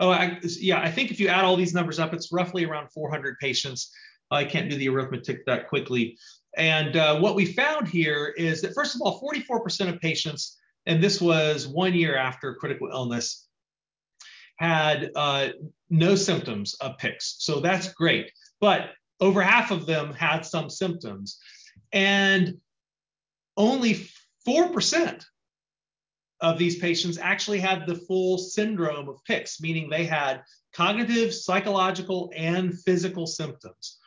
oh 0.00 0.10
I, 0.10 0.38
yeah, 0.42 0.80
I 0.80 0.90
think 0.90 1.10
if 1.10 1.18
you 1.18 1.28
add 1.28 1.44
all 1.44 1.56
these 1.56 1.74
numbers 1.74 1.98
up, 1.98 2.12
it's 2.12 2.32
roughly 2.32 2.64
around 2.64 2.90
400 2.92 3.38
patients. 3.38 3.92
I 4.30 4.44
can't 4.44 4.68
do 4.68 4.76
the 4.76 4.88
arithmetic 4.88 5.46
that 5.46 5.68
quickly. 5.68 6.18
And 6.56 6.96
uh, 6.96 7.18
what 7.20 7.34
we 7.34 7.46
found 7.46 7.86
here 7.86 8.34
is 8.36 8.60
that, 8.62 8.74
first 8.74 8.94
of 8.94 9.02
all, 9.02 9.20
44% 9.20 9.88
of 9.88 10.00
patients, 10.00 10.56
and 10.86 11.02
this 11.02 11.20
was 11.20 11.66
one 11.66 11.94
year 11.94 12.16
after 12.16 12.54
critical 12.54 12.88
illness, 12.88 13.46
had 14.56 15.10
uh, 15.16 15.48
no 15.90 16.14
symptoms 16.14 16.74
of 16.74 16.96
PICS. 16.98 17.36
So 17.38 17.60
that's 17.60 17.92
great. 17.92 18.30
But 18.60 18.90
over 19.20 19.42
half 19.42 19.70
of 19.70 19.86
them 19.86 20.14
had 20.14 20.46
some 20.46 20.70
symptoms. 20.70 21.38
And 21.92 22.58
only 23.56 24.08
4% 24.46 25.24
of 26.40 26.58
these 26.58 26.78
patients 26.78 27.18
actually 27.18 27.60
had 27.60 27.86
the 27.86 27.94
full 27.94 28.38
syndrome 28.38 29.08
of 29.08 29.22
PICS, 29.24 29.60
meaning 29.60 29.90
they 29.90 30.04
had 30.04 30.42
cognitive, 30.74 31.34
psychological, 31.34 32.30
and 32.34 32.78
physical 32.80 33.26
symptoms 33.26 33.98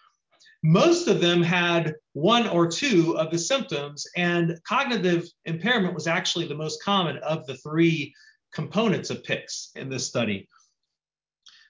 most 0.63 1.07
of 1.07 1.21
them 1.21 1.41
had 1.41 1.95
one 2.13 2.47
or 2.47 2.67
two 2.67 3.17
of 3.17 3.31
the 3.31 3.37
symptoms, 3.37 4.05
and 4.17 4.59
cognitive 4.67 5.27
impairment 5.45 5.93
was 5.93 6.07
actually 6.07 6.47
the 6.47 6.55
most 6.55 6.83
common 6.83 7.17
of 7.17 7.45
the 7.47 7.55
three 7.57 8.13
components 8.53 9.09
of 9.09 9.23
PICS 9.23 9.71
in 9.75 9.89
this 9.89 10.05
study. 10.07 10.47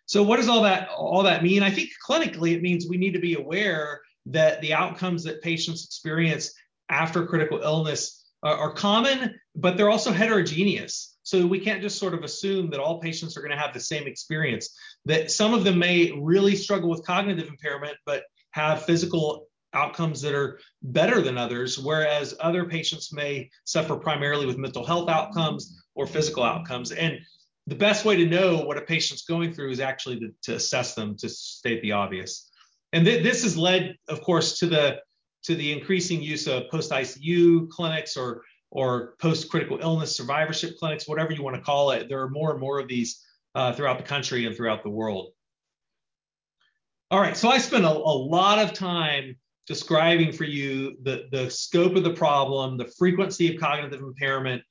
So 0.06 0.24
what 0.24 0.38
does 0.38 0.50
all 0.50 0.64
that 0.64 0.90
all 0.90 1.22
that 1.24 1.44
mean? 1.44 1.62
I 1.62 1.70
think 1.70 1.92
clinically 2.08 2.54
it 2.56 2.64
means 2.64 2.88
we 2.88 2.98
need 2.98 3.14
to 3.14 3.20
be 3.20 3.36
aware 3.36 4.02
that 4.26 4.60
the 4.62 4.74
outcomes 4.74 5.24
that 5.24 5.44
patients 5.44 5.86
experience 5.86 6.52
after 6.90 7.28
critical 7.28 7.62
illness 7.62 8.26
are, 8.42 8.56
are 8.56 8.74
common, 8.74 9.40
but 9.56 9.78
they're 9.78 9.92
also 9.92 10.12
heterogeneous. 10.12 11.18
So 11.22 11.46
we 11.46 11.60
can't 11.60 11.84
just 11.84 12.00
sort 12.00 12.16
of 12.16 12.24
assume 12.24 12.72
that 12.72 12.80
all 12.80 13.00
patients 13.00 13.38
are 13.38 13.42
going 13.42 13.52
to 13.52 13.58
have 13.58 13.74
the 13.74 13.80
same 13.80 14.08
experience. 14.08 14.76
That 15.06 15.30
some 15.30 15.54
of 15.54 15.64
them 15.64 15.78
may 15.78 16.12
really 16.20 16.56
struggle 16.56 16.90
with 16.90 17.06
cognitive 17.06 17.48
impairment, 17.48 17.96
but 18.04 18.24
have 18.52 18.84
physical 18.84 19.47
outcomes 19.74 20.22
that 20.22 20.34
are 20.34 20.60
better 20.82 21.22
than 21.22 21.38
others, 21.38 21.78
whereas 21.78 22.36
other 22.39 22.66
patients 22.66 23.14
may 23.14 23.50
suffer 23.66 23.95
primarily 23.95 24.45
with 24.45 24.58
mental 24.58 24.86
health 24.86 25.10
outcomes 25.10 25.82
or 25.95 26.08
physical 26.08 26.43
outcomes. 26.43 26.91
And 26.91 27.20
the 27.68 27.76
best 27.76 28.04
way 28.06 28.16
to 28.16 28.26
know 28.26 28.58
what 28.66 28.78
a 28.78 28.82
patient's 28.82 29.24
going 29.24 29.54
through 29.54 29.72
is 29.72 29.80
actually 29.80 30.20
to, 30.20 30.30
to 30.43 30.56
assess 30.56 30.95
them, 30.95 31.16
to 31.18 31.30
state 31.30 31.82
the 31.82 31.91
obvious. 31.91 32.50
And 32.93 33.06
th- 33.06 33.24
this 33.24 33.43
has 33.43 33.56
led, 33.56 33.95
of 34.08 34.22
course, 34.22 34.58
to 34.60 34.66
the 34.66 35.00
to 35.43 35.56
the 35.56 35.72
increasing 35.72 36.22
use 36.22 36.47
of 36.47 36.70
post 36.70 36.91
ICU 36.91 37.70
clinics 37.70 38.18
or 38.18 38.43
or 38.72 39.16
post 39.22 39.50
critical 39.50 39.80
illness 39.82 40.16
survivorship 40.16 40.78
clinics, 40.78 41.08
whatever 41.08 41.32
you 41.32 41.43
want 41.43 41.56
to 41.56 41.62
call 41.62 41.91
it. 41.91 42.08
There 42.10 42.22
are 42.22 42.30
more 42.30 42.52
and 42.52 42.60
more 42.60 42.80
of 42.80 42.88
these 42.88 43.24
uh, 43.56 43.74
throughout 43.74 43.97
the 43.97 44.04
country 44.04 44.45
and 44.45 44.56
throughout 44.56 44.84
the 44.84 44.89
world. 44.89 45.32
All 47.12 47.20
right, 47.20 47.36
so 47.36 47.49
I 47.49 47.57
spent 47.57 47.86
a, 47.86 47.89
a 47.89 47.91
lot 47.91 48.60
of 48.60 48.74
time 48.74 49.36
describing 49.66 50.32
for 50.32 50.43
you 50.43 50.95
the, 51.01 51.28
the 51.32 51.49
scope 51.49 51.95
of 51.95 52.03
the 52.03 52.14
problem, 52.14 52.78
the 52.78 52.91
frequency 52.99 53.53
of 53.53 53.60
cognitive 53.60 54.01
impairment, 54.01 54.62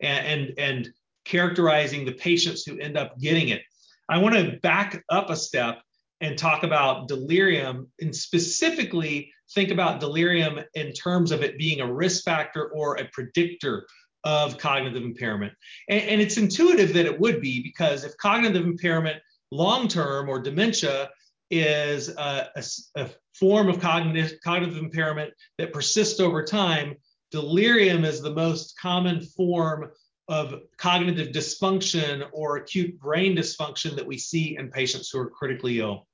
and, 0.00 0.26
and, 0.26 0.58
and 0.58 0.88
characterizing 1.24 2.04
the 2.04 2.12
patients 2.12 2.62
who 2.62 2.78
end 2.78 2.96
up 2.96 3.18
getting 3.18 3.48
it. 3.48 3.62
I 4.08 4.18
want 4.18 4.36
to 4.36 4.58
back 4.62 5.02
up 5.08 5.30
a 5.30 5.36
step 5.36 5.82
and 6.20 6.38
talk 6.38 6.62
about 6.62 7.08
delirium 7.08 7.88
and 8.00 8.14
specifically 8.14 9.32
think 9.54 9.70
about 9.72 9.98
delirium 9.98 10.60
in 10.74 10.92
terms 10.92 11.32
of 11.32 11.42
it 11.42 11.58
being 11.58 11.80
a 11.80 11.92
risk 11.92 12.24
factor 12.24 12.68
or 12.70 12.96
a 12.96 13.08
predictor 13.12 13.86
of 14.22 14.56
cognitive 14.56 15.02
impairment. 15.02 15.52
And, 15.88 16.02
and 16.02 16.20
it's 16.20 16.36
intuitive 16.36 16.92
that 16.94 17.06
it 17.06 17.18
would 17.18 17.40
be 17.40 17.60
because 17.60 18.04
if 18.04 18.16
cognitive 18.18 18.64
impairment 18.64 19.20
long 19.50 19.88
term 19.88 20.28
or 20.28 20.40
dementia 20.40 21.10
is 21.50 22.08
a, 22.08 22.48
a, 22.56 22.64
a 22.96 23.10
form 23.34 23.68
of 23.68 23.80
cognitive, 23.80 24.38
cognitive 24.44 24.76
impairment 24.76 25.32
that 25.58 25.72
persists 25.72 26.20
over 26.20 26.44
time. 26.44 26.96
Delirium 27.30 28.04
is 28.04 28.20
the 28.20 28.34
most 28.34 28.78
common 28.80 29.22
form 29.22 29.90
of 30.28 30.60
cognitive 30.76 31.28
dysfunction 31.28 32.28
or 32.32 32.56
acute 32.56 32.98
brain 32.98 33.34
dysfunction 33.36 33.96
that 33.96 34.06
we 34.06 34.18
see 34.18 34.56
in 34.58 34.70
patients 34.70 35.08
who 35.10 35.18
are 35.18 35.30
critically 35.30 35.80
ill. 35.80 36.06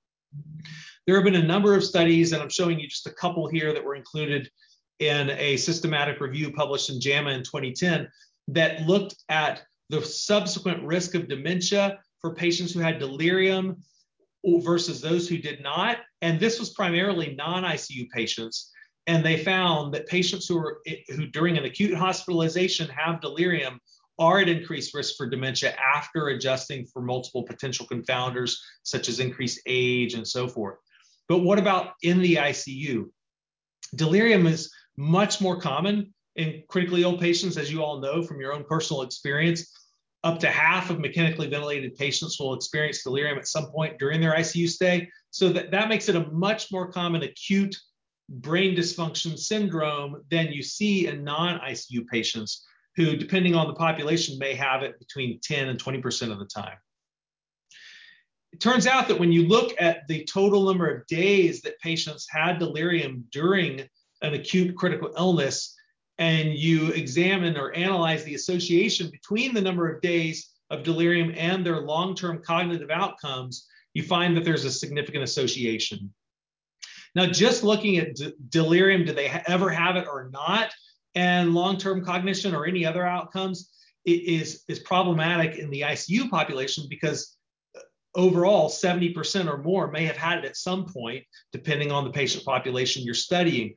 There 1.06 1.16
have 1.16 1.24
been 1.24 1.34
a 1.34 1.42
number 1.42 1.74
of 1.74 1.84
studies, 1.84 2.32
and 2.32 2.40
I'm 2.40 2.48
showing 2.48 2.78
you 2.78 2.88
just 2.88 3.06
a 3.06 3.12
couple 3.12 3.48
here 3.48 3.72
that 3.72 3.84
were 3.84 3.96
included 3.96 4.48
in 5.00 5.30
a 5.30 5.56
systematic 5.56 6.20
review 6.20 6.52
published 6.52 6.90
in 6.90 7.00
JAMA 7.00 7.30
in 7.30 7.42
2010 7.42 8.08
that 8.48 8.86
looked 8.86 9.16
at 9.28 9.62
the 9.90 10.00
subsequent 10.02 10.82
risk 10.82 11.14
of 11.14 11.28
dementia 11.28 11.98
for 12.20 12.34
patients 12.34 12.72
who 12.72 12.80
had 12.80 12.98
delirium 12.98 13.82
versus 14.62 15.00
those 15.00 15.28
who 15.28 15.38
did 15.38 15.62
not. 15.62 15.98
And 16.22 16.38
this 16.38 16.58
was 16.58 16.70
primarily 16.70 17.34
non-ICU 17.36 18.08
patients. 18.10 18.70
And 19.06 19.24
they 19.24 19.42
found 19.42 19.92
that 19.94 20.06
patients 20.06 20.46
who 20.46 20.58
are 20.58 20.80
who 21.14 21.26
during 21.26 21.58
an 21.58 21.64
acute 21.64 21.94
hospitalization 21.94 22.88
have 22.88 23.20
delirium 23.20 23.78
are 24.18 24.40
at 24.40 24.48
increased 24.48 24.94
risk 24.94 25.16
for 25.16 25.28
dementia 25.28 25.74
after 25.74 26.28
adjusting 26.28 26.86
for 26.86 27.02
multiple 27.02 27.42
potential 27.42 27.86
confounders 27.86 28.54
such 28.82 29.08
as 29.08 29.20
increased 29.20 29.60
age 29.66 30.14
and 30.14 30.26
so 30.26 30.46
forth. 30.46 30.76
But 31.28 31.40
what 31.40 31.58
about 31.58 31.92
in 32.02 32.20
the 32.20 32.36
ICU? 32.36 33.06
Delirium 33.94 34.46
is 34.46 34.72
much 34.96 35.40
more 35.40 35.60
common 35.60 36.14
in 36.36 36.62
critically 36.68 37.02
ill 37.02 37.18
patients, 37.18 37.56
as 37.56 37.70
you 37.70 37.82
all 37.82 38.00
know 38.00 38.22
from 38.22 38.40
your 38.40 38.52
own 38.52 38.64
personal 38.64 39.02
experience. 39.02 39.72
Up 40.24 40.40
to 40.40 40.48
half 40.48 40.90
of 40.90 40.98
mechanically 40.98 41.48
ventilated 41.48 41.94
patients 41.96 42.40
will 42.40 42.54
experience 42.54 43.02
delirium 43.02 43.38
at 43.38 43.46
some 43.46 43.66
point 43.66 43.98
during 43.98 44.20
their 44.20 44.34
ICU 44.34 44.68
stay. 44.68 45.08
So 45.30 45.50
that, 45.50 45.70
that 45.70 45.88
makes 45.88 46.08
it 46.08 46.16
a 46.16 46.26
much 46.30 46.72
more 46.72 46.90
common 46.90 47.22
acute 47.22 47.76
brain 48.28 48.74
dysfunction 48.74 49.38
syndrome 49.38 50.22
than 50.30 50.46
you 50.46 50.62
see 50.62 51.06
in 51.06 51.24
non 51.24 51.60
ICU 51.60 52.06
patients 52.08 52.64
who, 52.96 53.16
depending 53.16 53.54
on 53.54 53.66
the 53.66 53.74
population, 53.74 54.38
may 54.38 54.54
have 54.54 54.82
it 54.82 54.98
between 54.98 55.40
10 55.42 55.68
and 55.68 55.82
20% 55.82 56.32
of 56.32 56.38
the 56.38 56.46
time. 56.46 56.76
It 58.52 58.60
turns 58.60 58.86
out 58.86 59.08
that 59.08 59.18
when 59.18 59.32
you 59.32 59.48
look 59.48 59.74
at 59.80 60.06
the 60.06 60.24
total 60.24 60.64
number 60.64 60.88
of 60.88 61.06
days 61.06 61.60
that 61.62 61.78
patients 61.80 62.26
had 62.30 62.58
delirium 62.58 63.24
during 63.32 63.80
an 64.22 64.34
acute 64.34 64.76
critical 64.76 65.12
illness, 65.18 65.74
and 66.18 66.54
you 66.54 66.88
examine 66.88 67.56
or 67.56 67.72
analyze 67.72 68.24
the 68.24 68.34
association 68.34 69.10
between 69.10 69.54
the 69.54 69.60
number 69.60 69.90
of 69.90 70.00
days 70.00 70.50
of 70.70 70.82
delirium 70.82 71.32
and 71.36 71.64
their 71.64 71.80
long 71.80 72.14
term 72.14 72.42
cognitive 72.44 72.90
outcomes, 72.90 73.66
you 73.94 74.02
find 74.02 74.36
that 74.36 74.44
there's 74.44 74.64
a 74.64 74.70
significant 74.70 75.24
association. 75.24 76.12
Now, 77.14 77.26
just 77.26 77.62
looking 77.62 77.98
at 77.98 78.16
d- 78.16 78.34
delirium, 78.48 79.04
do 79.04 79.12
they 79.12 79.28
ha- 79.28 79.42
ever 79.46 79.70
have 79.70 79.96
it 79.96 80.06
or 80.06 80.30
not, 80.32 80.72
and 81.14 81.54
long 81.54 81.78
term 81.78 82.04
cognition 82.04 82.54
or 82.54 82.66
any 82.66 82.84
other 82.84 83.06
outcomes 83.06 83.70
is, 84.04 84.64
is 84.68 84.80
problematic 84.80 85.58
in 85.58 85.70
the 85.70 85.82
ICU 85.82 86.28
population 86.28 86.86
because 86.90 87.36
uh, 87.76 87.80
overall 88.14 88.68
70% 88.68 89.48
or 89.48 89.58
more 89.58 89.90
may 89.90 90.04
have 90.04 90.16
had 90.16 90.38
it 90.38 90.44
at 90.44 90.56
some 90.56 90.86
point, 90.86 91.24
depending 91.52 91.92
on 91.92 92.04
the 92.04 92.10
patient 92.10 92.44
population 92.44 93.02
you're 93.02 93.14
studying. 93.14 93.74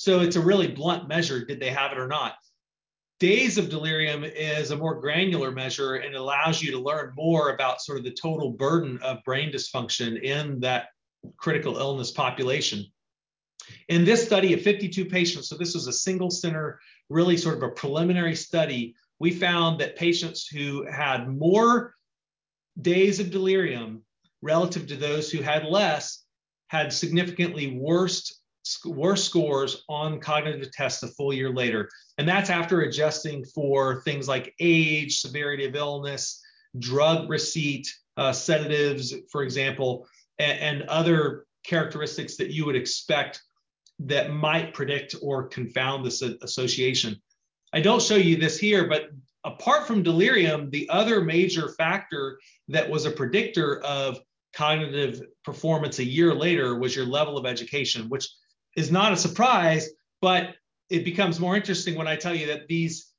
So 0.00 0.20
it's 0.20 0.36
a 0.36 0.40
really 0.40 0.66
blunt 0.66 1.08
measure 1.08 1.44
did 1.44 1.60
they 1.60 1.68
have 1.68 1.92
it 1.92 1.98
or 1.98 2.08
not? 2.08 2.32
Days 3.18 3.58
of 3.58 3.68
delirium 3.68 4.24
is 4.24 4.70
a 4.70 4.76
more 4.76 4.98
granular 4.98 5.50
measure 5.50 5.96
and 5.96 6.14
allows 6.14 6.62
you 6.62 6.70
to 6.70 6.78
learn 6.78 7.12
more 7.14 7.50
about 7.50 7.82
sort 7.82 7.98
of 7.98 8.04
the 8.04 8.10
total 8.10 8.52
burden 8.52 8.98
of 9.02 9.22
brain 9.24 9.52
dysfunction 9.52 10.22
in 10.22 10.58
that 10.60 10.86
critical 11.36 11.76
illness 11.76 12.10
population. 12.10 12.86
In 13.90 14.06
this 14.06 14.24
study 14.24 14.54
of 14.54 14.62
52 14.62 15.04
patients, 15.04 15.50
so 15.50 15.58
this 15.58 15.74
was 15.74 15.86
a 15.86 15.92
single 15.92 16.30
center, 16.30 16.80
really 17.10 17.36
sort 17.36 17.58
of 17.58 17.62
a 17.62 17.68
preliminary 17.68 18.34
study, 18.34 18.94
we 19.18 19.30
found 19.30 19.78
that 19.82 19.96
patients 19.96 20.46
who 20.46 20.86
had 20.90 21.28
more 21.28 21.94
days 22.80 23.20
of 23.20 23.30
delirium 23.30 24.02
relative 24.40 24.86
to 24.86 24.96
those 24.96 25.30
who 25.30 25.42
had 25.42 25.66
less 25.66 26.24
had 26.68 26.90
significantly 26.90 27.76
worse, 27.76 28.39
worse 28.84 29.24
scores 29.24 29.84
on 29.88 30.20
cognitive 30.20 30.70
tests 30.72 31.02
a 31.02 31.08
full 31.08 31.32
year 31.32 31.50
later. 31.50 31.88
And 32.18 32.28
that's 32.28 32.50
after 32.50 32.82
adjusting 32.82 33.44
for 33.44 34.02
things 34.02 34.28
like 34.28 34.54
age, 34.60 35.20
severity 35.20 35.64
of 35.66 35.74
illness, 35.74 36.40
drug 36.78 37.28
receipt, 37.28 37.92
uh, 38.16 38.32
sedatives, 38.32 39.14
for 39.30 39.42
example, 39.42 40.06
and, 40.38 40.58
and 40.60 40.88
other 40.88 41.46
characteristics 41.64 42.36
that 42.36 42.50
you 42.50 42.66
would 42.66 42.76
expect 42.76 43.40
that 43.98 44.32
might 44.32 44.74
predict 44.74 45.14
or 45.22 45.48
confound 45.48 46.04
this 46.04 46.22
association. 46.22 47.20
I 47.72 47.80
don't 47.80 48.02
show 48.02 48.16
you 48.16 48.36
this 48.36 48.58
here, 48.58 48.88
but 48.88 49.10
apart 49.44 49.86
from 49.86 50.02
delirium, 50.02 50.70
the 50.70 50.88
other 50.88 51.20
major 51.20 51.68
factor 51.68 52.38
that 52.68 52.88
was 52.88 53.04
a 53.04 53.10
predictor 53.10 53.80
of 53.80 54.18
cognitive 54.54 55.22
performance 55.44 55.98
a 55.98 56.04
year 56.04 56.34
later 56.34 56.78
was 56.78 56.96
your 56.96 57.06
level 57.06 57.38
of 57.38 57.46
education, 57.46 58.08
which 58.08 58.28
is 58.76 58.90
not 58.90 59.12
a 59.12 59.16
surprise, 59.16 59.88
but 60.20 60.54
it 60.88 61.04
becomes 61.04 61.40
more 61.40 61.56
interesting 61.56 61.94
when 61.94 62.08
I 62.08 62.16
tell 62.16 62.34
you 62.34 62.46
that 62.48 62.66
these 62.68 63.10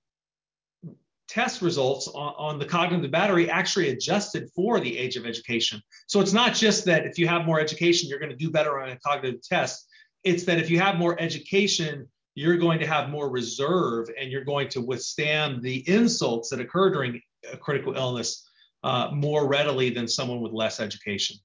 test 1.27 1.61
results 1.61 2.09
on, 2.09 2.33
on, 2.37 2.59
the 2.59 2.65
cognitive 2.65 3.09
battery 3.09 3.49
actually 3.49 3.89
adjusted 3.89 4.49
for 4.53 4.81
the 4.81 4.97
age 4.97 5.15
of 5.15 5.25
education. 5.25 5.81
So 6.07 6.19
it's 6.19 6.33
not 6.33 6.53
just 6.53 6.83
that 6.85 7.05
if 7.05 7.17
you 7.17 7.25
have 7.27 7.45
more 7.45 7.59
education, 7.59 8.09
you're 8.09 8.19
going 8.19 8.31
to 8.31 8.35
do 8.35 8.51
better 8.51 8.81
on 8.81 8.89
a 8.89 8.99
cognitive 8.99 9.41
test. 9.41 9.87
It's 10.25 10.43
that 10.43 10.59
if 10.59 10.69
you 10.69 10.79
have 10.79 10.97
more 10.97 11.19
education, 11.21 12.09
you're 12.35 12.57
going 12.57 12.79
to 12.79 12.87
have 12.87 13.09
more 13.09 13.29
reserve 13.29 14.09
and 14.19 14.29
you're 14.29 14.43
going 14.43 14.67
to 14.69 14.81
withstand 14.81 15.61
the 15.61 15.87
insults 15.89 16.49
that 16.49 16.59
occur 16.59 16.89
during 16.89 17.21
a 17.51 17.55
critical 17.55 17.95
illness 17.95 18.45
uh, 18.83 19.09
more 19.13 19.47
readily 19.47 19.89
than 19.89 20.07
someone 20.07 20.41
with 20.41 20.51
less 20.51 20.79
education. 20.81 21.37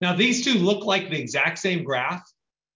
Now, 0.00 0.14
these 0.14 0.44
two 0.44 0.54
look 0.54 0.84
like 0.84 1.10
the 1.10 1.20
exact 1.20 1.58
same 1.58 1.82
graph, 1.82 2.22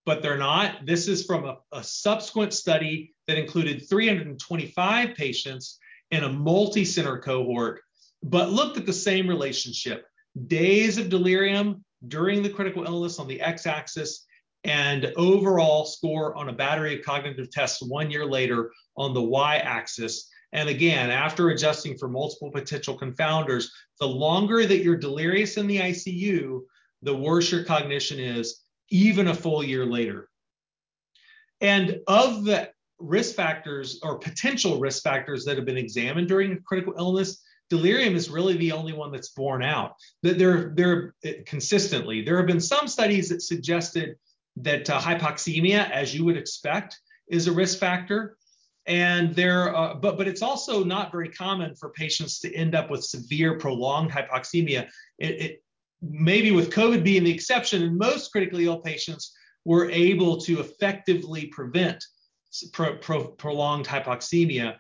but 0.05 0.23
they're 0.23 0.39
not. 0.39 0.87
This 0.87 1.09
is 1.09 1.25
from 1.25 1.45
a, 1.45 1.59
a 1.73 1.83
subsequent 1.83 2.53
study 2.53 3.15
that 3.27 3.39
included 3.39 3.89
325 3.89 5.15
patients 5.15 5.79
in 6.11 6.25
a 6.25 6.33
multi 6.33 6.85
center 6.85 7.19
cohort, 7.19 7.81
but 8.23 8.51
looked 8.51 8.77
at 8.77 8.87
the 8.87 8.93
same 8.93 9.29
relationship 9.29 10.07
days 10.47 10.99
of 10.99 11.09
delirium 11.09 11.85
during 12.09 12.43
the 12.43 12.51
critical 12.51 12.85
illness 12.85 13.19
on 13.19 13.29
the 13.29 13.41
x 13.41 13.67
axis 13.67 14.27
and 14.65 15.13
overall 15.17 15.85
score 15.85 16.35
on 16.37 16.49
a 16.49 16.53
battery 16.53 16.99
of 16.99 17.05
cognitive 17.05 17.51
tests 17.51 17.83
one 17.83 18.11
year 18.11 18.25
later 18.25 18.71
on 18.97 19.13
the 19.13 19.23
y 19.23 19.57
axis. 19.57 20.29
And 20.53 20.69
again, 20.69 21.11
after 21.11 21.49
adjusting 21.49 21.97
for 21.97 22.09
multiple 22.09 22.51
potential 22.51 22.99
confounders, 22.99 23.69
the 23.99 24.07
longer 24.07 24.67
that 24.67 24.83
you're 24.83 24.97
delirious 24.97 25.57
in 25.57 25.67
the 25.67 25.79
ICU, 25.79 26.61
the 27.03 27.17
worse 27.17 27.51
your 27.51 27.65
cognition 27.65 28.21
is, 28.21 28.62
even 28.93 29.29
a 29.29 29.35
full 29.35 29.65
year 29.65 29.85
later. 29.87 30.29
And 31.61 32.01
of 32.07 32.45
the 32.45 32.71
risk 32.99 33.35
factors 33.35 33.99
or 34.03 34.19
potential 34.19 34.79
risk 34.79 35.03
factors 35.03 35.45
that 35.45 35.57
have 35.57 35.67
been 35.67 35.77
examined 35.77 36.29
during 36.29 36.61
critical 36.63 36.95
illness, 36.97 37.43
delirium 37.71 38.15
is 38.15 38.31
really 38.31 38.57
the 38.57 38.73
only 38.73 38.93
one 38.93 39.11
that's 39.11 39.31
borne 39.31 39.63
out. 39.63 39.95
That 40.23 40.39
there, 40.39 40.73
there 40.75 41.15
consistently, 41.47 42.23
there 42.23 42.37
have 42.37 42.47
been 42.47 42.61
some 42.61 42.87
studies 42.87 43.29
that 43.31 43.43
suggested 43.43 44.17
that 44.57 44.89
uh, 44.91 45.01
hypoxemia, 45.01 45.91
as 45.91 46.15
you 46.15 46.25
would 46.25 46.37
expect, 46.37 47.01
is 47.29 47.47
a 47.47 47.53
risk 47.53 47.79
factor. 47.79 48.37
And 48.87 49.35
there, 49.35 49.75
uh, 49.75 49.95
but 49.95 50.19
but 50.19 50.27
it's 50.27 50.43
also 50.43 50.83
not 50.83 51.13
very 51.13 51.29
common 51.29 51.77
for 51.77 51.91
patients 51.91 52.41
to 52.41 52.53
end 52.53 52.75
up 52.75 52.91
with 52.91 53.05
severe 53.05 53.57
prolonged 53.57 54.11
hypoxemia. 54.11 54.89
It, 55.19 55.41
it 55.41 55.62
maybe 56.03 56.51
with 56.51 56.73
COVID 56.73 57.05
being 57.05 57.25
the 57.25 57.33
exception, 57.33 57.83
and 57.83 57.97
most 57.97 58.31
critically 58.33 58.67
ill 58.67 58.81
patients 58.81 59.33
were 59.65 59.91
able 59.91 60.39
to 60.39 60.61
effectively 60.61 61.47
prevent 61.47 62.05
pro, 62.73 62.97
pro, 62.97 63.29
prolonged 63.29 63.87
hypoxemia. 63.87 64.77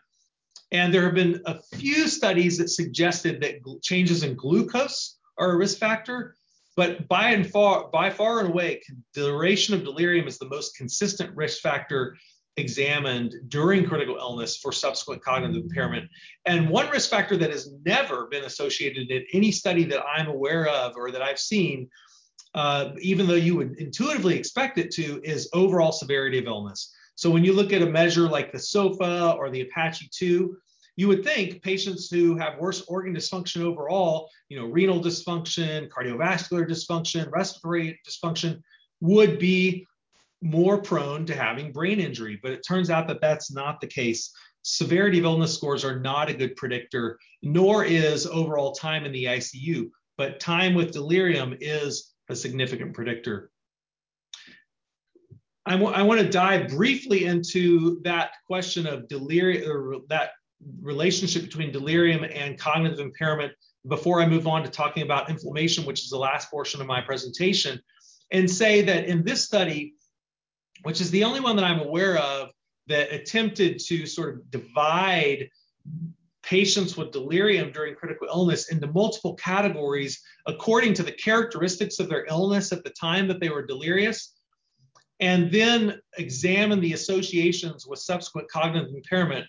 And 0.72 0.92
there 0.92 1.04
have 1.04 1.14
been 1.14 1.40
a 1.46 1.60
few 1.76 2.08
studies 2.08 2.58
that 2.58 2.68
suggested 2.68 3.40
that 3.42 3.82
changes 3.82 4.22
in 4.22 4.34
glucose 4.34 5.18
are 5.38 5.52
a 5.52 5.56
risk 5.56 5.78
factor. 5.78 6.34
But 6.76 7.06
by 7.08 7.30
and 7.30 7.48
far, 7.48 7.88
by 7.92 8.10
far 8.10 8.40
and 8.40 8.48
away, 8.48 8.82
duration 9.12 9.74
of 9.74 9.84
delirium 9.84 10.26
is 10.26 10.38
the 10.38 10.48
most 10.48 10.76
consistent 10.76 11.36
risk 11.36 11.60
factor 11.60 12.16
examined 12.56 13.34
during 13.48 13.86
critical 13.86 14.16
illness 14.16 14.56
for 14.56 14.72
subsequent 14.72 15.22
cognitive 15.22 15.62
impairment. 15.62 16.08
And 16.44 16.68
one 16.68 16.90
risk 16.90 17.08
factor 17.08 17.36
that 17.36 17.50
has 17.50 17.72
never 17.84 18.26
been 18.26 18.44
associated 18.44 19.10
in 19.10 19.24
any 19.32 19.50
study 19.50 19.84
that 19.84 20.04
I'm 20.04 20.28
aware 20.28 20.68
of 20.68 20.92
or 20.96 21.10
that 21.10 21.22
I've 21.22 21.38
seen, 21.38 21.88
uh, 22.54 22.90
even 23.00 23.26
though 23.26 23.34
you 23.34 23.56
would 23.56 23.78
intuitively 23.78 24.36
expect 24.36 24.78
it 24.78 24.90
to, 24.92 25.20
is 25.24 25.48
overall 25.54 25.92
severity 25.92 26.38
of 26.38 26.46
illness. 26.46 26.94
So 27.14 27.30
when 27.30 27.44
you 27.44 27.52
look 27.52 27.72
at 27.72 27.82
a 27.82 27.86
measure 27.86 28.28
like 28.28 28.52
the 28.52 28.58
SOFA 28.58 29.34
or 29.38 29.50
the 29.50 29.62
Apache 29.62 30.10
2, 30.12 30.56
you 30.96 31.08
would 31.08 31.24
think 31.24 31.62
patients 31.62 32.10
who 32.10 32.36
have 32.36 32.58
worse 32.58 32.82
organ 32.82 33.14
dysfunction 33.14 33.62
overall, 33.62 34.28
you 34.50 34.58
know, 34.58 34.66
renal 34.66 35.00
dysfunction, 35.00 35.88
cardiovascular 35.88 36.68
dysfunction, 36.68 37.30
respiratory 37.32 37.98
dysfunction, 38.06 38.60
would 39.00 39.38
be 39.38 39.86
more 40.42 40.82
prone 40.82 41.24
to 41.26 41.34
having 41.34 41.72
brain 41.72 42.00
injury. 42.00 42.38
But 42.42 42.52
it 42.52 42.64
turns 42.66 42.90
out 42.90 43.08
that 43.08 43.20
that's 43.20 43.52
not 43.52 43.80
the 43.80 43.86
case. 43.86 44.32
Severity 44.62 45.18
of 45.18 45.24
illness 45.24 45.54
scores 45.54 45.84
are 45.84 46.00
not 46.00 46.28
a 46.28 46.34
good 46.34 46.56
predictor, 46.56 47.18
nor 47.42 47.84
is 47.84 48.26
overall 48.26 48.72
time 48.72 49.04
in 49.04 49.12
the 49.12 49.24
ICU. 49.24 49.90
But 50.18 50.40
time 50.40 50.74
with 50.74 50.92
delirium 50.92 51.56
is 51.60 52.12
a 52.28 52.36
significant 52.36 52.94
predictor. 52.94 53.50
I, 55.64 55.76
I 55.76 56.02
want 56.02 56.20
to 56.20 56.28
dive 56.28 56.70
briefly 56.70 57.24
into 57.24 58.00
that 58.02 58.32
question 58.46 58.86
of 58.86 59.08
delirium, 59.08 59.70
or 59.70 59.96
that 60.08 60.30
relationship 60.80 61.42
between 61.42 61.72
delirium 61.72 62.24
and 62.24 62.58
cognitive 62.58 62.98
impairment 62.98 63.52
before 63.88 64.20
I 64.20 64.26
move 64.26 64.46
on 64.46 64.62
to 64.62 64.70
talking 64.70 65.02
about 65.02 65.30
inflammation, 65.30 65.84
which 65.84 66.02
is 66.02 66.10
the 66.10 66.18
last 66.18 66.50
portion 66.50 66.80
of 66.80 66.86
my 66.86 67.00
presentation, 67.00 67.80
and 68.30 68.50
say 68.50 68.82
that 68.82 69.06
in 69.06 69.24
this 69.24 69.44
study, 69.44 69.94
which 70.82 71.00
is 71.00 71.10
the 71.10 71.24
only 71.24 71.40
one 71.40 71.56
that 71.56 71.64
I'm 71.64 71.80
aware 71.80 72.18
of 72.18 72.50
that 72.88 73.12
attempted 73.12 73.78
to 73.86 74.06
sort 74.06 74.34
of 74.34 74.50
divide 74.50 75.48
patients 76.42 76.96
with 76.96 77.12
delirium 77.12 77.70
during 77.70 77.94
critical 77.94 78.26
illness 78.26 78.70
into 78.70 78.86
multiple 78.88 79.34
categories 79.34 80.20
according 80.46 80.92
to 80.94 81.02
the 81.02 81.12
characteristics 81.12 82.00
of 82.00 82.08
their 82.08 82.26
illness 82.26 82.72
at 82.72 82.82
the 82.82 82.90
time 82.90 83.28
that 83.28 83.40
they 83.40 83.48
were 83.48 83.64
delirious, 83.64 84.34
and 85.20 85.52
then 85.52 86.00
examine 86.18 86.80
the 86.80 86.94
associations 86.94 87.86
with 87.86 88.00
subsequent 88.00 88.50
cognitive 88.50 88.92
impairment. 88.94 89.46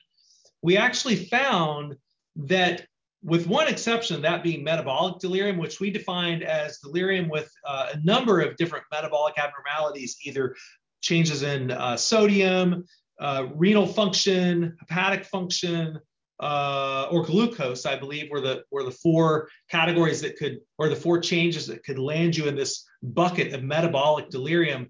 We 0.62 0.78
actually 0.78 1.16
found 1.16 1.96
that 2.36 2.86
with 3.24 3.48
one 3.48 3.68
exception, 3.68 4.22
that 4.22 4.44
being 4.44 4.64
metabolic 4.64 5.20
delirium, 5.20 5.58
which 5.58 5.80
we 5.80 5.90
defined 5.90 6.44
as 6.44 6.80
delirium 6.80 7.30
with 7.30 7.50
uh, 7.66 7.94
a 7.94 8.00
number 8.06 8.42
of 8.42 8.58
different 8.58 8.84
metabolic 8.92 9.36
abnormalities, 9.38 10.18
either 10.24 10.56
changes 11.04 11.43
in 11.43 11.70
uh, 11.70 11.95
sodium, 11.95 12.86
uh, 13.20 13.47
renal 13.54 13.86
function, 13.86 14.76
hepatic 14.80 15.26
function, 15.26 15.99
uh, 16.39 17.08
or 17.12 17.24
glucose, 17.24 17.86
I 17.86 17.95
believe, 17.95 18.32
were 18.32 18.41
the 18.41 18.64
were 18.72 18.84
the 18.84 18.91
four 18.91 19.49
categories 19.70 20.22
that 20.22 20.38
could, 20.38 20.60
or 20.80 20.89
the 20.89 20.95
four 20.95 21.20
changes 21.20 21.68
that 21.68 21.84
could 21.84 21.99
land 21.99 22.36
you 22.36 22.47
in 22.47 22.56
this 22.56 22.86
bucket 23.04 23.54
of 23.54 23.64
metabolic 23.64 24.30
delirium. 24.30 24.89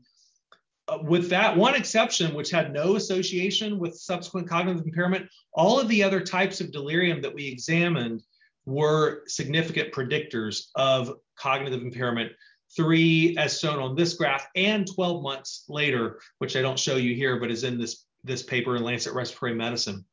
Uh, 0.87 0.99
with 1.03 1.29
that 1.29 1.55
one 1.55 1.75
exception, 1.75 2.33
which 2.33 2.49
had 2.49 2.73
no 2.73 2.95
association 2.95 3.77
with 3.77 3.95
subsequent 3.95 4.49
cognitive 4.49 4.85
impairment, 4.85 5.29
all 5.53 5.79
of 5.79 5.87
the 5.89 6.03
other 6.03 6.21
types 6.21 6.61
of 6.61 6.71
delirium 6.71 7.21
that 7.21 7.33
we 7.33 7.47
examined 7.47 8.23
were 8.65 9.23
significant 9.27 9.91
predictors 9.91 10.67
of 10.75 11.17
cognitive 11.37 11.81
impairment. 11.81 12.31
Three, 12.75 13.37
as 13.37 13.59
shown 13.59 13.79
on 13.79 13.95
this 13.95 14.15
graph, 14.15 14.47
and 14.55 14.87
12 14.87 15.21
months 15.21 15.65
later, 15.69 16.19
which 16.39 16.55
I 16.55 16.61
don't 16.61 16.79
show 16.79 16.95
you 16.95 17.15
here, 17.15 17.39
but 17.39 17.51
is 17.51 17.63
in 17.63 17.77
this, 17.77 18.05
this 18.23 18.41
paper 18.41 18.75
in 18.75 18.83
Lancet 18.83 19.13
Respiratory 19.13 19.55
Medicine. 19.55 20.05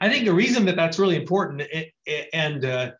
I 0.00 0.08
think 0.08 0.24
the 0.24 0.32
reason 0.32 0.64
that 0.66 0.76
that's 0.76 0.98
really 0.98 1.16
important, 1.16 1.62
it, 1.62 1.92
it, 2.06 2.28
and 2.32 2.64
uh, 2.64 2.92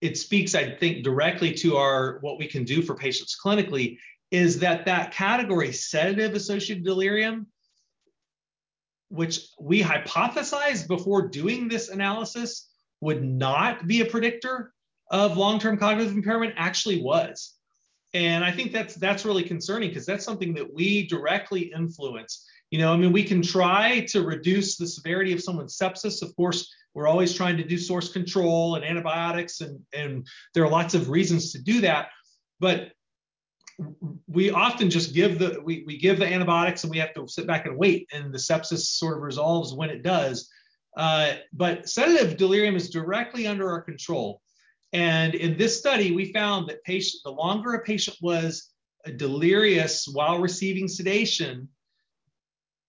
it 0.00 0.16
speaks, 0.16 0.54
I 0.54 0.76
think, 0.76 1.04
directly 1.04 1.52
to 1.54 1.76
our 1.76 2.18
what 2.20 2.38
we 2.38 2.46
can 2.46 2.64
do 2.64 2.82
for 2.82 2.94
patients 2.94 3.36
clinically 3.42 3.98
is 4.30 4.60
that 4.60 4.86
that 4.86 5.12
category 5.12 5.72
sedative 5.72 6.34
associated 6.34 6.84
delirium, 6.84 7.48
which 9.08 9.40
we 9.58 9.82
hypothesized 9.82 10.86
before 10.86 11.28
doing 11.28 11.68
this 11.68 11.88
analysis 11.88 12.68
would 13.00 13.24
not 13.24 13.86
be 13.86 14.00
a 14.00 14.06
predictor 14.06 14.72
of 15.10 15.36
long-term 15.36 15.76
cognitive 15.78 16.12
impairment, 16.12 16.54
actually 16.56 17.02
was. 17.02 17.54
And 18.12 18.44
I 18.44 18.50
think 18.50 18.72
that's 18.72 18.94
that's 18.96 19.24
really 19.24 19.44
concerning 19.44 19.90
because 19.90 20.06
that's 20.06 20.24
something 20.24 20.52
that 20.54 20.72
we 20.72 21.06
directly 21.06 21.72
influence. 21.74 22.46
You 22.70 22.78
know, 22.78 22.92
I 22.92 22.96
mean, 22.96 23.12
we 23.12 23.24
can 23.24 23.42
try 23.42 24.06
to 24.10 24.22
reduce 24.22 24.76
the 24.76 24.86
severity 24.86 25.32
of 25.32 25.42
someone's 25.42 25.76
sepsis. 25.76 26.22
Of 26.22 26.34
course, 26.36 26.72
we're 26.94 27.08
always 27.08 27.34
trying 27.34 27.56
to 27.56 27.64
do 27.64 27.78
source 27.78 28.12
control 28.12 28.74
and 28.74 28.84
antibiotics, 28.84 29.60
and, 29.60 29.80
and 29.92 30.26
there 30.54 30.64
are 30.64 30.70
lots 30.70 30.94
of 30.94 31.08
reasons 31.08 31.52
to 31.52 31.62
do 31.62 31.80
that. 31.82 32.08
But 32.58 32.92
we 34.26 34.50
often 34.50 34.90
just 34.90 35.14
give 35.14 35.38
the 35.38 35.60
we, 35.62 35.84
we 35.86 35.98
give 35.98 36.18
the 36.18 36.26
antibiotics 36.26 36.84
and 36.84 36.90
we 36.90 36.98
have 36.98 37.14
to 37.14 37.26
sit 37.28 37.46
back 37.46 37.66
and 37.66 37.76
wait 37.76 38.08
and 38.12 38.32
the 38.32 38.38
sepsis 38.38 38.80
sort 38.80 39.16
of 39.16 39.22
resolves 39.22 39.72
when 39.72 39.90
it 39.90 40.02
does 40.02 40.50
uh, 40.96 41.34
but 41.52 41.88
sedative 41.88 42.36
delirium 42.36 42.76
is 42.76 42.90
directly 42.90 43.46
under 43.46 43.70
our 43.70 43.80
control 43.80 44.42
and 44.92 45.34
in 45.34 45.56
this 45.56 45.78
study 45.78 46.12
we 46.12 46.32
found 46.32 46.68
that 46.68 46.82
patient 46.84 47.20
the 47.24 47.30
longer 47.30 47.74
a 47.74 47.82
patient 47.82 48.16
was 48.20 48.70
delirious 49.16 50.06
while 50.12 50.38
receiving 50.38 50.88
sedation 50.88 51.68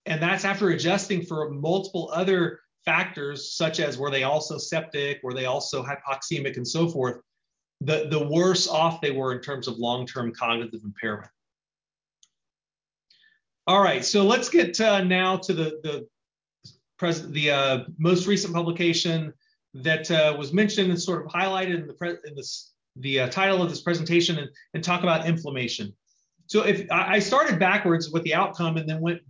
and 0.06 0.22
that's 0.22 0.45
after 0.45 0.70
adjusting 0.70 1.24
for 1.24 1.49
multiple 1.52 2.10
other 2.14 2.60
factors 2.84 3.54
such 3.54 3.80
as 3.80 3.97
were 3.97 4.10
they 4.10 4.24
also 4.24 4.58
septic 4.58 5.20
were 5.24 5.34
they 5.34 5.45
also 5.45 5.84
hypoxemic 5.84 6.58
and 6.58 6.68
so 6.68 6.88
forth 6.88 7.22
the, 7.82 8.08
the 8.10 8.28
worse 8.28 8.68
off 8.68 9.02
they 9.02 9.12
were 9.12 9.34
in 9.34 9.41
terms 9.41 9.68
of 9.68 9.78
long-term 9.78 10.34
cognitive 10.34 10.82
impairment. 10.84 11.32
All 13.68 13.82
right, 13.82 14.06
so 14.06 14.24
let's 14.24 14.49
get 14.49 14.80
uh, 14.80 15.04
now 15.04 15.38
to 15.38 15.54
the 15.54 15.80
the, 15.84 16.08
pres- 16.97 17.30
the 17.32 17.52
uh, 17.52 17.80
most 17.97 18.28
recent 18.28 18.54
publication 18.54 19.34
that 19.74 20.09
uh, 20.11 20.36
was 20.38 20.53
mentioned 20.53 20.89
and 20.89 21.01
sort 21.01 21.26
of 21.26 21.32
highlighted 21.32 21.82
in 21.82 21.88
the 21.88 21.93
pre- 21.93 22.17
in 22.26 22.36
this 22.36 22.74
the 22.97 23.22
uh, 23.22 23.30
title 23.30 23.61
of 23.61 23.69
this 23.69 23.82
presentation 23.82 24.38
and, 24.38 24.49
and 24.74 24.84
talk 24.84 25.03
about 25.03 25.26
inflammation. 25.26 25.93
So 26.47 26.63
if 26.63 26.86
I 26.91 27.19
started 27.19 27.57
backwards 27.57 28.11
with 28.11 28.24
the 28.24 28.34
outcome 28.34 28.76
and 28.78 28.88
then 28.88 28.99
went 28.99 29.22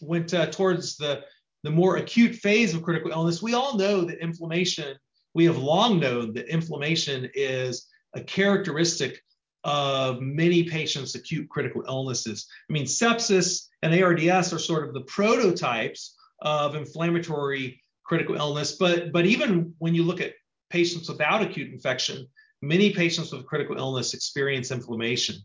went 0.00 0.32
uh, 0.32 0.46
towards 0.46 0.96
the 0.96 1.24
the 1.64 1.70
more 1.70 1.96
acute 1.96 2.34
phase 2.34 2.74
of 2.74 2.82
critical 2.82 3.10
illness, 3.10 3.42
we 3.42 3.54
all 3.54 3.76
know 3.76 4.02
that 4.02 4.22
inflammation 4.22 4.96
we 5.34 5.44
have 5.44 5.58
long 5.58 5.98
known 5.98 6.32
that 6.34 6.48
inflammation 6.48 7.28
is 7.34 7.88
a 8.14 8.22
characteristic 8.22 9.22
of 9.64 10.20
many 10.20 10.64
patients' 10.64 11.14
acute 11.14 11.48
critical 11.48 11.84
illnesses. 11.86 12.46
I 12.68 12.72
mean, 12.72 12.84
sepsis 12.84 13.68
and 13.82 13.94
ARDS 13.94 14.52
are 14.52 14.58
sort 14.58 14.86
of 14.86 14.94
the 14.94 15.02
prototypes 15.02 16.16
of 16.40 16.74
inflammatory 16.74 17.81
critical 18.12 18.36
illness, 18.36 18.72
but, 18.72 19.10
but 19.10 19.24
even 19.24 19.72
when 19.78 19.94
you 19.94 20.02
look 20.02 20.20
at 20.20 20.34
patients 20.68 21.08
without 21.08 21.40
acute 21.40 21.72
infection, 21.72 22.26
many 22.60 22.92
patients 22.92 23.32
with 23.32 23.46
critical 23.46 23.74
illness 23.78 24.12
experience 24.12 24.70
inflammation. 24.70 25.36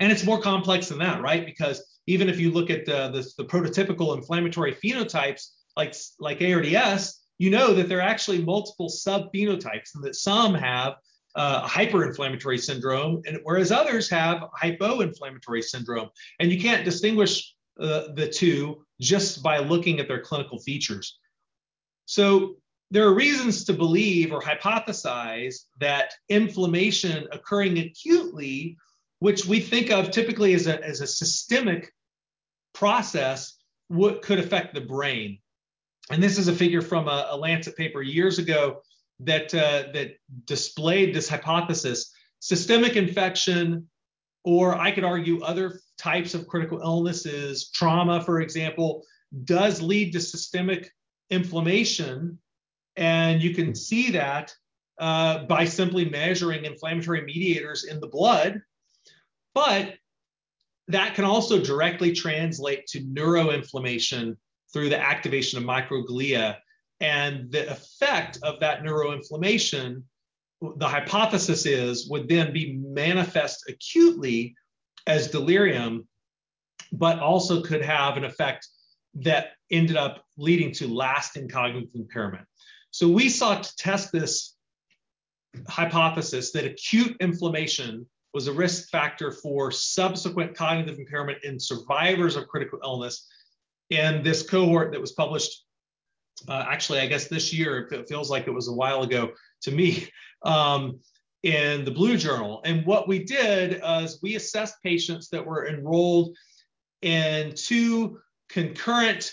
And 0.00 0.10
it's 0.10 0.24
more 0.24 0.40
complex 0.40 0.88
than 0.88 0.98
that, 0.98 1.22
right? 1.22 1.46
Because 1.46 2.00
even 2.08 2.28
if 2.28 2.40
you 2.40 2.50
look 2.50 2.68
at 2.68 2.84
the, 2.84 3.12
the, 3.12 3.22
the 3.38 3.44
prototypical 3.44 4.16
inflammatory 4.16 4.74
phenotypes 4.74 5.50
like, 5.76 5.94
like 6.18 6.42
ARDS, 6.42 7.20
you 7.38 7.50
know 7.50 7.72
that 7.74 7.88
there 7.88 7.98
are 7.98 8.10
actually 8.14 8.42
multiple 8.42 8.90
subphenotypes 8.90 9.94
and 9.94 10.02
that 10.02 10.16
some 10.16 10.54
have 10.54 10.94
uh, 11.36 11.64
hyperinflammatory 11.64 12.60
syndrome, 12.60 13.22
and 13.24 13.38
whereas 13.44 13.70
others 13.70 14.10
have 14.10 14.42
hypoinflammatory 14.60 15.62
syndrome. 15.62 16.08
And 16.40 16.50
you 16.50 16.60
can't 16.60 16.84
distinguish 16.84 17.54
uh, 17.80 18.08
the 18.16 18.28
two 18.28 18.84
just 19.00 19.44
by 19.44 19.58
looking 19.58 20.00
at 20.00 20.08
their 20.08 20.20
clinical 20.20 20.58
features. 20.58 21.20
So 22.12 22.56
there 22.90 23.06
are 23.06 23.14
reasons 23.14 23.64
to 23.64 23.72
believe 23.72 24.34
or 24.34 24.42
hypothesize 24.42 25.60
that 25.80 26.12
inflammation 26.28 27.26
occurring 27.32 27.78
acutely, 27.78 28.76
which 29.20 29.46
we 29.46 29.60
think 29.60 29.90
of 29.90 30.10
typically 30.10 30.52
as 30.52 30.66
a, 30.66 30.84
as 30.84 31.00
a 31.00 31.06
systemic 31.06 31.90
process, 32.74 33.56
would, 33.88 34.20
could 34.20 34.38
affect 34.38 34.74
the 34.74 34.82
brain. 34.82 35.38
And 36.10 36.22
this 36.22 36.36
is 36.36 36.48
a 36.48 36.54
figure 36.54 36.82
from 36.82 37.08
a, 37.08 37.28
a 37.30 37.36
Lancet 37.38 37.78
paper 37.78 38.02
years 38.02 38.38
ago 38.38 38.82
that, 39.20 39.54
uh, 39.54 39.90
that 39.94 40.10
displayed 40.44 41.14
this 41.14 41.30
hypothesis. 41.30 42.12
Systemic 42.40 42.96
infection, 42.96 43.88
or 44.44 44.76
I 44.76 44.90
could 44.90 45.04
argue 45.04 45.40
other 45.40 45.80
types 45.96 46.34
of 46.34 46.46
critical 46.46 46.78
illnesses, 46.82 47.70
trauma, 47.70 48.22
for 48.22 48.42
example, 48.42 49.02
does 49.44 49.80
lead 49.80 50.12
to 50.12 50.20
systemic 50.20 50.92
inflammation. 51.32 52.38
And 52.96 53.42
you 53.42 53.54
can 53.54 53.74
see 53.74 54.10
that 54.12 54.54
uh, 54.98 55.44
by 55.46 55.64
simply 55.64 56.04
measuring 56.04 56.64
inflammatory 56.64 57.22
mediators 57.22 57.84
in 57.84 57.98
the 58.00 58.06
blood. 58.06 58.60
But 59.54 59.94
that 60.88 61.14
can 61.14 61.24
also 61.24 61.62
directly 61.62 62.12
translate 62.12 62.86
to 62.88 63.00
neuroinflammation 63.00 64.36
through 64.72 64.90
the 64.90 65.00
activation 65.00 65.58
of 65.58 65.64
microglia. 65.64 66.58
And 67.00 67.50
the 67.50 67.70
effect 67.70 68.38
of 68.42 68.60
that 68.60 68.82
neuroinflammation, 68.82 70.02
the 70.76 70.88
hypothesis 70.88 71.66
is, 71.66 72.08
would 72.08 72.28
then 72.28 72.52
be 72.52 72.74
manifest 72.74 73.64
acutely 73.68 74.54
as 75.06 75.30
delirium, 75.30 76.06
but 76.92 77.18
also 77.18 77.62
could 77.62 77.82
have 77.82 78.16
an 78.16 78.24
effect 78.24 78.68
that 79.14 79.52
ended 79.70 79.96
up 79.96 80.24
leading 80.36 80.72
to 80.72 80.88
lasting 80.88 81.48
cognitive 81.48 81.90
impairment. 81.94 82.44
So 82.90 83.08
we 83.08 83.28
sought 83.28 83.64
to 83.64 83.76
test 83.76 84.12
this 84.12 84.54
hypothesis 85.68 86.52
that 86.52 86.64
acute 86.64 87.16
inflammation 87.20 88.06
was 88.32 88.46
a 88.46 88.52
risk 88.52 88.88
factor 88.88 89.30
for 89.30 89.70
subsequent 89.70 90.54
cognitive 90.56 90.98
impairment 90.98 91.44
in 91.44 91.60
survivors 91.60 92.36
of 92.36 92.48
critical 92.48 92.78
illness 92.82 93.28
in 93.90 94.22
this 94.22 94.48
cohort 94.48 94.92
that 94.92 95.00
was 95.00 95.12
published 95.12 95.64
uh, 96.48 96.64
actually, 96.68 97.00
I 97.00 97.06
guess 97.06 97.28
this 97.28 97.52
year, 97.52 97.88
it 97.90 98.08
feels 98.08 98.30
like 98.30 98.46
it 98.46 98.52
was 98.52 98.68
a 98.68 98.72
while 98.72 99.02
ago 99.02 99.32
to 99.62 99.70
me, 99.70 100.08
um, 100.42 100.98
in 101.42 101.84
the 101.84 101.90
Blue 101.90 102.16
Journal. 102.16 102.62
And 102.64 102.86
what 102.86 103.08
we 103.08 103.24
did 103.24 103.82
is 103.84 104.20
we 104.22 104.36
assessed 104.36 104.82
patients 104.82 105.28
that 105.30 105.44
were 105.44 105.68
enrolled 105.68 106.36
in 107.02 107.52
two 107.56 108.20
concurrent 108.52 109.32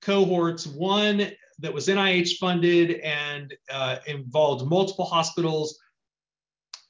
cohorts, 0.00 0.66
one 0.66 1.30
that 1.58 1.74
was 1.74 1.88
NIH 1.88 2.38
funded 2.38 3.00
and 3.00 3.52
uh, 3.70 3.96
involved 4.06 4.66
multiple 4.66 5.04
hospitals, 5.04 5.78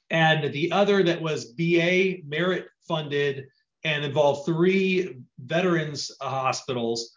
and 0.09 0.53
the 0.53 0.71
other 0.71 1.03
that 1.03 1.21
was 1.21 1.53
VA 1.57 2.17
merit 2.25 2.67
funded 2.87 3.47
and 3.83 4.05
involved 4.05 4.45
three 4.45 5.17
veterans 5.39 6.11
uh, 6.21 6.29
hospitals. 6.29 7.11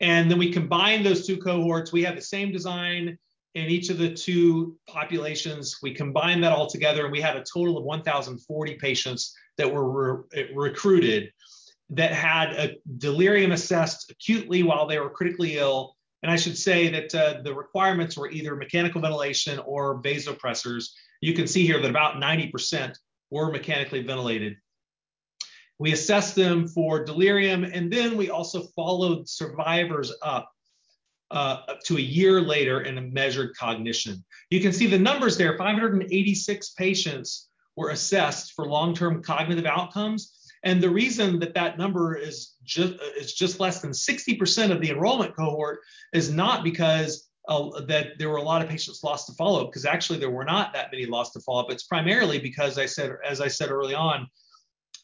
And 0.00 0.30
then 0.30 0.38
we 0.38 0.52
combined 0.52 1.06
those 1.06 1.26
two 1.26 1.38
cohorts. 1.38 1.92
We 1.92 2.04
had 2.04 2.16
the 2.16 2.22
same 2.22 2.52
design 2.52 3.16
in 3.54 3.66
each 3.66 3.88
of 3.88 3.98
the 3.98 4.12
two 4.12 4.76
populations. 4.86 5.78
We 5.82 5.94
combined 5.94 6.42
that 6.44 6.52
all 6.52 6.66
together, 6.66 7.04
and 7.04 7.12
we 7.12 7.20
had 7.20 7.36
a 7.36 7.44
total 7.44 7.78
of 7.78 7.84
1,040 7.84 8.74
patients 8.74 9.34
that 9.56 9.72
were 9.72 10.24
re- 10.34 10.50
recruited 10.54 11.30
that 11.92 12.12
had 12.12 12.52
a 12.52 12.76
delirium 12.98 13.52
assessed 13.52 14.10
acutely 14.10 14.62
while 14.62 14.86
they 14.86 14.98
were 14.98 15.10
critically 15.10 15.58
ill. 15.58 15.94
And 16.22 16.32
I 16.32 16.36
should 16.36 16.56
say 16.56 16.88
that 16.88 17.14
uh, 17.14 17.42
the 17.42 17.54
requirements 17.54 18.16
were 18.16 18.30
either 18.30 18.56
mechanical 18.56 19.00
ventilation 19.00 19.58
or 19.60 20.00
vasopressors. 20.02 20.90
You 21.20 21.34
can 21.34 21.46
see 21.46 21.66
here 21.66 21.80
that 21.80 21.90
about 21.90 22.16
90% 22.16 22.96
were 23.30 23.50
mechanically 23.50 24.02
ventilated. 24.02 24.56
We 25.78 25.92
assessed 25.92 26.34
them 26.34 26.68
for 26.68 27.04
delirium, 27.04 27.64
and 27.64 27.92
then 27.92 28.16
we 28.16 28.30
also 28.30 28.62
followed 28.76 29.28
survivors 29.28 30.12
up 30.22 30.48
uh, 31.32 31.62
to 31.86 31.96
a 31.96 32.00
year 32.00 32.40
later 32.40 32.80
and 32.80 33.12
measured 33.12 33.56
cognition. 33.56 34.24
You 34.50 34.60
can 34.60 34.72
see 34.72 34.86
the 34.86 34.98
numbers 34.98 35.36
there 35.36 35.58
586 35.58 36.70
patients 36.70 37.48
were 37.74 37.90
assessed 37.90 38.52
for 38.52 38.66
long 38.66 38.94
term 38.94 39.22
cognitive 39.22 39.66
outcomes. 39.66 40.41
And 40.64 40.80
the 40.80 40.90
reason 40.90 41.38
that 41.40 41.54
that 41.54 41.76
number 41.76 42.16
is 42.16 42.54
just, 42.62 42.94
is 43.16 43.34
just 43.34 43.58
less 43.58 43.80
than 43.80 43.90
60% 43.90 44.70
of 44.70 44.80
the 44.80 44.90
enrollment 44.90 45.34
cohort 45.34 45.80
is 46.12 46.32
not 46.32 46.62
because 46.62 47.28
uh, 47.48 47.80
that 47.86 48.18
there 48.18 48.28
were 48.28 48.36
a 48.36 48.42
lot 48.42 48.62
of 48.62 48.68
patients 48.68 49.02
lost 49.02 49.26
to 49.26 49.32
follow 49.34 49.62
up, 49.62 49.70
because 49.70 49.84
actually 49.84 50.18
there 50.18 50.30
were 50.30 50.44
not 50.44 50.72
that 50.72 50.92
many 50.92 51.06
lost 51.06 51.32
to 51.32 51.40
follow 51.40 51.62
up. 51.62 51.72
It's 51.72 51.82
primarily 51.82 52.38
because 52.38 52.78
I 52.78 52.86
said, 52.86 53.16
as 53.28 53.40
I 53.40 53.48
said 53.48 53.70
early 53.70 53.94
on, 53.94 54.28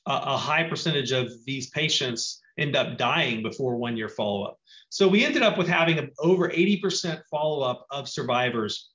a 0.06 0.36
high 0.38 0.64
percentage 0.64 1.12
of 1.12 1.28
these 1.44 1.68
patients 1.70 2.40
end 2.56 2.76
up 2.76 2.96
dying 2.96 3.42
before 3.42 3.76
one 3.76 3.96
year 3.96 4.08
follow 4.08 4.44
up. 4.44 4.58
So 4.88 5.06
we 5.06 5.24
ended 5.24 5.42
up 5.42 5.58
with 5.58 5.68
having 5.68 6.10
over 6.18 6.48
80% 6.48 7.20
follow 7.30 7.60
up 7.62 7.86
of 7.90 8.08
survivors. 8.08 8.90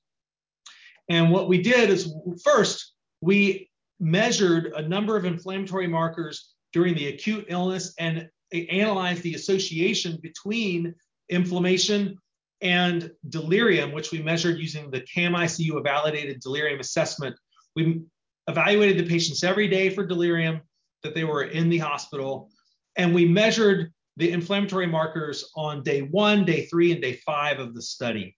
And 1.08 1.30
what 1.30 1.48
we 1.48 1.62
did 1.62 1.90
is 1.90 2.12
first, 2.42 2.94
we 3.20 3.70
measured 4.00 4.72
a 4.74 4.86
number 4.86 5.16
of 5.16 5.24
inflammatory 5.24 5.86
markers 5.86 6.53
during 6.74 6.94
the 6.94 7.08
acute 7.08 7.46
illness 7.48 7.94
and 7.98 8.28
analyzed 8.52 9.22
the 9.22 9.34
association 9.34 10.18
between 10.20 10.94
inflammation 11.30 12.18
and 12.60 13.10
delirium, 13.28 13.92
which 13.92 14.10
we 14.10 14.20
measured 14.20 14.58
using 14.58 14.90
the 14.90 15.00
CAM-ICU 15.02 15.82
validated 15.82 16.40
delirium 16.40 16.80
assessment. 16.80 17.36
We 17.76 18.02
evaluated 18.48 18.98
the 18.98 19.08
patients 19.08 19.44
every 19.44 19.68
day 19.68 19.88
for 19.88 20.04
delirium 20.04 20.60
that 21.04 21.14
they 21.14 21.24
were 21.24 21.44
in 21.44 21.70
the 21.70 21.78
hospital, 21.78 22.50
and 22.96 23.14
we 23.14 23.24
measured 23.24 23.92
the 24.16 24.30
inflammatory 24.30 24.86
markers 24.86 25.50
on 25.56 25.82
day 25.82 26.02
one, 26.02 26.44
day 26.44 26.66
three, 26.66 26.92
and 26.92 27.00
day 27.00 27.20
five 27.24 27.58
of 27.60 27.74
the 27.74 27.82
study. 27.82 28.36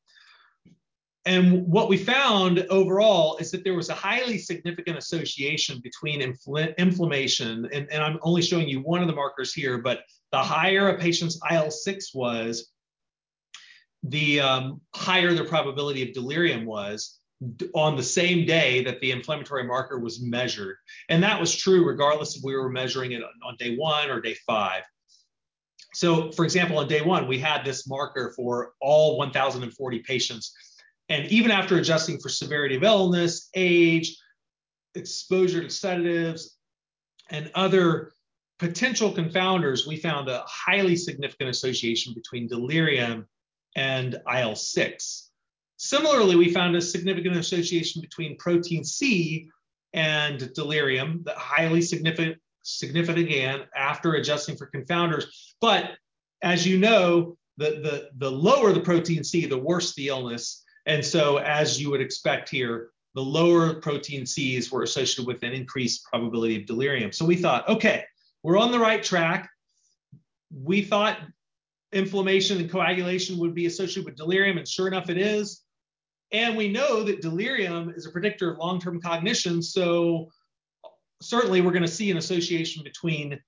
And 1.26 1.66
what 1.66 1.88
we 1.88 1.96
found 1.96 2.60
overall 2.70 3.36
is 3.38 3.50
that 3.50 3.64
there 3.64 3.74
was 3.74 3.88
a 3.88 3.94
highly 3.94 4.38
significant 4.38 4.96
association 4.96 5.80
between 5.82 6.20
infl 6.20 6.76
inflammation, 6.78 7.68
and, 7.72 7.90
and, 7.90 8.02
I'm 8.02 8.20
only 8.22 8.42
showing 8.42 8.68
you 8.68 8.80
one 8.80 9.02
of 9.02 9.08
the 9.08 9.14
markers 9.14 9.52
here, 9.52 9.78
but 9.78 10.02
the 10.30 10.38
higher 10.38 10.88
a 10.88 10.98
patient's 10.98 11.40
IL 11.50 11.72
6 11.72 12.14
was, 12.14 12.70
the 14.04 14.40
um, 14.40 14.80
higher 14.94 15.34
the 15.34 15.44
probability 15.44 16.08
of 16.08 16.14
delirium 16.14 16.64
was 16.64 17.18
on 17.74 17.96
the 17.96 18.02
same 18.02 18.46
day 18.46 18.84
that 18.84 19.00
the 19.00 19.10
inflammatory 19.10 19.64
marker 19.64 19.98
was 19.98 20.22
measured. 20.22 20.76
And 21.08 21.20
that 21.24 21.40
was 21.40 21.54
true 21.54 21.84
regardless 21.84 22.36
if 22.36 22.44
we 22.44 22.54
were 22.54 22.70
measuring 22.70 23.12
it 23.12 23.22
on 23.44 23.56
day 23.58 23.76
one 23.76 24.10
or 24.10 24.20
day 24.20 24.36
five. 24.46 24.84
So, 25.92 26.30
for 26.32 26.44
example, 26.44 26.78
on 26.78 26.88
day 26.88 27.02
one, 27.02 27.26
we 27.26 27.38
had 27.38 27.64
this 27.64 27.88
marker 27.88 28.32
for 28.36 28.72
all 28.80 29.18
1,040 29.18 29.98
patients 30.00 30.54
and 31.08 31.26
even 31.26 31.50
after 31.50 31.76
adjusting 31.76 32.18
for 32.18 32.28
severity 32.28 32.76
of 32.76 32.82
illness, 32.82 33.48
age, 33.54 34.16
exposure 34.94 35.62
to 35.62 35.70
sedatives, 35.70 36.56
and 37.30 37.50
other 37.54 38.12
potential 38.58 39.12
confounders, 39.12 39.86
we 39.86 39.96
found 39.96 40.28
a 40.28 40.44
highly 40.46 40.96
significant 40.96 41.50
association 41.50 42.14
between 42.14 42.48
delirium 42.48 43.26
and 43.76 44.16
IL 44.32 44.56
6. 44.56 45.30
Similarly, 45.76 46.36
we 46.36 46.52
found 46.52 46.74
a 46.74 46.80
significant 46.80 47.36
association 47.36 48.00
between 48.00 48.38
protein 48.38 48.82
C 48.82 49.50
and 49.92 50.52
delirium, 50.54 51.22
that 51.24 51.36
highly 51.36 51.82
significant, 51.82 52.38
significant 52.62 53.18
again 53.18 53.60
after 53.76 54.14
adjusting 54.14 54.56
for 54.56 54.70
confounders. 54.70 55.24
But 55.60 55.92
as 56.42 56.66
you 56.66 56.78
know, 56.78 57.36
the, 57.58 57.80
the, 57.82 58.10
the 58.16 58.30
lower 58.30 58.72
the 58.72 58.80
protein 58.80 59.24
C, 59.24 59.46
the 59.46 59.58
worse 59.58 59.94
the 59.94 60.08
illness. 60.08 60.64
And 60.86 61.04
so, 61.04 61.38
as 61.38 61.80
you 61.80 61.90
would 61.90 62.00
expect 62.00 62.48
here, 62.48 62.90
the 63.14 63.22
lower 63.22 63.74
protein 63.74 64.24
Cs 64.24 64.70
were 64.70 64.82
associated 64.82 65.26
with 65.26 65.42
an 65.42 65.52
increased 65.52 66.04
probability 66.04 66.60
of 66.60 66.66
delirium. 66.66 67.12
So 67.12 67.24
we 67.24 67.36
thought, 67.36 67.68
okay, 67.68 68.04
we're 68.42 68.58
on 68.58 68.70
the 68.70 68.78
right 68.78 69.02
track. 69.02 69.50
We 70.54 70.82
thought 70.82 71.18
inflammation 71.92 72.58
and 72.58 72.70
coagulation 72.70 73.38
would 73.38 73.54
be 73.54 73.66
associated 73.66 74.04
with 74.04 74.16
delirium, 74.16 74.58
and 74.58 74.68
sure 74.68 74.86
enough, 74.86 75.10
it 75.10 75.18
is. 75.18 75.62
And 76.32 76.56
we 76.56 76.68
know 76.68 77.02
that 77.02 77.20
delirium 77.20 77.90
is 77.90 78.06
a 78.06 78.10
predictor 78.10 78.52
of 78.52 78.58
long 78.58 78.80
term 78.80 79.00
cognition. 79.00 79.62
So 79.62 80.30
certainly, 81.20 81.62
we're 81.62 81.72
going 81.72 81.82
to 81.82 81.88
see 81.88 82.10
an 82.10 82.16
association 82.18 82.84
between 82.84 83.40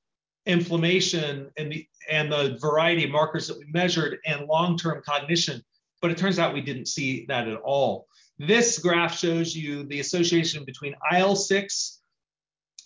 inflammation 0.47 1.51
and 1.57 1.71
the, 1.71 1.87
and 2.11 2.33
the 2.33 2.59
variety 2.61 3.05
of 3.05 3.11
markers 3.11 3.47
that 3.49 3.59
we 3.59 3.67
measured 3.71 4.19
and 4.27 4.47
long 4.47 4.77
term 4.77 5.03
cognition 5.05 5.63
but 6.01 6.11
it 6.11 6.19
turns 6.19 6.39
out 6.39 6.55
we 6.55 6.61
didn't 6.61 6.87
see 6.87 7.27
that 7.27 7.49
at 7.49 7.61
all. 7.61 8.07
This 8.39 8.79
graph 8.79 9.19
shows 9.19 9.55
you 9.55 9.85
the 9.85 10.01
association 10.01 10.65
between 10.65 10.95
IL-6, 11.13 11.97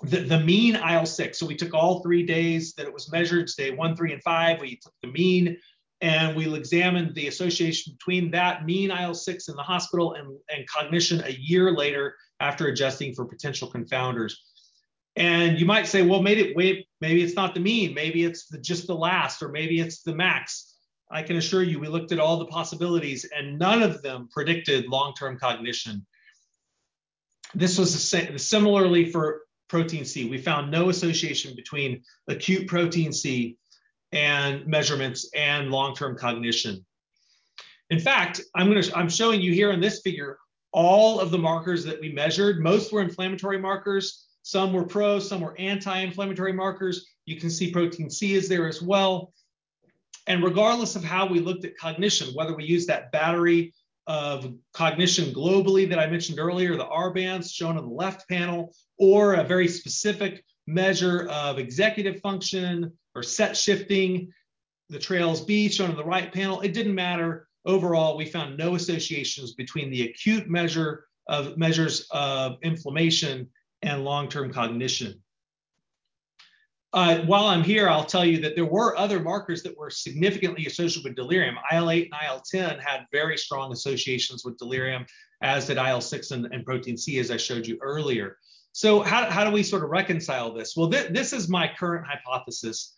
the, 0.02 0.20
the 0.20 0.40
mean 0.40 0.76
IL-6. 0.76 1.36
So 1.36 1.46
we 1.46 1.56
took 1.56 1.74
all 1.74 2.02
three 2.02 2.24
days 2.24 2.74
that 2.74 2.86
it 2.86 2.92
was 2.92 3.12
measured, 3.12 3.50
day 3.56 3.70
one, 3.70 3.94
three, 3.94 4.12
and 4.12 4.22
five. 4.22 4.60
We 4.60 4.76
took 4.76 4.94
the 5.02 5.08
mean 5.08 5.58
and 6.02 6.34
we 6.34 6.52
examined 6.52 7.14
the 7.14 7.28
association 7.28 7.94
between 7.96 8.32
that 8.32 8.66
mean 8.66 8.90
IL-6 8.90 9.48
in 9.48 9.54
the 9.54 9.62
hospital 9.62 10.14
and, 10.14 10.36
and 10.54 10.66
cognition 10.68 11.22
a 11.24 11.30
year 11.30 11.70
later 11.70 12.16
after 12.40 12.66
adjusting 12.66 13.14
for 13.14 13.24
potential 13.24 13.70
confounders. 13.70 14.34
And 15.14 15.60
you 15.60 15.66
might 15.66 15.86
say, 15.86 16.02
well, 16.02 16.20
maybe, 16.20 16.52
maybe 17.00 17.22
it's 17.22 17.36
not 17.36 17.54
the 17.54 17.60
mean, 17.60 17.94
maybe 17.94 18.24
it's 18.24 18.46
the, 18.46 18.58
just 18.58 18.88
the 18.88 18.96
last, 18.96 19.42
or 19.42 19.48
maybe 19.48 19.78
it's 19.78 20.02
the 20.02 20.14
max. 20.14 20.71
I 21.12 21.22
can 21.22 21.36
assure 21.36 21.62
you, 21.62 21.78
we 21.78 21.88
looked 21.88 22.10
at 22.10 22.18
all 22.18 22.38
the 22.38 22.46
possibilities 22.46 23.26
and 23.36 23.58
none 23.58 23.82
of 23.82 24.02
them 24.02 24.28
predicted 24.32 24.88
long 24.88 25.12
term 25.14 25.38
cognition. 25.38 26.06
This 27.54 27.78
was 27.78 28.14
similarly 28.36 29.10
for 29.10 29.42
protein 29.68 30.06
C. 30.06 30.28
We 30.28 30.38
found 30.38 30.70
no 30.70 30.88
association 30.88 31.54
between 31.54 32.02
acute 32.28 32.66
protein 32.66 33.12
C 33.12 33.58
and 34.10 34.66
measurements 34.66 35.28
and 35.34 35.70
long 35.70 35.94
term 35.94 36.16
cognition. 36.16 36.84
In 37.90 38.00
fact, 38.00 38.40
I'm, 38.54 38.68
gonna, 38.68 38.86
I'm 38.94 39.10
showing 39.10 39.42
you 39.42 39.52
here 39.52 39.70
in 39.70 39.80
this 39.80 40.00
figure 40.00 40.38
all 40.72 41.20
of 41.20 41.30
the 41.30 41.38
markers 41.38 41.84
that 41.84 42.00
we 42.00 42.10
measured. 42.10 42.62
Most 42.62 42.90
were 42.90 43.02
inflammatory 43.02 43.58
markers, 43.58 44.26
some 44.42 44.72
were 44.72 44.86
pro, 44.86 45.18
some 45.18 45.42
were 45.42 45.58
anti 45.58 45.98
inflammatory 45.98 46.54
markers. 46.54 47.06
You 47.26 47.38
can 47.38 47.50
see 47.50 47.70
protein 47.70 48.08
C 48.08 48.32
is 48.32 48.48
there 48.48 48.66
as 48.66 48.80
well. 48.80 49.34
And 50.26 50.44
regardless 50.44 50.96
of 50.96 51.04
how 51.04 51.26
we 51.26 51.40
looked 51.40 51.64
at 51.64 51.76
cognition, 51.76 52.34
whether 52.34 52.54
we 52.54 52.64
use 52.64 52.86
that 52.86 53.10
battery 53.12 53.74
of 54.06 54.52
cognition 54.72 55.32
globally 55.32 55.88
that 55.88 55.98
I 55.98 56.06
mentioned 56.06 56.38
earlier, 56.38 56.76
the 56.76 56.86
RBANS 56.86 57.52
shown 57.52 57.76
on 57.76 57.84
the 57.84 57.94
left 57.94 58.28
panel, 58.28 58.74
or 58.98 59.34
a 59.34 59.44
very 59.44 59.68
specific 59.68 60.44
measure 60.66 61.28
of 61.28 61.58
executive 61.58 62.20
function 62.20 62.92
or 63.14 63.22
set 63.22 63.56
shifting, 63.56 64.32
the 64.88 64.98
trails 64.98 65.40
B 65.40 65.68
shown 65.68 65.90
on 65.90 65.96
the 65.96 66.04
right 66.04 66.32
panel, 66.32 66.60
it 66.60 66.74
didn't 66.74 66.94
matter. 66.94 67.48
Overall, 67.64 68.16
we 68.16 68.26
found 68.26 68.56
no 68.56 68.74
associations 68.74 69.54
between 69.54 69.90
the 69.90 70.02
acute 70.08 70.48
measure 70.48 71.06
of 71.28 71.56
measures 71.56 72.06
of 72.10 72.56
inflammation 72.62 73.48
and 73.82 74.04
long-term 74.04 74.52
cognition. 74.52 75.22
Uh, 76.94 77.20
while 77.20 77.46
I'm 77.46 77.64
here, 77.64 77.88
I'll 77.88 78.04
tell 78.04 78.24
you 78.24 78.38
that 78.40 78.54
there 78.54 78.66
were 78.66 78.96
other 78.98 79.18
markers 79.18 79.62
that 79.62 79.76
were 79.78 79.88
significantly 79.88 80.66
associated 80.66 81.04
with 81.04 81.16
delirium. 81.16 81.56
IL-8 81.72 82.10
and 82.12 82.14
IL-10 82.26 82.80
had 82.82 83.06
very 83.10 83.38
strong 83.38 83.72
associations 83.72 84.44
with 84.44 84.58
delirium, 84.58 85.06
as 85.40 85.66
did 85.66 85.78
IL-6 85.78 86.32
and, 86.32 86.46
and 86.52 86.66
protein 86.66 86.98
C, 86.98 87.18
as 87.18 87.30
I 87.30 87.38
showed 87.38 87.66
you 87.66 87.78
earlier. 87.80 88.36
So 88.72 89.00
how, 89.00 89.30
how 89.30 89.44
do 89.44 89.50
we 89.50 89.62
sort 89.62 89.84
of 89.84 89.90
reconcile 89.90 90.52
this? 90.52 90.76
Well, 90.76 90.90
th 90.90 91.12
this 91.12 91.32
is 91.32 91.48
my 91.48 91.70
current 91.78 92.06
hypothesis. 92.06 92.94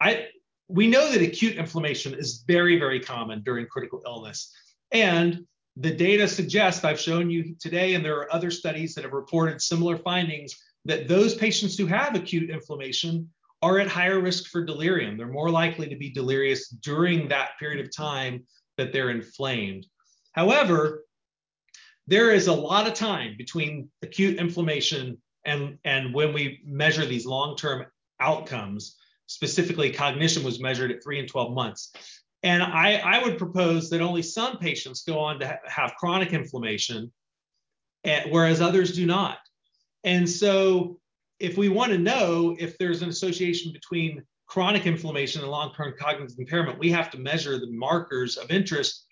I, 0.00 0.26
we 0.68 0.88
know 0.88 1.10
that 1.12 1.22
acute 1.22 1.56
inflammation 1.56 2.14
is 2.14 2.44
very, 2.46 2.78
very 2.78 3.00
common 3.00 3.42
during 3.42 3.66
critical 3.66 4.02
illness. 4.06 4.52
And 4.90 5.46
the 5.76 5.94
data 5.94 6.26
suggest, 6.26 6.84
I've 6.84 7.00
shown 7.00 7.30
you 7.30 7.54
today, 7.60 7.94
and 7.94 8.04
there 8.04 8.18
are 8.18 8.32
other 8.32 8.50
studies 8.50 8.94
that 8.94 9.04
have 9.04 9.12
reported 9.12 9.62
similar 9.62 9.98
findings 9.98 10.56
that 10.84 11.08
those 11.08 11.34
patients 11.34 11.76
who 11.76 11.86
have 11.86 12.14
acute 12.14 12.50
inflammation 12.50 13.28
are 13.62 13.78
at 13.78 13.88
higher 13.88 14.20
risk 14.20 14.46
for 14.46 14.64
delirium. 14.64 15.16
They're 15.16 15.28
more 15.28 15.50
likely 15.50 15.88
to 15.88 15.96
be 15.96 16.10
delirious 16.10 16.68
during 16.68 17.28
that 17.28 17.58
period 17.58 17.84
of 17.84 17.94
time 17.94 18.44
that 18.78 18.92
they're 18.92 19.10
inflamed. 19.10 19.86
However, 20.32 21.04
there 22.06 22.32
is 22.32 22.46
a 22.46 22.52
lot 22.52 22.86
of 22.86 22.94
time 22.94 23.34
between 23.36 23.90
acute 24.02 24.38
inflammation 24.38 25.18
and, 25.44 25.78
and 25.84 26.14
when 26.14 26.32
we 26.32 26.60
measure 26.64 27.04
these 27.04 27.26
long 27.26 27.56
term 27.56 27.86
outcomes. 28.20 28.96
Specifically, 29.26 29.92
cognition 29.92 30.42
was 30.42 30.60
measured 30.60 30.90
at 30.90 31.02
three 31.04 31.20
and 31.20 31.28
12 31.28 31.54
months. 31.54 31.92
And 32.42 32.62
I, 32.62 32.94
I 32.96 33.22
would 33.22 33.38
propose 33.38 33.90
that 33.90 34.00
only 34.00 34.22
some 34.22 34.58
patients 34.58 35.02
go 35.02 35.18
on 35.18 35.38
to 35.40 35.46
ha 35.46 35.56
have 35.66 35.94
chronic 35.98 36.32
inflammation, 36.32 37.12
eh, 38.04 38.24
whereas 38.30 38.60
others 38.60 38.92
do 38.92 39.06
not. 39.06 39.38
And 40.04 40.28
so, 40.28 40.98
if 41.38 41.56
we 41.56 41.68
want 41.68 41.92
to 41.92 41.98
know 41.98 42.54
if 42.58 42.76
there's 42.76 43.02
an 43.02 43.08
association 43.08 43.72
between 43.72 44.22
chronic 44.46 44.86
inflammation 44.86 45.40
and 45.42 45.50
long 45.50 45.72
term 45.74 45.94
cognitive 45.98 46.36
impairment, 46.38 46.78
we 46.78 46.90
have 46.90 47.10
to 47.10 47.18
measure 47.18 47.58
the 47.58 47.70
markers 47.70 48.36
of 48.36 48.50
interest 48.50 49.06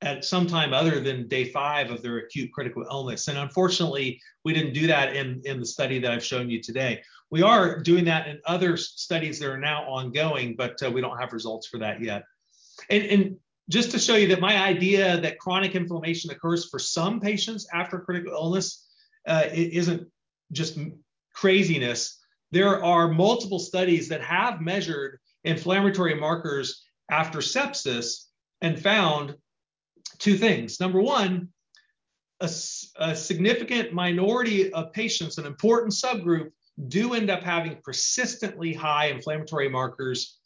at 0.00 0.24
some 0.24 0.46
time 0.46 0.72
other 0.72 1.00
than 1.00 1.28
day 1.28 1.44
five 1.44 1.90
of 1.90 2.02
their 2.02 2.18
acute 2.18 2.52
critical 2.52 2.84
illness. 2.88 3.28
And 3.28 3.36
unfortunately, 3.38 4.20
we 4.44 4.52
didn't 4.52 4.72
do 4.72 4.86
that 4.86 5.14
in, 5.14 5.42
in 5.44 5.58
the 5.60 5.66
study 5.66 5.98
that 5.98 6.12
I've 6.12 6.24
shown 6.24 6.48
you 6.48 6.62
today. 6.62 7.02
We 7.30 7.42
are 7.42 7.80
doing 7.80 8.04
that 8.04 8.28
in 8.28 8.40
other 8.46 8.76
studies 8.76 9.38
that 9.40 9.48
are 9.50 9.58
now 9.58 9.82
ongoing, 9.82 10.54
but 10.56 10.80
uh, 10.82 10.90
we 10.90 11.00
don't 11.00 11.18
have 11.18 11.32
results 11.32 11.66
for 11.66 11.78
that 11.78 12.00
yet. 12.00 12.24
And, 12.90 13.04
and 13.04 13.36
just 13.68 13.90
to 13.90 13.98
show 13.98 14.14
you 14.14 14.28
that 14.28 14.40
my 14.40 14.56
idea 14.56 15.20
that 15.20 15.38
chronic 15.38 15.74
inflammation 15.74 16.30
occurs 16.30 16.68
for 16.70 16.78
some 16.78 17.20
patients 17.20 17.66
after 17.74 17.98
critical 17.98 18.32
illness 18.32 18.86
uh, 19.26 19.44
isn't 19.52 20.08
just 20.52 20.78
craziness. 21.34 22.18
There 22.50 22.82
are 22.82 23.08
multiple 23.08 23.58
studies 23.58 24.08
that 24.08 24.22
have 24.22 24.60
measured 24.60 25.18
inflammatory 25.44 26.14
markers 26.14 26.82
after 27.10 27.38
sepsis 27.38 28.26
and 28.60 28.80
found 28.80 29.36
two 30.18 30.36
things. 30.36 30.80
Number 30.80 31.00
one, 31.00 31.48
a, 32.40 32.50
a 32.98 33.16
significant 33.16 33.92
minority 33.92 34.72
of 34.72 34.92
patients, 34.92 35.38
an 35.38 35.46
important 35.46 35.92
subgroup, 35.92 36.50
do 36.88 37.14
end 37.14 37.28
up 37.28 37.42
having 37.42 37.78
persistently 37.82 38.72
high 38.72 39.06
inflammatory 39.06 39.68
markers 39.68 40.38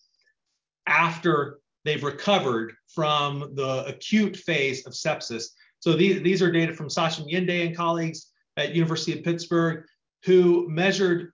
after 0.87 1.61
they've 1.85 2.03
recovered 2.03 2.73
from 2.95 3.55
the 3.55 3.85
acute 3.87 4.37
phase 4.37 4.87
of 4.87 4.93
sepsis. 4.93 5.49
So 5.81 5.95
these, 5.95 6.23
these 6.23 6.43
are 6.43 6.51
data 6.51 6.73
from 6.73 6.89
Sachin 6.89 7.31
Yende 7.31 7.67
and 7.67 7.77
colleagues 7.77 8.31
at 8.57 8.75
University 8.75 9.19
of 9.19 9.25
Pittsburgh 9.25 9.85
who 10.25 10.69
measured 10.69 11.33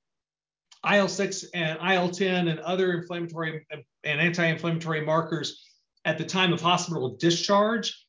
IL-6 0.85 1.47
and 1.55 1.79
IL-10 1.81 2.51
and 2.51 2.61
other 2.61 2.93
inflammatory 2.93 3.67
and 3.71 4.21
anti-inflammatory 4.21 5.05
markers 5.05 5.65
at 6.05 6.19
the 6.19 6.25
time 6.25 6.53
of 6.53 6.61
hospital 6.61 7.17
discharge 7.17 8.07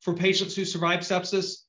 for 0.00 0.14
patients 0.14 0.54
who 0.54 0.64
survived 0.64 1.02
sepsis 1.02 1.62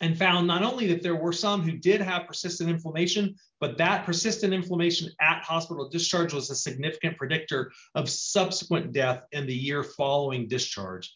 and 0.00 0.16
found 0.16 0.46
not 0.46 0.62
only 0.62 0.86
that 0.88 1.02
there 1.02 1.16
were 1.16 1.32
some 1.32 1.62
who 1.62 1.72
did 1.72 2.00
have 2.00 2.26
persistent 2.26 2.70
inflammation, 2.70 3.34
but 3.60 3.78
that 3.78 4.04
persistent 4.04 4.52
inflammation 4.52 5.10
at 5.20 5.42
hospital 5.42 5.88
discharge 5.88 6.32
was 6.32 6.50
a 6.50 6.54
significant 6.54 7.16
predictor 7.16 7.72
of 7.94 8.08
subsequent 8.08 8.92
death 8.92 9.22
in 9.32 9.46
the 9.46 9.54
year 9.54 9.82
following 9.82 10.46
discharge. 10.46 11.12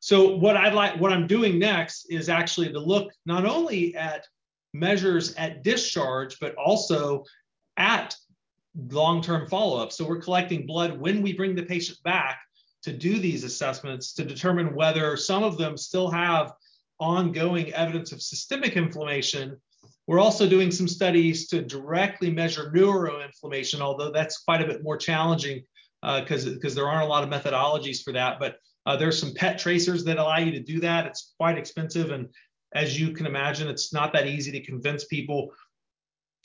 So 0.00 0.36
what 0.36 0.56
I'd 0.56 0.74
like, 0.74 1.00
what 1.00 1.12
I'm 1.12 1.26
doing 1.26 1.58
next 1.58 2.06
is 2.10 2.28
actually 2.28 2.72
to 2.72 2.80
look 2.80 3.12
not 3.26 3.46
only 3.46 3.94
at 3.94 4.26
measures 4.74 5.34
at 5.36 5.62
discharge, 5.62 6.38
but 6.40 6.54
also 6.56 7.24
at 7.76 8.14
long-term 8.90 9.48
follow-up. 9.48 9.92
So 9.92 10.06
we're 10.06 10.20
collecting 10.20 10.66
blood 10.66 10.98
when 10.98 11.22
we 11.22 11.32
bring 11.32 11.54
the 11.54 11.62
patient 11.62 11.98
back 12.02 12.40
to 12.82 12.92
do 12.92 13.18
these 13.18 13.44
assessments 13.44 14.12
to 14.14 14.24
determine 14.24 14.74
whether 14.74 15.16
some 15.16 15.42
of 15.42 15.56
them 15.56 15.76
still 15.76 16.10
have 16.10 16.52
ongoing 17.00 17.72
evidence 17.72 18.12
of 18.12 18.20
systemic 18.20 18.76
inflammation. 18.76 19.56
We're 20.06 20.20
also 20.20 20.46
doing 20.46 20.70
some 20.70 20.88
studies 20.88 21.48
to 21.48 21.62
directly 21.62 22.30
measure 22.30 22.70
neuroinflammation, 22.74 23.80
although 23.80 24.10
that's 24.10 24.38
quite 24.38 24.60
a 24.60 24.66
bit 24.66 24.82
more 24.82 24.98
challenging 24.98 25.64
because 26.02 26.46
uh, 26.46 26.50
because 26.50 26.74
there 26.74 26.86
aren't 26.86 27.04
a 27.04 27.08
lot 27.08 27.24
of 27.24 27.30
methodologies 27.30 28.02
for 28.02 28.12
that. 28.12 28.38
But 28.38 28.56
uh, 28.84 28.96
there's 28.96 29.18
some 29.18 29.32
PET 29.32 29.58
tracers 29.58 30.04
that 30.04 30.18
allow 30.18 30.36
you 30.38 30.52
to 30.52 30.60
do 30.60 30.80
that. 30.80 31.06
It's 31.06 31.32
quite 31.38 31.56
expensive, 31.56 32.10
and 32.10 32.28
as 32.74 32.98
you 32.98 33.12
can 33.12 33.26
imagine, 33.26 33.68
it's 33.68 33.92
not 33.92 34.12
that 34.12 34.26
easy 34.26 34.50
to 34.52 34.60
convince 34.60 35.04
people 35.04 35.52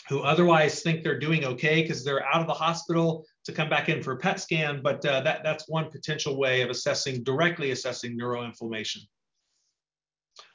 who 0.07 0.21
otherwise 0.21 0.81
think 0.81 1.03
they're 1.03 1.19
doing 1.19 1.45
okay 1.45 1.81
because 1.81 2.03
they're 2.03 2.25
out 2.25 2.41
of 2.41 2.47
the 2.47 2.53
hospital 2.53 3.25
to 3.45 3.51
come 3.51 3.69
back 3.69 3.89
in 3.89 4.01
for 4.01 4.13
a 4.13 4.17
PET 4.17 4.39
scan. 4.39 4.81
But 4.81 5.05
uh, 5.05 5.21
that 5.21 5.43
that's 5.43 5.67
one 5.67 5.91
potential 5.91 6.37
way 6.37 6.61
of 6.61 6.69
assessing 6.69 7.23
directly 7.23 7.71
assessing 7.71 8.17
neuroinflammation. 8.17 8.99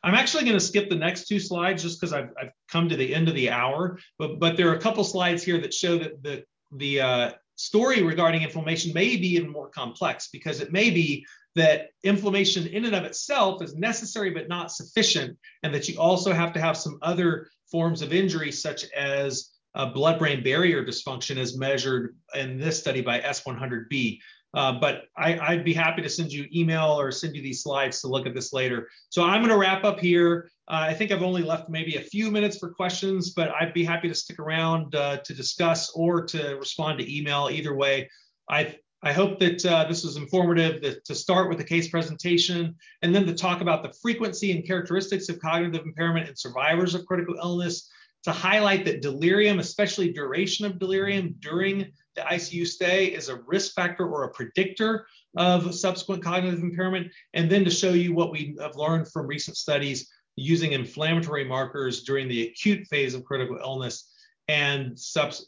I'm 0.03 0.15
actually 0.15 0.45
going 0.45 0.55
to 0.55 0.65
skip 0.65 0.89
the 0.89 0.97
next 0.97 1.27
two 1.27 1.39
slides 1.39 1.83
just 1.83 2.01
because 2.01 2.13
I've, 2.13 2.31
I've, 2.41 2.51
come 2.69 2.89
to 2.89 2.97
the 2.97 3.15
end 3.15 3.29
of 3.29 3.35
the 3.35 3.51
hour, 3.51 3.99
but, 4.19 4.41
but 4.41 4.57
there 4.57 4.69
are 4.69 4.75
a 4.75 4.81
couple 4.81 5.05
slides 5.05 5.45
here 5.45 5.61
that 5.61 5.73
show 5.73 5.99
that 5.99 6.23
the, 6.23 6.43
the 6.73 7.01
uh, 7.01 7.33
story 7.57 8.03
regarding 8.03 8.43
inflammation 8.43 8.93
may 8.93 9.17
be 9.17 9.35
even 9.35 9.51
more 9.51 9.69
complex 9.69 10.29
because 10.33 10.61
it 10.61 10.73
may 10.73 10.91
be 10.91 11.25
that 11.55 11.91
inflammation 12.03 12.67
in 12.67 12.85
and 12.85 12.95
of 12.95 13.05
itself 13.05 13.63
is 13.63 13.75
necessary 13.75 14.31
but 14.31 14.49
not 14.49 14.73
sufficient, 14.73 15.37
and 15.63 15.75
that 15.75 15.89
you 15.89 15.99
also 15.99 16.33
have 16.33 16.53
to 16.53 16.61
have 16.61 16.77
some 16.77 16.99
other 17.03 17.49
forms 17.71 18.03
of 18.03 18.13
injury 18.13 18.53
such 18.53 18.85
as 18.93 19.51
blood-brain 19.93 20.43
barrier 20.43 20.85
dysfunction 20.85 21.37
as 21.37 21.57
measured 21.57 22.17
in 22.35 22.59
this 22.59 22.79
study 22.79 23.01
by 23.01 23.21
S100B. 23.21 24.21
Uh, 24.55 24.73
but 24.79 25.07
I, 25.17 25.57
would 25.57 25.65
be 25.65 25.75
happy 25.75 26.01
to 26.03 26.09
send 26.09 26.33
you 26.33 26.47
email 26.55 26.99
or 26.99 27.11
send 27.11 27.35
you 27.35 27.43
these 27.43 27.63
slides 27.63 28.01
to 28.01 28.09
look 28.09 28.25
at 28.25 28.35
this 28.35 28.53
later. 28.53 28.89
So 29.09 29.25
I'm 29.25 29.41
going 29.41 29.51
to 29.51 29.59
wrap 29.59 29.83
up 29.83 29.99
here. 29.99 30.49
Uh, 30.69 30.87
I 30.89 30.95
think 30.95 31.11
I've 31.11 31.25
only 31.25 31.43
left 31.43 31.69
maybe 31.69 31.97
a 31.97 32.01
few 32.01 32.31
minutes 32.31 32.59
for 32.59 32.71
questions, 32.73 33.31
but 33.31 33.51
I'd 33.51 33.75
be 33.75 33.85
happy 33.85 34.09
to 34.09 34.15
stick 34.15 34.39
around 34.39 34.95
uh, 34.95 35.19
to 35.25 35.35
discuss 35.35 35.91
or 35.91 36.25
to 36.27 36.55
respond 36.55 37.01
to 37.01 37.17
email. 37.17 37.49
Either 37.51 37.75
way, 37.75 38.09
I 38.49 38.77
I 39.05 39.13
hope 39.13 39.39
that 39.41 39.65
uh, 39.67 39.85
this 39.85 40.03
was 40.03 40.17
informative 40.17 40.81
that, 40.81 41.05
to 41.05 41.15
start 41.15 41.51
with 41.51 41.59
the 41.59 41.65
case 41.65 41.89
presentation 41.89 42.75
and 43.03 43.15
then 43.15 43.27
to 43.27 43.35
talk 43.35 43.61
about 43.61 43.83
the 43.83 43.93
frequency 44.01 44.53
and 44.53 44.67
characteristics 44.67 45.29
of 45.29 45.39
cognitive 45.41 45.85
impairment 45.85 46.27
in 46.27 46.35
survivors 46.35 46.95
of 46.95 47.05
critical 47.05 47.37
illness, 47.37 47.91
to 48.23 48.33
highlight 48.33 48.87
that 48.87 49.03
delirium, 49.03 49.59
especially 49.59 50.11
duration 50.11 50.65
of 50.65 50.79
delirium 50.79 51.35
during 51.41 51.93
the 52.15 52.23
ICU 52.23 52.67
stay 52.67 53.07
is 53.09 53.29
a 53.29 53.43
risk 53.47 53.75
factor 53.75 54.09
or 54.09 54.25
a 54.25 54.31
predictor 54.31 55.07
of 55.37 55.75
subsequent 55.75 56.25
cognitive 56.25 56.61
impairment, 56.61 57.13
and 57.35 57.51
then 57.51 57.63
to 57.63 57.71
show 57.71 57.91
you 57.91 58.15
what 58.15 58.33
we 58.33 58.57
have 58.59 58.77
learned 58.77 59.07
from 59.13 59.27
recent 59.27 59.59
studies 59.59 60.11
using 60.37 60.73
inflammatory 60.73 61.45
markers 61.45 62.05
during 62.05 62.27
the 62.27 62.49
acute 62.49 62.87
phase 62.87 63.13
of 63.13 63.23
critical 63.25 63.59
illness 63.59 64.11
and, 64.49 64.99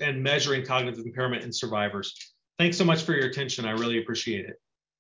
and 0.02 0.22
measuring 0.22 0.66
cognitive 0.66 1.06
impairment 1.06 1.42
in 1.42 1.50
survivors. 1.50 2.14
Thanks 2.58 2.78
so 2.78 2.84
much 2.84 3.02
for 3.02 3.12
your 3.12 3.26
attention. 3.26 3.66
I 3.66 3.72
really 3.72 3.98
appreciate 3.98 4.46
it. 4.46 4.60